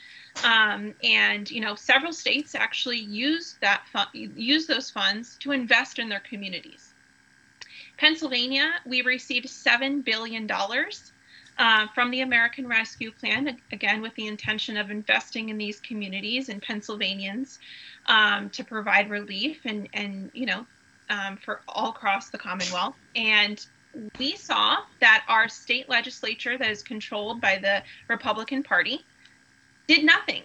Um, 0.44 0.92
and 1.02 1.50
you 1.50 1.62
know, 1.62 1.74
several 1.76 2.12
states 2.12 2.54
actually 2.54 2.98
used 2.98 3.58
that 3.62 3.84
fun- 3.90 4.08
used 4.12 4.68
those 4.68 4.90
funds 4.90 5.38
to 5.40 5.52
invest 5.52 5.98
in 5.98 6.10
their 6.10 6.20
communities. 6.20 6.92
Pennsylvania, 7.96 8.70
we 8.84 9.00
received 9.00 9.48
seven 9.48 10.02
billion 10.02 10.46
dollars 10.46 11.10
uh, 11.58 11.86
from 11.94 12.10
the 12.10 12.20
American 12.20 12.68
Rescue 12.68 13.10
Plan, 13.10 13.58
again, 13.72 14.00
with 14.00 14.14
the 14.14 14.26
intention 14.26 14.76
of 14.76 14.90
investing 14.90 15.48
in 15.48 15.58
these 15.58 15.80
communities 15.80 16.48
and 16.48 16.62
Pennsylvanians 16.62 17.58
um, 18.06 18.48
to 18.50 18.62
provide 18.62 19.10
relief 19.10 19.60
and, 19.64 19.88
and 19.92 20.30
you 20.34 20.46
know, 20.46 20.66
um, 21.10 21.36
for 21.36 21.60
all 21.68 21.90
across 21.90 22.30
the 22.30 22.38
Commonwealth. 22.38 22.94
And 23.16 23.64
we 24.18 24.36
saw 24.36 24.76
that 25.00 25.24
our 25.28 25.48
state 25.48 25.88
legislature, 25.88 26.56
that 26.58 26.70
is 26.70 26.82
controlled 26.82 27.40
by 27.40 27.58
the 27.58 27.82
Republican 28.08 28.62
Party, 28.62 29.04
did 29.86 30.04
nothing. 30.04 30.42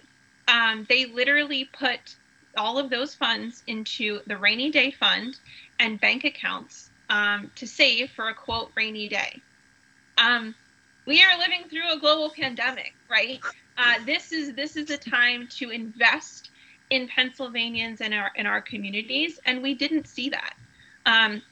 Um, 0.48 0.86
they 0.88 1.06
literally 1.06 1.68
put 1.78 2.16
all 2.56 2.78
of 2.78 2.90
those 2.90 3.14
funds 3.14 3.62
into 3.66 4.20
the 4.26 4.36
rainy 4.36 4.70
day 4.70 4.90
fund 4.90 5.38
and 5.78 6.00
bank 6.00 6.24
accounts 6.24 6.90
um, 7.10 7.50
to 7.56 7.66
save 7.66 8.10
for 8.10 8.28
a 8.28 8.34
quote 8.34 8.70
rainy 8.74 9.08
day. 9.08 9.40
Um, 10.18 10.54
we 11.06 11.22
are 11.22 11.38
living 11.38 11.64
through 11.68 11.92
a 11.92 11.98
global 11.98 12.30
pandemic, 12.30 12.94
right? 13.10 13.40
Uh, 13.76 13.94
this 14.06 14.32
is 14.32 14.54
this 14.54 14.76
is 14.76 14.90
a 14.90 14.96
time 14.96 15.48
to 15.58 15.70
invest 15.70 16.50
in 16.90 17.08
Pennsylvanians 17.08 18.00
and 18.00 18.14
our 18.14 18.30
in 18.36 18.46
our 18.46 18.60
communities, 18.60 19.40
and 19.44 19.62
we 19.62 19.74
didn't 19.74 20.06
see 20.06 20.30
that. 20.30 20.54
Um, 21.06 21.42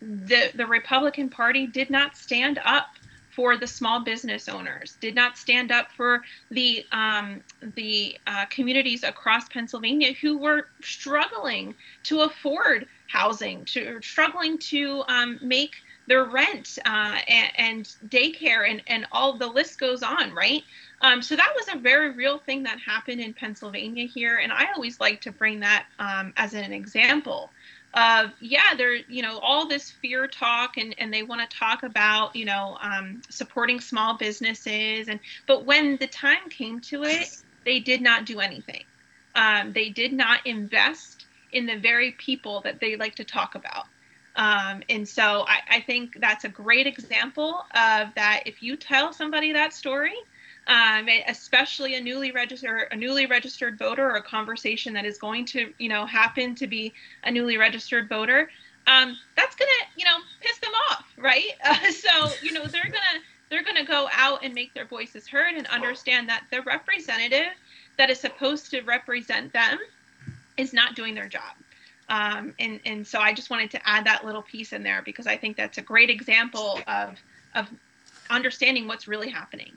the 0.00 0.50
the 0.54 0.66
Republican 0.66 1.28
Party 1.28 1.66
did 1.66 1.90
not 1.90 2.16
stand 2.16 2.60
up 2.64 2.88
for 3.34 3.56
the 3.56 3.66
small 3.66 4.00
business 4.00 4.48
owners, 4.48 4.96
did 5.00 5.14
not 5.14 5.36
stand 5.36 5.72
up 5.72 5.90
for 5.96 6.22
the 6.50 6.86
um, 6.92 7.42
the 7.74 8.16
uh, 8.26 8.44
communities 8.46 9.02
across 9.02 9.48
Pennsylvania 9.48 10.12
who 10.12 10.38
were 10.38 10.68
struggling 10.82 11.74
to 12.04 12.20
afford 12.20 12.86
housing, 13.08 13.64
to 13.64 14.00
struggling 14.02 14.58
to 14.58 15.02
um, 15.08 15.38
make 15.42 15.74
their 16.06 16.24
rent 16.24 16.78
uh, 16.84 17.18
and, 17.28 17.52
and, 17.56 17.84
daycare 18.08 18.68
and, 18.68 18.82
and 18.86 19.06
all 19.12 19.38
the 19.38 19.46
list 19.46 19.78
goes 19.78 20.02
on, 20.02 20.34
right? 20.34 20.62
Um, 21.00 21.22
so 21.22 21.36
that 21.36 21.52
was 21.54 21.74
a 21.74 21.78
very 21.78 22.10
real 22.10 22.38
thing 22.38 22.62
that 22.64 22.78
happened 22.78 23.20
in 23.20 23.34
Pennsylvania 23.34 24.06
here. 24.06 24.38
And 24.38 24.52
I 24.52 24.68
always 24.74 25.00
like 25.00 25.20
to 25.22 25.32
bring 25.32 25.60
that 25.60 25.86
um, 25.98 26.32
as 26.36 26.54
an 26.54 26.72
example 26.72 27.50
of, 27.94 28.32
yeah, 28.40 28.74
there, 28.76 28.94
you 28.94 29.22
know, 29.22 29.38
all 29.38 29.68
this 29.68 29.90
fear 29.90 30.26
talk 30.26 30.76
and, 30.76 30.94
and 30.98 31.12
they 31.12 31.22
want 31.22 31.48
to 31.48 31.56
talk 31.56 31.82
about, 31.82 32.34
you 32.34 32.44
know, 32.44 32.76
um, 32.80 33.22
supporting 33.30 33.80
small 33.80 34.16
businesses. 34.16 35.08
And, 35.08 35.20
but 35.46 35.64
when 35.64 35.96
the 35.98 36.06
time 36.06 36.48
came 36.50 36.80
to 36.80 37.04
it, 37.04 37.42
they 37.64 37.80
did 37.80 38.02
not 38.02 38.26
do 38.26 38.40
anything. 38.40 38.84
Um, 39.34 39.72
they 39.72 39.90
did 39.90 40.12
not 40.12 40.46
invest 40.46 41.26
in 41.52 41.66
the 41.66 41.76
very 41.76 42.12
people 42.12 42.60
that 42.62 42.80
they 42.80 42.96
like 42.96 43.14
to 43.16 43.24
talk 43.24 43.54
about. 43.54 43.86
Um, 44.36 44.82
and 44.88 45.08
so 45.08 45.44
I, 45.46 45.76
I, 45.76 45.80
think 45.80 46.18
that's 46.18 46.44
a 46.44 46.48
great 46.48 46.88
example 46.88 47.64
of 47.72 48.08
that. 48.16 48.42
If 48.46 48.64
you 48.64 48.76
tell 48.76 49.12
somebody 49.12 49.52
that 49.52 49.72
story, 49.72 50.14
um, 50.66 51.08
especially 51.28 51.94
a 51.94 52.00
newly 52.00 52.32
registered 52.32 52.88
a 52.90 52.96
newly 52.96 53.26
registered 53.26 53.78
voter 53.78 54.10
or 54.10 54.16
a 54.16 54.22
conversation 54.22 54.94
that 54.94 55.04
is 55.04 55.18
going 55.18 55.44
to 55.46 55.72
you 55.78 55.88
know 55.88 56.04
happen 56.04 56.54
to 56.56 56.66
be 56.66 56.92
a 57.22 57.30
newly 57.30 57.58
registered 57.58 58.08
voter, 58.08 58.50
um, 58.86 59.16
that's 59.36 59.54
gonna 59.54 59.70
you 59.96 60.04
know 60.04 60.18
piss 60.40 60.58
them 60.58 60.72
off, 60.90 61.04
right? 61.16 61.44
Uh, 61.64 61.92
so 61.92 62.34
you 62.42 62.52
know 62.52 62.66
they're 62.66 62.82
gonna 62.82 63.20
they're 63.50 63.62
gonna 63.62 63.84
go 63.84 64.08
out 64.12 64.42
and 64.42 64.52
make 64.52 64.74
their 64.74 64.84
voices 64.84 65.28
heard 65.28 65.54
and 65.54 65.66
understand 65.68 66.28
that 66.28 66.44
the 66.50 66.60
representative 66.62 67.52
that 67.98 68.10
is 68.10 68.18
supposed 68.18 68.70
to 68.70 68.80
represent 68.82 69.52
them 69.52 69.78
is 70.56 70.72
not 70.72 70.94
doing 70.94 71.14
their 71.14 71.28
job. 71.28 71.54
Um, 72.08 72.54
and, 72.58 72.80
and 72.84 73.06
so 73.06 73.18
I 73.18 73.32
just 73.32 73.50
wanted 73.50 73.70
to 73.72 73.88
add 73.88 74.04
that 74.06 74.24
little 74.24 74.42
piece 74.42 74.72
in 74.72 74.82
there 74.82 75.02
because 75.02 75.26
I 75.26 75.36
think 75.36 75.56
that's 75.56 75.78
a 75.78 75.82
great 75.82 76.10
example 76.10 76.80
of, 76.86 77.18
of 77.54 77.68
understanding 78.30 78.86
what's 78.86 79.08
really 79.08 79.30
happening. 79.30 79.72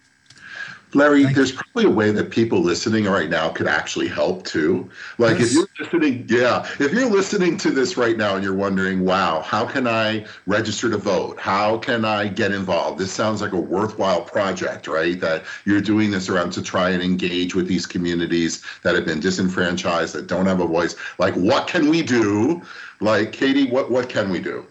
Larry, 0.94 1.24
Thank 1.24 1.36
there's 1.36 1.52
probably 1.52 1.84
a 1.86 1.90
way 1.90 2.12
that 2.12 2.30
people 2.30 2.62
listening 2.62 3.06
right 3.06 3.30
now 3.30 3.50
could 3.50 3.68
actually 3.68 4.08
help 4.08 4.46
too. 4.46 4.90
Like 5.18 5.38
yes. 5.38 5.50
if 5.50 5.54
you're 5.54 5.68
listening, 5.80 6.26
yeah, 6.30 6.66
if 6.80 6.94
you're 6.94 7.10
listening 7.10 7.58
to 7.58 7.72
this 7.72 7.98
right 7.98 8.16
now 8.16 8.36
and 8.36 8.44
you're 8.44 8.54
wondering, 8.54 9.04
wow, 9.04 9.42
how 9.42 9.66
can 9.66 9.86
I 9.86 10.26
register 10.46 10.90
to 10.90 10.98
vote? 10.98 11.40
How 11.40 11.78
can 11.78 12.06
I 12.06 12.30
get 12.30 12.54
involved? 12.54 13.00
This 13.00 13.12
sounds 13.12 13.42
like 13.42 13.52
a 13.52 13.60
worthwhile 13.60 14.22
project, 14.22 14.88
right? 14.88 15.20
That 15.20 15.44
you're 15.66 15.82
doing 15.82 16.10
this 16.10 16.30
around 16.30 16.52
to 16.52 16.62
try 16.62 16.90
and 16.92 17.04
engage 17.04 17.54
with 17.54 17.68
these 17.68 17.86
communities 17.86 18.64
that 18.84 18.96
have 18.96 19.06
been 19.06 19.20
disenfranchised, 19.20 20.16
that 20.16 20.28
don't 20.28 20.46
have 20.46 20.62
a 20.62 20.68
voice. 20.68 20.96
Like, 21.20 21.34
what 21.36 21.68
can 21.68 21.90
we 21.90 22.02
do? 22.02 22.62
Like, 23.02 23.34
Katie, 23.34 23.70
what 23.70 23.92
what 23.92 24.08
can 24.08 24.30
we 24.30 24.40
do? 24.40 24.66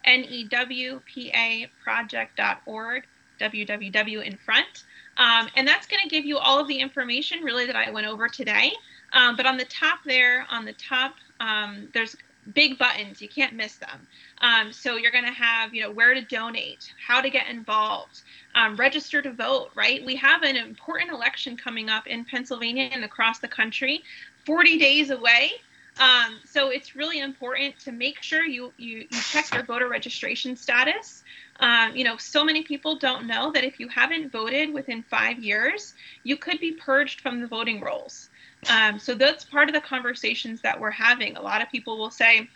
N 0.04 0.24
E 0.28 0.44
W 0.44 1.00
P 1.04 1.30
A 1.34 1.68
project.org, 1.82 3.02
www 3.40 4.24
in 4.24 4.36
front. 4.36 4.84
Um, 5.16 5.48
and 5.56 5.66
that's 5.68 5.86
going 5.86 6.02
to 6.02 6.08
give 6.08 6.24
you 6.24 6.38
all 6.38 6.58
of 6.60 6.68
the 6.68 6.78
information 6.78 7.42
really 7.42 7.66
that 7.66 7.76
I 7.76 7.90
went 7.90 8.06
over 8.06 8.28
today. 8.28 8.72
Um, 9.12 9.36
but 9.36 9.44
on 9.46 9.56
the 9.58 9.64
top 9.66 9.98
there, 10.04 10.46
on 10.48 10.64
the 10.64 10.72
top, 10.72 11.16
um, 11.40 11.88
there's 11.92 12.16
big 12.54 12.78
buttons. 12.78 13.22
You 13.22 13.28
can't 13.28 13.54
miss 13.54 13.76
them. 13.76 14.06
Um, 14.40 14.72
so 14.72 14.96
you're 14.96 15.12
going 15.12 15.24
to 15.24 15.32
have, 15.32 15.74
you 15.74 15.82
know, 15.82 15.90
where 15.90 16.14
to 16.14 16.22
donate, 16.22 16.92
how 17.04 17.20
to 17.20 17.30
get 17.30 17.48
involved, 17.48 18.22
um, 18.54 18.76
register 18.76 19.22
to 19.22 19.32
vote, 19.32 19.70
right? 19.74 20.04
We 20.04 20.16
have 20.16 20.42
an 20.42 20.56
important 20.56 21.12
election 21.12 21.56
coming 21.56 21.88
up 21.88 22.06
in 22.06 22.24
Pennsylvania 22.24 22.88
and 22.92 23.04
across 23.04 23.38
the 23.38 23.48
country, 23.48 24.02
40 24.44 24.78
days 24.78 25.10
away. 25.10 25.52
Um, 26.00 26.38
so 26.44 26.70
it's 26.70 26.96
really 26.96 27.20
important 27.20 27.78
to 27.80 27.92
make 27.92 28.22
sure 28.22 28.44
you, 28.44 28.72
you, 28.78 28.98
you 28.98 29.20
check 29.20 29.52
your 29.52 29.62
voter 29.62 29.88
registration 29.88 30.56
status. 30.56 31.22
Um, 31.60 31.94
you 31.94 32.02
know, 32.02 32.16
so 32.16 32.44
many 32.44 32.62
people 32.62 32.96
don't 32.96 33.26
know 33.26 33.52
that 33.52 33.62
if 33.62 33.78
you 33.78 33.88
haven't 33.88 34.32
voted 34.32 34.72
within 34.72 35.02
five 35.02 35.38
years, 35.38 35.94
you 36.24 36.36
could 36.36 36.58
be 36.60 36.72
purged 36.72 37.20
from 37.20 37.40
the 37.40 37.46
voting 37.46 37.80
rolls. 37.80 38.30
Um, 38.70 38.98
so 38.98 39.14
that's 39.14 39.44
part 39.44 39.68
of 39.68 39.74
the 39.74 39.80
conversations 39.80 40.60
that 40.60 40.78
we're 40.78 40.90
having. 40.90 41.36
A 41.36 41.42
lot 41.42 41.62
of 41.62 41.70
people 41.70 41.98
will 41.98 42.10
say, 42.10 42.48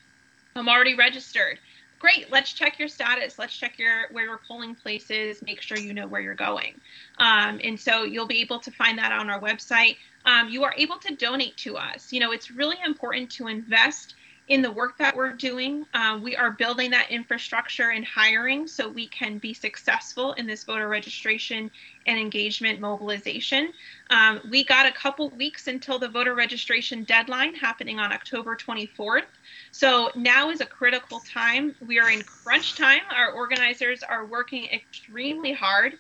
I'm 0.54 0.68
already 0.68 0.94
registered. 0.94 1.59
Great, 1.98 2.30
let's 2.30 2.52
check 2.52 2.78
your 2.78 2.88
status. 2.88 3.38
Let's 3.38 3.57
check 3.57 3.78
your 3.78 4.09
where 4.12 4.24
your 4.24 4.40
polling 4.46 4.74
place 4.74 5.11
is. 5.11 5.42
Make 5.42 5.62
sure 5.62 5.78
you 5.78 5.94
know 5.94 6.07
where 6.07 6.20
you're 6.20 6.34
going. 6.34 6.78
Um, 7.18 7.59
and 7.64 7.80
so 7.80 8.04
you'll 8.04 8.26
be 8.26 8.40
able 8.40 8.61
to 8.61 8.70
find 8.70 8.98
that 8.98 9.12
on 9.12 9.30
our 9.30 9.40
website. 9.40 9.96
Um, 10.26 10.48
you 10.48 10.62
are 10.64 10.74
able 10.76 10.98
to 10.98 11.14
donate 11.16 11.57
to 11.59 11.76
us. 11.76 12.12
You 12.12 12.20
know, 12.20 12.32
it's 12.32 12.50
really 12.50 12.76
important 12.84 13.30
to 13.32 13.46
invest 13.46 14.14
in 14.49 14.62
the 14.62 14.70
work 14.70 14.97
that 14.99 15.16
we're 15.16 15.32
doing. 15.32 15.84
Uh, 15.92 16.18
we 16.22 16.36
are 16.36 16.53
building 16.53 16.90
that 16.90 17.11
infrastructure 17.11 17.90
and 17.90 18.05
hiring 18.05 18.66
so 18.66 18.88
we 18.88 19.09
can 19.09 19.38
be 19.38 19.53
successful 19.53 20.34
in 20.34 20.47
this 20.47 20.62
voter 20.62 20.88
registration 20.88 21.70
and 22.07 22.18
engagement 22.18 22.78
mobilization. 22.80 23.72
Um, 24.11 24.40
we 24.49 24.64
got 24.64 24.86
a 24.86 24.92
couple 24.92 25.30
weeks 25.30 25.66
until 25.66 25.99
the 25.99 26.09
voter 26.09 26.34
registration 26.34 27.03
deadline 27.05 27.55
happening 27.55 27.99
on 27.99 28.12
October 28.12 28.57
24th. 28.57 29.24
So 29.72 30.11
now 30.14 30.51
is 30.51 30.61
a 30.61 30.66
critical 30.66 31.20
time. 31.20 31.74
We 31.84 31.99
are 31.99 32.11
in 32.11 32.22
crunch 32.22 32.76
time. 32.76 33.01
Our 33.14 33.32
organizers 33.32 34.05
are 34.05 34.26
working 34.26 34.66
extremely 34.66 35.53
hard. 35.53 35.99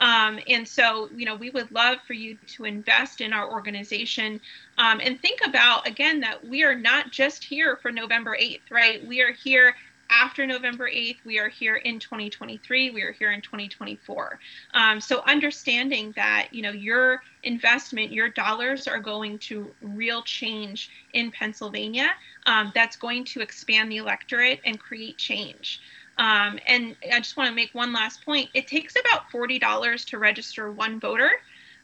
Um, 0.00 0.38
and 0.48 0.66
so, 0.66 1.08
you 1.14 1.24
know, 1.24 1.34
we 1.34 1.50
would 1.50 1.70
love 1.72 1.98
for 2.06 2.12
you 2.12 2.36
to 2.54 2.64
invest 2.64 3.20
in 3.20 3.32
our 3.32 3.50
organization 3.50 4.40
um, 4.78 5.00
and 5.02 5.20
think 5.20 5.40
about, 5.44 5.86
again, 5.86 6.20
that 6.20 6.46
we 6.46 6.62
are 6.62 6.74
not 6.74 7.10
just 7.10 7.42
here 7.42 7.76
for 7.76 7.90
November 7.90 8.36
8th, 8.40 8.70
right? 8.70 9.04
We 9.06 9.22
are 9.22 9.32
here 9.32 9.74
after 10.10 10.46
November 10.46 10.88
8th. 10.88 11.18
We 11.24 11.38
are 11.38 11.48
here 11.48 11.76
in 11.76 11.98
2023. 11.98 12.90
We 12.90 13.02
are 13.02 13.12
here 13.12 13.32
in 13.32 13.40
2024. 13.40 14.38
Um, 14.74 15.00
so 15.00 15.22
understanding 15.26 16.12
that, 16.16 16.48
you 16.52 16.62
know, 16.62 16.70
your 16.70 17.22
investment, 17.42 18.12
your 18.12 18.28
dollars 18.28 18.88
are 18.88 19.00
going 19.00 19.38
to 19.40 19.70
real 19.82 20.22
change 20.22 20.90
in 21.12 21.30
Pennsylvania. 21.30 22.10
Um, 22.46 22.72
that's 22.74 22.96
going 22.96 23.24
to 23.26 23.40
expand 23.40 23.90
the 23.90 23.98
electorate 23.98 24.60
and 24.64 24.78
create 24.78 25.18
change. 25.18 25.80
Um, 26.18 26.58
and 26.66 26.96
I 27.12 27.18
just 27.18 27.36
want 27.36 27.48
to 27.48 27.54
make 27.54 27.74
one 27.74 27.92
last 27.92 28.24
point. 28.24 28.50
It 28.54 28.66
takes 28.66 28.94
about 28.96 29.30
$40 29.30 30.04
to 30.06 30.18
register 30.18 30.72
one 30.72 30.98
voter. 30.98 31.30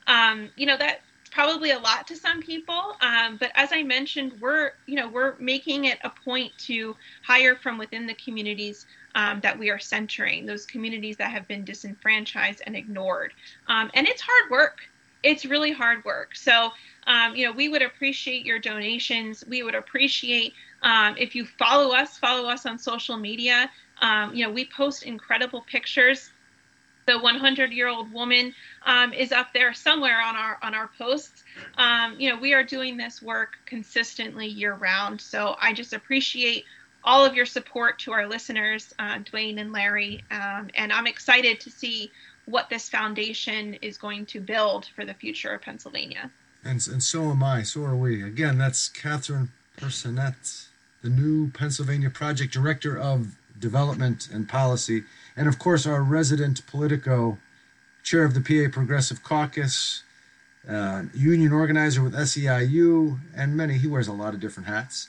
Um, 0.07 0.51
you 0.57 0.66
know, 0.66 0.76
that's 0.76 1.01
probably 1.30 1.70
a 1.70 1.78
lot 1.78 2.07
to 2.07 2.16
some 2.16 2.41
people. 2.41 2.97
Um, 3.01 3.37
but 3.39 3.51
as 3.55 3.72
I 3.72 3.82
mentioned, 3.82 4.32
we're, 4.41 4.72
you 4.87 4.97
know, 4.97 5.09
we're 5.09 5.35
making 5.39 5.87
it 5.87 5.99
a 6.05 6.11
point 6.11 6.53
to 6.66 6.97
hire 7.22 7.57
from 7.57 7.76
within 7.78 8.07
the 8.07 8.14
communities 8.14 8.87
um, 9.16 9.41
that 9.41 9.59
we 9.59 9.70
are 9.70 9.78
centering, 9.78 10.47
those 10.47 10.66
communities 10.66 11.16
that 11.16 11.30
have 11.30 11.47
been 11.49 11.64
disenfranchised 11.64 12.62
and 12.66 12.76
ignored. 12.76 13.32
Um, 13.68 13.91
and 13.95 14.07
it's 14.07 14.22
hard 14.22 14.51
work. 14.51 14.78
It's 15.25 15.45
really 15.45 15.72
hard 15.72 16.05
work. 16.05 16.37
So, 16.37 16.70
um, 17.07 17.35
you 17.35 17.47
know, 17.47 17.53
we 17.53 17.68
would 17.68 17.83
appreciate 17.83 18.47
your 18.47 18.59
donations. 18.59 19.45
We 19.49 19.62
would 19.62 19.75
appreciate 19.75 20.53
if 21.16 21.35
you 21.35 21.47
follow 21.47 21.95
us, 21.95 22.18
follow 22.18 22.49
us 22.49 22.66
on 22.66 22.79
social 22.79 23.16
media. 23.16 23.70
Um, 24.01 24.35
you 24.35 24.45
know, 24.47 24.53
we 24.53 24.66
post 24.66 25.05
incredible 25.05 25.62
pictures. 25.62 26.31
The 27.07 27.18
100 27.18 27.72
year 27.72 27.89
old 27.89 28.12
woman 28.12 28.55
um, 28.87 29.12
is 29.12 29.31
up 29.31 29.53
there 29.53 29.75
somewhere 29.75 30.20
on 30.22 30.37
our 30.37 30.59
on 30.62 30.75
our 30.75 30.91
posts. 30.99 31.45
Um, 31.77 32.16
you 32.18 32.31
know, 32.31 32.39
we 32.39 32.55
are 32.55 32.64
doing 32.64 32.97
this 32.97 33.20
work 33.20 33.57
consistently 33.66 34.47
year 34.47 34.75
round. 34.75 35.20
So 35.20 35.57
I 35.61 35.75
just 35.75 35.93
appreciate 35.93 36.64
all 37.05 37.25
of 37.25 37.35
your 37.35 37.45
support 37.45 37.99
to 38.01 38.12
our 38.12 38.27
listeners, 38.27 38.95
uh, 38.99 39.18
Dwayne 39.18 39.61
and 39.61 39.72
Larry, 39.72 40.25
um, 40.31 40.70
and 40.75 40.91
I'm 40.91 41.07
excited 41.07 41.61
to 41.61 41.70
see 41.70 42.11
what 42.47 42.68
this 42.68 42.88
foundation 42.88 43.74
is 43.74 43.97
going 43.97 44.26
to 44.26 44.40
build 44.40 44.86
for 44.95 45.05
the 45.05 45.14
future 45.14 45.51
of 45.51 45.62
Pennsylvania. 45.62 46.30
And, 46.64 46.86
and 46.88 47.03
so 47.03 47.30
am 47.30 47.42
I. 47.42 47.62
So 47.62 47.84
are 47.84 47.97
we. 47.97 48.22
Again, 48.22 48.59
that's 48.59 48.88
Catherine 48.88 49.51
Personette, 49.76 50.66
the 51.03 51.09
new 51.09 51.51
Pennsylvania 51.51 52.11
project 52.11 52.53
director 52.53 52.99
of 52.99 53.36
development 53.59 54.28
and 54.32 54.49
policy, 54.49 55.05
and 55.36 55.49
of 55.49 55.59
course 55.59 55.86
our 55.86 56.03
resident 56.03 56.66
Politico, 56.66 57.38
chair 58.03 58.24
of 58.24 58.34
the 58.34 58.40
PA 58.40 58.72
Progressive 58.72 59.22
Caucus, 59.22 60.03
uh, 60.68 61.05
union 61.14 61.53
organizer 61.53 62.03
with 62.03 62.14
SEIU, 62.14 63.20
and 63.36 63.57
many. 63.57 63.78
He 63.78 63.86
wears 63.86 64.09
a 64.09 64.12
lot 64.12 64.34
of 64.34 64.40
different 64.40 64.68
hats. 64.68 65.09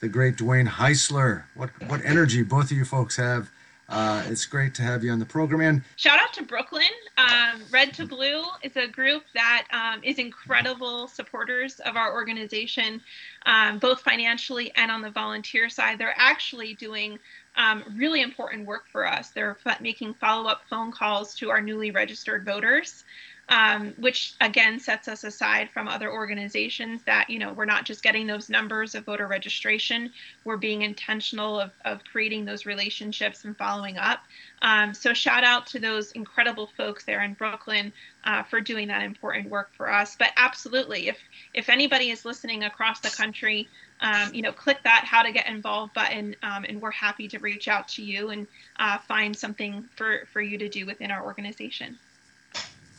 The 0.00 0.08
great 0.08 0.36
Dwayne 0.36 0.68
Heisler. 0.68 1.44
What 1.54 1.70
what 1.88 2.04
energy 2.04 2.42
both 2.42 2.70
of 2.70 2.76
you 2.76 2.84
folks 2.84 3.16
have. 3.16 3.50
Uh, 3.90 4.22
it's 4.28 4.46
great 4.46 4.72
to 4.76 4.82
have 4.82 5.02
you 5.02 5.10
on 5.10 5.18
the 5.18 5.26
program. 5.26 5.60
And 5.60 5.82
shout 5.96 6.20
out 6.20 6.32
to 6.34 6.44
Brooklyn. 6.44 6.84
Um, 7.18 7.62
Red 7.72 7.92
to 7.94 8.06
Blue 8.06 8.44
is 8.62 8.76
a 8.76 8.86
group 8.86 9.24
that 9.34 9.66
um, 9.72 10.00
is 10.04 10.18
incredible 10.18 11.08
supporters 11.08 11.80
of 11.80 11.96
our 11.96 12.12
organization, 12.12 13.02
um, 13.46 13.80
both 13.80 14.00
financially 14.00 14.72
and 14.76 14.92
on 14.92 15.02
the 15.02 15.10
volunteer 15.10 15.68
side. 15.68 15.98
They're 15.98 16.14
actually 16.16 16.74
doing 16.74 17.18
um, 17.56 17.82
really 17.96 18.22
important 18.22 18.64
work 18.64 18.84
for 18.92 19.06
us. 19.06 19.30
They're 19.30 19.56
making 19.80 20.14
follow 20.14 20.48
up 20.48 20.62
phone 20.70 20.92
calls 20.92 21.34
to 21.36 21.50
our 21.50 21.60
newly 21.60 21.90
registered 21.90 22.44
voters. 22.44 23.04
Um, 23.50 23.94
which 23.98 24.34
again 24.40 24.78
sets 24.78 25.08
us 25.08 25.24
aside 25.24 25.70
from 25.74 25.88
other 25.88 26.12
organizations 26.12 27.02
that 27.02 27.28
you 27.28 27.40
know 27.40 27.52
we're 27.52 27.64
not 27.64 27.84
just 27.84 28.00
getting 28.00 28.28
those 28.28 28.48
numbers 28.48 28.94
of 28.94 29.04
voter 29.04 29.26
registration. 29.26 30.12
We're 30.44 30.56
being 30.56 30.82
intentional 30.82 31.58
of, 31.58 31.72
of 31.84 32.04
creating 32.04 32.44
those 32.44 32.64
relationships 32.64 33.44
and 33.44 33.56
following 33.56 33.98
up. 33.98 34.20
Um, 34.62 34.94
so 34.94 35.12
shout 35.12 35.42
out 35.42 35.66
to 35.68 35.80
those 35.80 36.12
incredible 36.12 36.68
folks 36.76 37.04
there 37.04 37.24
in 37.24 37.34
brooklyn 37.34 37.92
uh, 38.24 38.44
for 38.44 38.60
doing 38.60 38.86
that 38.86 39.02
important 39.02 39.50
work 39.50 39.70
for 39.76 39.90
us. 39.90 40.14
But 40.16 40.30
absolutely 40.36 41.08
if 41.08 41.18
if 41.52 41.68
anybody 41.68 42.10
is 42.10 42.24
listening 42.24 42.62
across 42.62 43.00
the 43.00 43.10
country 43.10 43.68
um, 44.00 44.32
you 44.32 44.42
know, 44.42 44.52
click 44.52 44.78
that 44.84 45.04
how 45.04 45.22
to 45.22 45.32
get 45.32 45.46
involved 45.46 45.94
button, 45.94 46.34
um, 46.42 46.64
and 46.64 46.80
we're 46.80 46.90
happy 46.90 47.28
to 47.28 47.38
reach 47.38 47.68
out 47.68 47.88
to 47.88 48.02
you 48.02 48.30
and 48.30 48.46
uh, 48.78 48.98
find 48.98 49.36
something 49.36 49.88
for, 49.94 50.26
for 50.32 50.40
you 50.40 50.58
to 50.58 50.68
do 50.68 50.86
within 50.86 51.10
our 51.10 51.24
organization. 51.24 51.98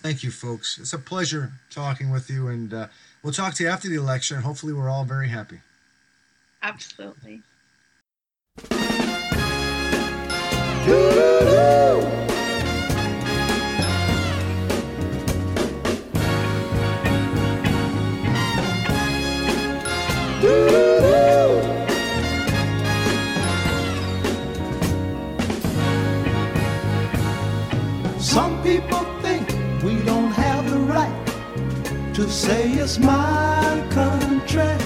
Thank 0.02 0.24
you, 0.24 0.32
folks. 0.32 0.80
It's 0.80 0.94
a 0.94 0.98
pleasure 0.98 1.52
talking 1.70 2.10
with 2.10 2.30
you, 2.30 2.48
and 2.48 2.74
uh, 2.74 2.88
we'll 3.22 3.34
talk 3.34 3.54
to 3.56 3.64
you 3.64 3.70
after 3.70 3.88
the 3.88 3.96
election. 3.96 4.42
Hopefully, 4.42 4.74
we're 4.74 4.90
all 4.90 5.06
very 5.06 5.30
happy. 5.30 5.60
Absolutely. 6.64 7.42
Some 10.84 12.21
to 32.22 32.30
say 32.30 32.70
it's 32.74 33.00
my 33.00 33.84
country. 33.90 34.78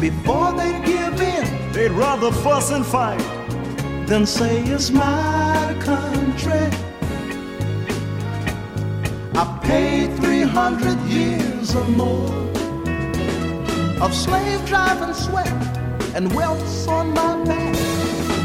Before 0.00 0.52
they 0.52 0.72
give 0.84 1.20
in, 1.20 1.72
they'd 1.72 1.92
rather 1.92 2.32
fuss 2.32 2.72
and 2.72 2.84
fight 2.84 3.22
than 4.08 4.26
say 4.26 4.64
it's 4.64 4.90
my 4.90 5.76
country. 5.78 6.66
I 9.36 9.44
paid 9.62 10.16
300 10.16 10.98
years 11.02 11.76
or 11.76 11.84
more 11.84 12.34
of 14.02 14.12
slave 14.12 14.66
driving 14.66 15.14
sweat 15.14 15.52
and 16.16 16.34
welts 16.34 16.88
on 16.88 17.14
my 17.14 17.44
back. 17.44 17.76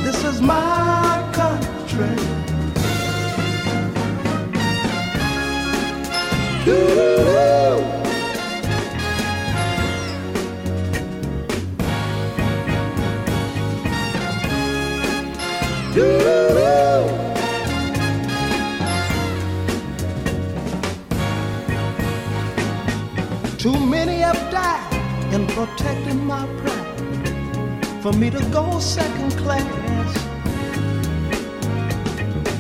This 0.04 0.24
is 0.24 0.42
my 0.42 1.09
Too 23.58 23.78
many 23.86 24.20
have 24.20 24.40
died 24.52 25.34
in 25.34 25.48
protecting 25.48 26.24
my 26.26 26.46
pride 26.62 28.04
for 28.04 28.14
me 28.14 28.30
to 28.30 28.40
go 28.52 28.80
second 28.80 29.32
class. 29.40 30.14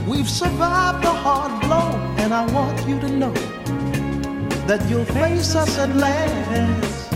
We've 0.07 0.27
survived 0.27 1.03
the 1.03 1.11
hard 1.11 1.61
blow, 1.61 1.89
and 2.17 2.33
I 2.33 2.51
want 2.51 2.87
you 2.87 2.99
to 2.99 3.07
know 3.07 3.48
that 4.69 4.87
you'll 4.87 5.03
face 5.03 5.55
us 5.55 5.79
at 5.79 5.89
last. 5.95 7.11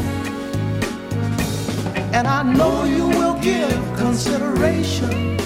And 2.11 2.25
I 2.25 2.41
know 2.41 2.83
you 2.83 3.07
will 3.09 3.39
give 3.41 3.79
consideration. 3.95 5.37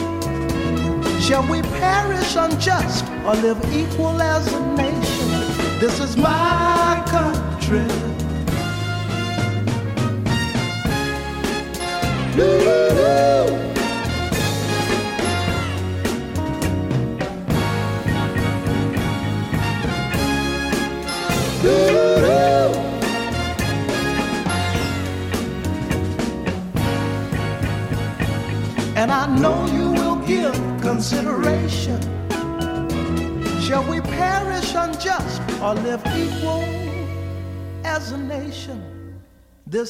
Shall 1.20 1.46
we 1.52 1.62
perish 1.84 2.38
unjust 2.38 3.04
or 3.26 3.36
live 3.36 3.60
equal 3.74 4.22
as 4.22 4.48
a 4.54 4.76
nation? 4.78 5.80
This 5.82 6.00
is 6.00 6.16
my 6.16 7.04
country. 7.10 8.17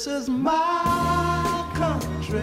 This 0.08 0.24
is 0.24 0.30
my 0.30 1.70
country. 1.76 2.41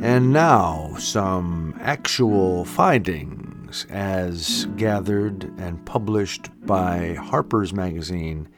And 0.00 0.32
now, 0.32 0.94
some 0.98 1.76
actual 1.80 2.64
findings 2.64 3.84
as 3.90 4.66
gathered 4.76 5.52
and 5.58 5.84
published 5.84 6.48
by 6.64 7.14
Harper's 7.14 7.72
Magazine 7.72 8.48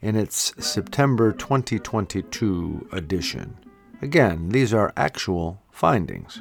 in 0.00 0.14
its 0.14 0.54
September 0.64 1.32
2022 1.32 2.86
edition. 2.92 3.58
Again, 4.00 4.50
these 4.50 4.72
are 4.72 4.92
actual 4.96 5.60
findings. 5.72 6.40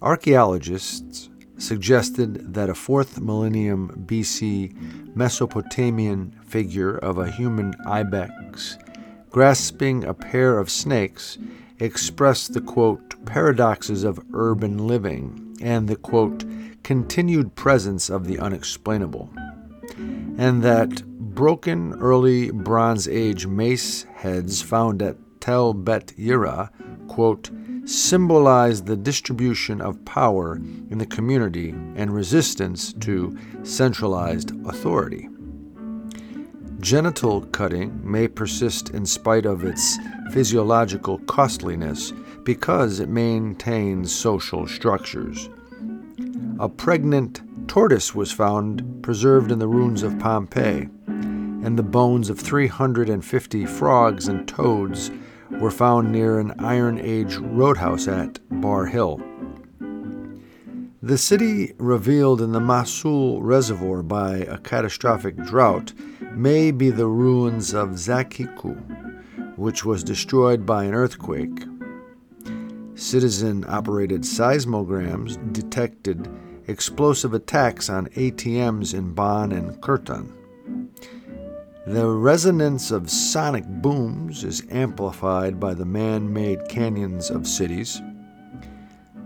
Archaeologists 0.00 1.28
suggested 1.58 2.54
that 2.54 2.70
a 2.70 2.74
4th 2.74 3.20
millennium 3.20 4.04
BC 4.06 5.16
Mesopotamian 5.16 6.38
figure 6.44 6.96
of 6.96 7.18
a 7.18 7.30
human 7.30 7.74
ibex 7.84 8.78
grasping 9.30 10.04
a 10.04 10.14
pair 10.14 10.58
of 10.58 10.70
snakes 10.70 11.36
expressed 11.80 12.54
the 12.54 12.60
quote 12.60 13.24
paradoxes 13.26 14.04
of 14.04 14.24
urban 14.32 14.86
living 14.86 15.56
and 15.60 15.88
the 15.88 15.96
quote 15.96 16.44
continued 16.84 17.56
presence 17.56 18.08
of 18.08 18.26
the 18.26 18.38
unexplainable 18.38 19.28
and 20.38 20.62
that 20.62 21.04
broken 21.34 21.92
early 21.94 22.52
bronze 22.52 23.08
age 23.08 23.48
mace 23.48 24.04
heads 24.14 24.62
found 24.62 25.02
at 25.02 25.16
Tel 25.40 25.74
Bet 25.74 26.12
Yerah 26.16 26.70
quote 27.08 27.50
symbolize 27.88 28.82
the 28.82 28.96
distribution 28.96 29.80
of 29.80 30.04
power 30.04 30.56
in 30.90 30.98
the 30.98 31.06
community 31.06 31.70
and 31.96 32.14
resistance 32.14 32.92
to 32.92 33.36
centralized 33.62 34.52
authority 34.66 35.28
Genital 36.80 37.40
cutting 37.46 38.00
may 38.08 38.28
persist 38.28 38.90
in 38.90 39.04
spite 39.04 39.46
of 39.46 39.64
its 39.64 39.98
physiological 40.30 41.18
costliness 41.18 42.12
because 42.44 43.00
it 43.00 43.08
maintains 43.08 44.14
social 44.14 44.64
structures. 44.68 45.50
A 46.60 46.68
pregnant 46.68 47.42
tortoise 47.66 48.14
was 48.14 48.30
found 48.30 49.02
preserved 49.02 49.50
in 49.50 49.58
the 49.58 49.66
ruins 49.66 50.04
of 50.04 50.20
Pompeii, 50.20 50.88
and 51.08 51.76
the 51.76 51.82
bones 51.82 52.30
of 52.30 52.38
350 52.38 53.66
frogs 53.66 54.28
and 54.28 54.46
toads 54.46 55.10
were 55.58 55.70
found 55.70 56.12
near 56.12 56.38
an 56.38 56.54
Iron 56.58 56.98
Age 56.98 57.36
roadhouse 57.36 58.06
at 58.06 58.38
Bar 58.60 58.86
Hill. 58.86 59.20
The 61.02 61.18
city 61.18 61.74
revealed 61.78 62.40
in 62.40 62.52
the 62.52 62.60
Mosul 62.60 63.42
Reservoir 63.42 64.02
by 64.02 64.36
a 64.38 64.58
catastrophic 64.58 65.36
drought 65.36 65.92
may 66.32 66.70
be 66.70 66.90
the 66.90 67.06
ruins 67.06 67.74
of 67.74 67.90
Zakhiku, 67.90 68.76
which 69.56 69.84
was 69.84 70.04
destroyed 70.04 70.64
by 70.64 70.84
an 70.84 70.94
earthquake. 70.94 71.64
Citizen 72.94 73.64
operated 73.68 74.24
seismograms 74.24 75.36
detected 75.52 76.28
explosive 76.66 77.32
attacks 77.32 77.88
on 77.88 78.06
ATMs 78.08 78.92
in 78.92 79.14
Bonn 79.14 79.52
and 79.52 79.80
Kirtan. 79.80 80.32
The 81.88 82.06
resonance 82.06 82.90
of 82.90 83.08
sonic 83.08 83.64
booms 83.66 84.44
is 84.44 84.62
amplified 84.70 85.58
by 85.58 85.72
the 85.72 85.86
man 85.86 86.30
made 86.30 86.68
canyons 86.68 87.30
of 87.30 87.46
cities. 87.46 88.02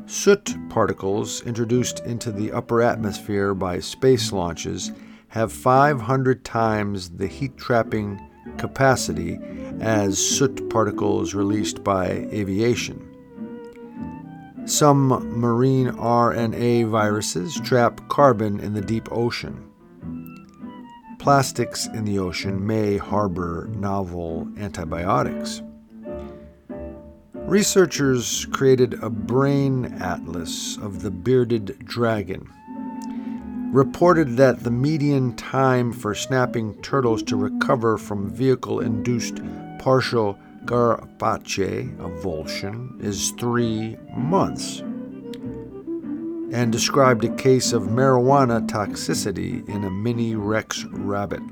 Soot 0.06 0.54
particles 0.68 1.42
introduced 1.42 2.06
into 2.06 2.30
the 2.30 2.52
upper 2.52 2.80
atmosphere 2.80 3.52
by 3.52 3.80
space 3.80 4.30
launches 4.30 4.92
have 5.26 5.50
500 5.50 6.44
times 6.44 7.10
the 7.10 7.26
heat 7.26 7.56
trapping 7.56 8.20
capacity 8.58 9.40
as 9.80 10.16
soot 10.16 10.70
particles 10.70 11.34
released 11.34 11.82
by 11.82 12.10
aviation. 12.30 13.08
Some 14.66 15.08
marine 15.36 15.88
RNA 15.88 16.88
viruses 16.90 17.58
trap 17.58 18.08
carbon 18.08 18.60
in 18.60 18.72
the 18.72 18.80
deep 18.80 19.08
ocean. 19.10 19.71
Plastics 21.22 21.86
in 21.86 22.04
the 22.04 22.18
ocean 22.18 22.66
may 22.66 22.96
harbor 22.96 23.68
novel 23.76 24.48
antibiotics. 24.58 25.62
Researchers 27.32 28.46
created 28.46 28.94
a 28.94 29.08
brain 29.08 29.84
atlas 30.00 30.76
of 30.78 31.02
the 31.02 31.12
bearded 31.12 31.78
dragon 31.84 32.50
reported 33.72 34.36
that 34.36 34.64
the 34.64 34.70
median 34.72 35.36
time 35.36 35.92
for 35.92 36.12
snapping 36.12 36.74
turtles 36.82 37.22
to 37.22 37.36
recover 37.36 37.96
from 37.96 38.28
vehicle 38.28 38.80
induced 38.80 39.40
partial 39.78 40.36
carapace 40.66 41.96
avulsion 41.98 43.00
is 43.00 43.30
three 43.38 43.96
months, 44.16 44.82
and 46.53 46.70
described 46.70 47.24
a 47.24 47.34
case 47.34 47.72
of 47.72 47.84
marijuana 47.84 48.66
toxicity 48.68 49.68
in 49.68 49.84
a 49.84 49.90
mini 49.90 50.34
Rex 50.34 50.84
rabbit. 50.90 51.42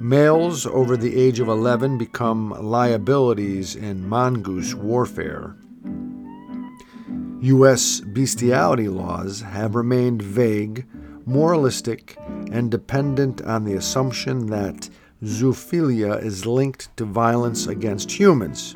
Males 0.00 0.66
over 0.66 0.96
the 0.96 1.16
age 1.16 1.40
of 1.40 1.48
11 1.48 1.96
become 1.96 2.50
liabilities 2.50 3.74
in 3.74 4.06
mongoose 4.08 4.74
warfare 4.74 5.56
U.S. 7.40 8.00
bestiality 8.00 8.88
laws 8.88 9.42
have 9.42 9.74
remained 9.76 10.22
vague, 10.22 10.86
moralistic, 11.26 12.16
and 12.50 12.70
dependent 12.70 13.42
on 13.42 13.64
the 13.64 13.74
assumption 13.74 14.46
that 14.46 14.88
zoophilia 15.22 16.20
is 16.24 16.46
linked 16.46 16.96
to 16.96 17.04
violence 17.04 17.66
against 17.66 18.10
humans. 18.10 18.74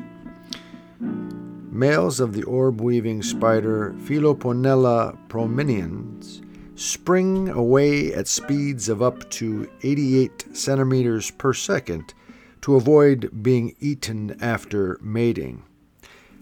Males 1.81 2.19
of 2.19 2.33
the 2.33 2.43
orb 2.43 2.79
weaving 2.79 3.23
spider 3.23 3.95
Philoponella 4.03 5.17
prominens 5.29 6.45
spring 6.75 7.49
away 7.49 8.13
at 8.13 8.27
speeds 8.27 8.87
of 8.87 9.01
up 9.01 9.27
to 9.31 9.67
88 9.81 10.55
centimeters 10.55 11.31
per 11.31 11.55
second 11.55 12.13
to 12.61 12.75
avoid 12.75 13.41
being 13.41 13.75
eaten 13.79 14.37
after 14.43 14.99
mating. 15.01 15.63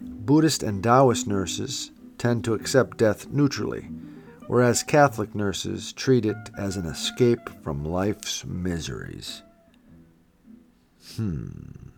Buddhist 0.02 0.62
and 0.62 0.84
Taoist 0.84 1.26
nurses 1.26 1.92
tend 2.18 2.44
to 2.44 2.54
accept 2.54 2.98
death 2.98 3.30
neutrally, 3.30 3.88
whereas 4.48 4.84
Catholic 4.84 5.34
nurses 5.34 5.94
treat 5.94 6.26
it 6.26 6.50
as 6.58 6.76
an 6.76 6.86
escape 6.86 7.50
from 7.64 7.86
life's 7.86 8.44
miseries. 8.44 9.42
Hmm. 11.16 11.89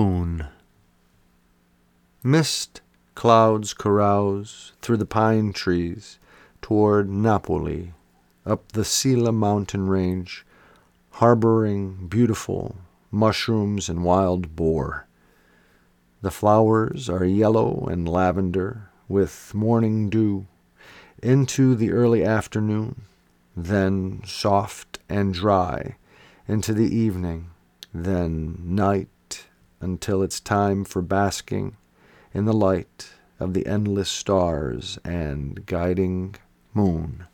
Swoon. 0.00 0.46
Mist 2.24 2.80
clouds 3.14 3.74
carouse 3.74 4.72
through 4.80 4.96
the 4.96 5.04
pine 5.04 5.52
trees 5.52 6.18
toward 6.62 7.10
Napoli, 7.10 7.92
up 8.46 8.72
the 8.72 8.82
Sila 8.82 9.30
mountain 9.30 9.88
range, 9.88 10.46
harboring 11.10 12.06
beautiful 12.08 12.76
mushrooms 13.10 13.90
and 13.90 14.02
wild 14.02 14.56
boar. 14.56 15.06
The 16.22 16.30
flowers 16.30 17.10
are 17.10 17.26
yellow 17.26 17.86
and 17.90 18.08
lavender 18.08 18.88
with 19.06 19.52
morning 19.52 20.08
dew 20.08 20.46
into 21.22 21.74
the 21.74 21.92
early 21.92 22.24
afternoon, 22.24 23.02
then 23.54 24.22
soft 24.24 24.98
and 25.10 25.34
dry 25.34 25.96
into 26.48 26.72
the 26.72 26.88
evening, 26.88 27.50
then 27.92 28.56
night 28.64 29.08
until 29.80 30.22
it's 30.22 30.40
time 30.40 30.84
for 30.84 31.02
basking 31.02 31.76
in 32.32 32.44
the 32.44 32.52
light 32.52 33.10
of 33.38 33.54
the 33.54 33.66
endless 33.66 34.10
stars 34.10 34.98
and 35.04 35.66
guiding 35.66 36.34
moon. 36.74 37.26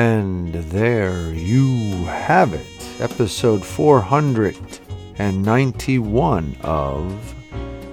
And 0.00 0.54
there 0.54 1.34
you 1.34 2.06
have 2.06 2.54
it, 2.54 2.66
episode 3.00 3.62
491 3.62 6.56
of 6.62 7.34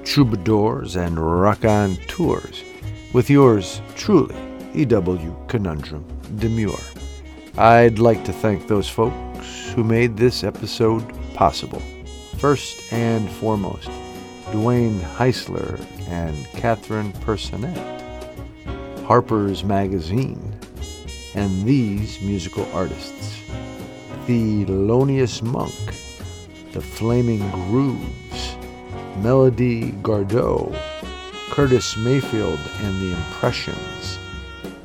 Troubadours 0.05 0.95
and 0.95 1.20
Raconteurs, 1.20 2.64
with 3.12 3.30
yours 3.30 3.82
truly, 3.95 4.38
E.W. 4.74 5.36
Conundrum 5.49 6.05
Demure. 6.38 6.80
I'd 7.58 7.99
like 7.99 8.24
to 8.24 8.32
thank 8.32 8.70
those 8.70 8.88
folks 8.88 9.70
who 9.76 9.84
made 9.84 10.16
this 10.16 10.45
episode 10.45 11.03
possible. 11.34 11.82
First 12.38 12.93
and 12.93 13.30
foremost, 13.30 13.89
Dwayne 14.51 15.01
Heisler 15.01 15.78
and 16.08 16.47
Catherine 16.53 17.12
Personette, 17.12 17.76
Harper's 19.03 19.66
Magazine, 19.66 20.57
and 21.38 21.66
these 21.66 22.20
musical 22.22 22.68
artists 22.74 23.44
Thelonious 24.26 25.44
Monk, 25.44 25.72
The 26.72 26.82
Flaming 26.82 27.48
Grooves, 27.52 28.58
Melody 29.20 29.92
Gardot, 30.02 30.76
Curtis 31.52 31.96
Mayfield 31.96 32.60
and 32.82 33.00
the 33.00 33.16
Impressions, 33.16 34.18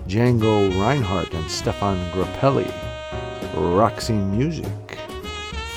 Django 0.06 0.78
Reinhardt 0.78 1.32
and 1.32 1.50
Stefan 1.50 1.98
Grappelli, 2.12 2.70
Roxy 3.56 4.12
Music, 4.12 4.98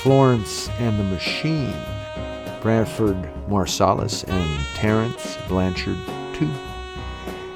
Florence 0.01 0.69
and 0.77 0.99
the 0.99 1.05
Machine, 1.05 1.73
Branford 2.61 3.17
Marsalis 3.47 4.27
and 4.27 4.65
Terence 4.75 5.37
Blanchard 5.47 5.97
too. 6.33 6.51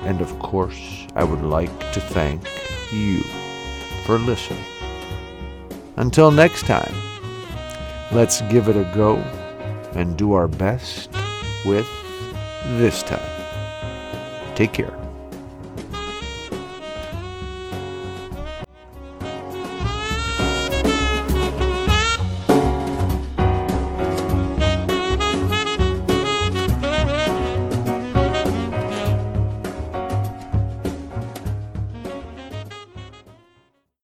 And 0.04 0.22
of 0.22 0.40
course, 0.40 1.06
I 1.16 1.26
would 1.26 1.44
like 1.44 1.78
to 1.92 2.00
thank 2.00 2.59
you 2.92 3.22
for 4.06 4.18
listening. 4.18 4.64
Until 5.98 6.32
next 6.32 6.66
time, 6.66 6.94
let's 8.12 8.42
give 8.44 8.70
it 8.70 8.76
a 8.76 8.90
go 8.96 9.18
and 9.94 10.18
do 10.18 10.34
our 10.34 10.48
best 10.48 11.10
with 11.66 11.88
this 12.78 13.04
time. 13.04 14.56
Take 14.56 14.74
care. 14.74 14.99